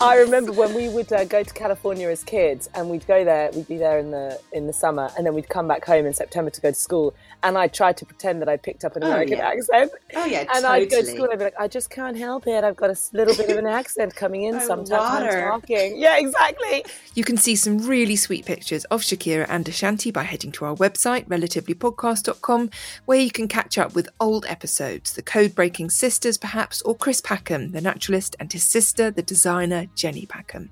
I 0.00 0.16
remember 0.16 0.52
when 0.52 0.74
we 0.74 0.88
would 0.88 1.10
uh, 1.12 1.24
go 1.24 1.42
to 1.42 1.54
California 1.54 2.08
as 2.08 2.22
kids, 2.22 2.68
and 2.74 2.90
we'd 2.90 3.06
go 3.06 3.24
there. 3.24 3.50
We'd 3.52 3.68
be 3.68 3.78
there 3.78 3.98
in 3.98 4.10
the 4.10 4.38
in 4.52 4.66
the 4.66 4.72
summer, 4.72 5.10
and 5.16 5.24
then 5.24 5.34
we'd 5.34 5.48
come 5.48 5.66
back 5.66 5.84
home 5.84 6.04
in 6.04 6.12
September 6.12 6.50
to 6.50 6.60
go 6.60 6.70
to 6.70 6.74
school. 6.74 7.14
And 7.42 7.56
I'd 7.56 7.72
try 7.72 7.92
to 7.92 8.04
pretend 8.04 8.42
that 8.42 8.48
I 8.48 8.56
picked 8.56 8.84
up 8.84 8.96
an 8.96 9.04
oh, 9.04 9.06
American 9.06 9.38
yeah. 9.38 9.48
accent. 9.48 9.92
Oh 10.14 10.26
yeah, 10.26 10.40
and 10.40 10.48
totally. 10.48 10.68
I'd 10.68 10.90
go 10.90 11.00
to 11.00 11.06
school 11.06 11.24
and 11.24 11.32
I'd 11.32 11.38
be 11.38 11.44
like, 11.44 11.54
I 11.58 11.68
just 11.68 11.88
can't 11.88 12.16
help 12.16 12.46
it. 12.46 12.62
I've 12.62 12.76
got 12.76 12.90
a 12.90 12.98
little 13.12 13.34
bit 13.34 13.48
of 13.48 13.56
an 13.56 13.66
accent 13.66 14.14
coming 14.14 14.42
in 14.42 14.60
sometimes 14.66 14.90
when 14.90 15.44
I'm 15.44 15.60
talking. 15.60 15.94
Yeah, 16.06 16.18
exactly. 16.18 16.84
You 17.14 17.24
can 17.24 17.36
see 17.36 17.56
some 17.56 17.78
really 17.78 18.16
sweet 18.16 18.44
pictures 18.44 18.84
of 18.86 19.00
Shakira 19.00 19.46
and 19.48 19.66
Ashanti 19.66 20.10
by 20.10 20.24
heading 20.24 20.52
to 20.52 20.64
our 20.66 20.74
website, 20.74 21.26
relativelypodcast.com, 21.26 22.70
where 23.06 23.18
you 23.18 23.30
can 23.30 23.48
catch 23.48 23.78
up 23.78 23.94
with 23.94 24.08
old 24.20 24.44
episodes, 24.46 25.14
the 25.14 25.22
code 25.22 25.54
breaking 25.54 25.90
sisters, 25.90 26.36
perhaps, 26.36 26.82
or 26.82 26.94
Chris 26.94 27.20
Packham, 27.20 27.72
the 27.72 27.80
naturalist, 27.80 28.36
and 28.38 28.52
his 28.52 28.64
sister, 28.64 29.10
the 29.10 29.22
designer 29.22 29.85
Jenny 29.94 30.26
Packham. 30.26 30.70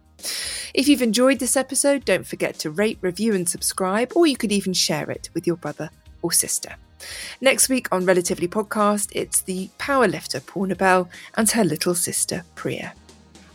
If 0.73 0.89
you've 0.89 1.03
enjoyed 1.03 1.39
this 1.39 1.57
episode, 1.57 2.05
don't 2.05 2.27
forget 2.27 2.59
to 2.61 2.71
rate, 2.71 2.99
review, 3.01 3.35
and 3.35 3.49
subscribe, 3.49 4.13
or 4.15 4.27
you 4.27 4.37
could 4.37 4.53
even 4.53 4.73
share 4.73 5.11
it 5.11 5.31
with 5.35 5.47
your 5.47 5.57
brother 5.57 5.91
or 6.23 6.33
sister. 6.33 6.77
Next 7.41 7.69
week 7.69 7.89
on 7.93 8.07
Relatively 8.07 8.49
Podcast, 8.49 9.11
it's 9.13 9.43
the 9.43 9.69
powerlifter 9.79 10.41
Poorna 10.41 10.77
Bell 10.77 11.09
and 11.35 11.51
her 11.51 11.65
little 11.65 11.95
sister 11.95 12.45
Priya. 12.55 12.95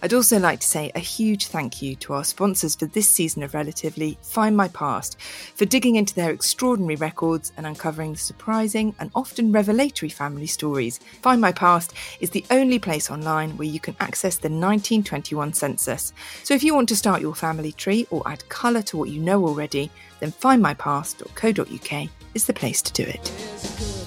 I'd 0.02 0.14
also 0.14 0.40
like 0.40 0.62
to 0.62 0.68
say 0.68 0.92
a 0.96 1.00
huge 1.00 1.48
thank 1.48 1.82
you 1.82 1.96
to 1.98 2.14
our 2.14 2.24
sponsors 2.24 2.76
for 2.76 2.86
this 2.86 3.10
season 3.10 3.44
of 3.44 3.54
Relatively, 3.54 4.18
Find 4.22 4.56
My 4.56 4.70
Past, 4.70 5.20
for 5.56 5.66
digging 5.66 5.98
into 5.98 6.16
their 6.16 6.32
extraordinary 6.32 6.96
records 6.96 7.52
and 7.58 7.68
uncovering 7.68 8.14
the 8.14 8.18
surprising 8.18 8.96
and 9.00 9.12
often 9.14 9.52
revelatory 9.52 10.10
family 10.10 10.48
stories. 10.48 11.00
Find 11.22 11.42
My 11.42 11.52
Past 11.52 11.94
is 12.22 12.30
the 12.30 12.46
only 12.50 12.80
place 12.80 13.12
online 13.12 13.58
where 13.58 13.68
you 13.68 13.82
can 13.82 13.96
access 14.00 14.38
the 14.38 14.48
1921 14.48 15.54
census. 15.54 16.14
So 16.44 16.54
if 16.54 16.64
you 16.64 16.74
want 16.74 16.88
to 16.90 16.96
start 16.96 17.22
your 17.22 17.36
family 17.36 17.74
tree 17.74 18.08
or 18.10 18.26
add 18.26 18.48
colour 18.48 18.82
to 18.84 18.98
what 18.98 19.10
you 19.10 19.20
know 19.20 19.46
already, 19.46 19.92
then 20.22 20.32
findmypast.co.uk 20.32 22.10
is 22.34 22.46
the 22.46 22.54
place 22.54 22.82
to 22.82 22.94
do 22.94 23.04
it. 23.04 23.99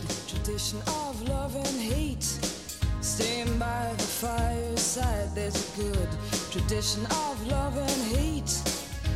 Of 6.83 7.47
love 7.47 7.77
and 7.77 8.17
hate. 8.17 8.49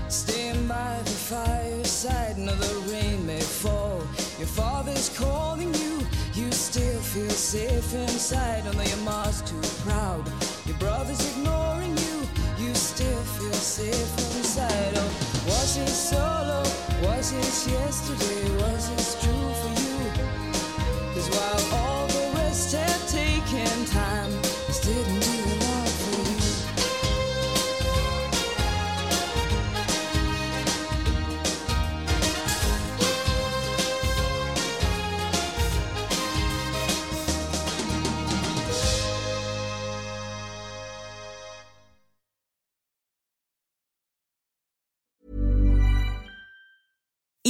Stand 0.09 0.69
by 0.69 1.01
the 1.03 1.11
fireside, 1.11 2.39
now 2.39 2.55
the 2.55 2.93
rain 2.93 3.27
may 3.27 3.41
fall. 3.41 3.99
Your 4.39 4.47
father's 4.47 5.09
calling 5.19 5.75
you, 5.75 5.99
you 6.35 6.53
still 6.53 7.01
feel 7.01 7.29
safe 7.29 7.93
inside. 7.93 8.62
Although 8.67 8.83
your 8.83 8.99
mom's 8.99 9.43
too 9.43 9.61
proud, 9.83 10.25
your 10.64 10.77
brother's 10.79 11.21
ignoring 11.33 11.97
you, 11.99 12.17
you 12.57 12.73
still 12.73 13.23
feel 13.37 13.53
safe 13.53 14.12
inside. 14.37 14.93
Oh, 14.95 15.11
was 15.47 15.77
it 15.77 15.89
solo? 15.89 16.62
Was 17.03 17.33
it 17.33 17.73
yesterday? 17.73 18.45
Was 18.62 18.85
it 18.95 19.23
true 19.23 19.51
for 19.61 19.73
you? 19.83 19.99
Cause 21.14 21.29
while 21.35 21.66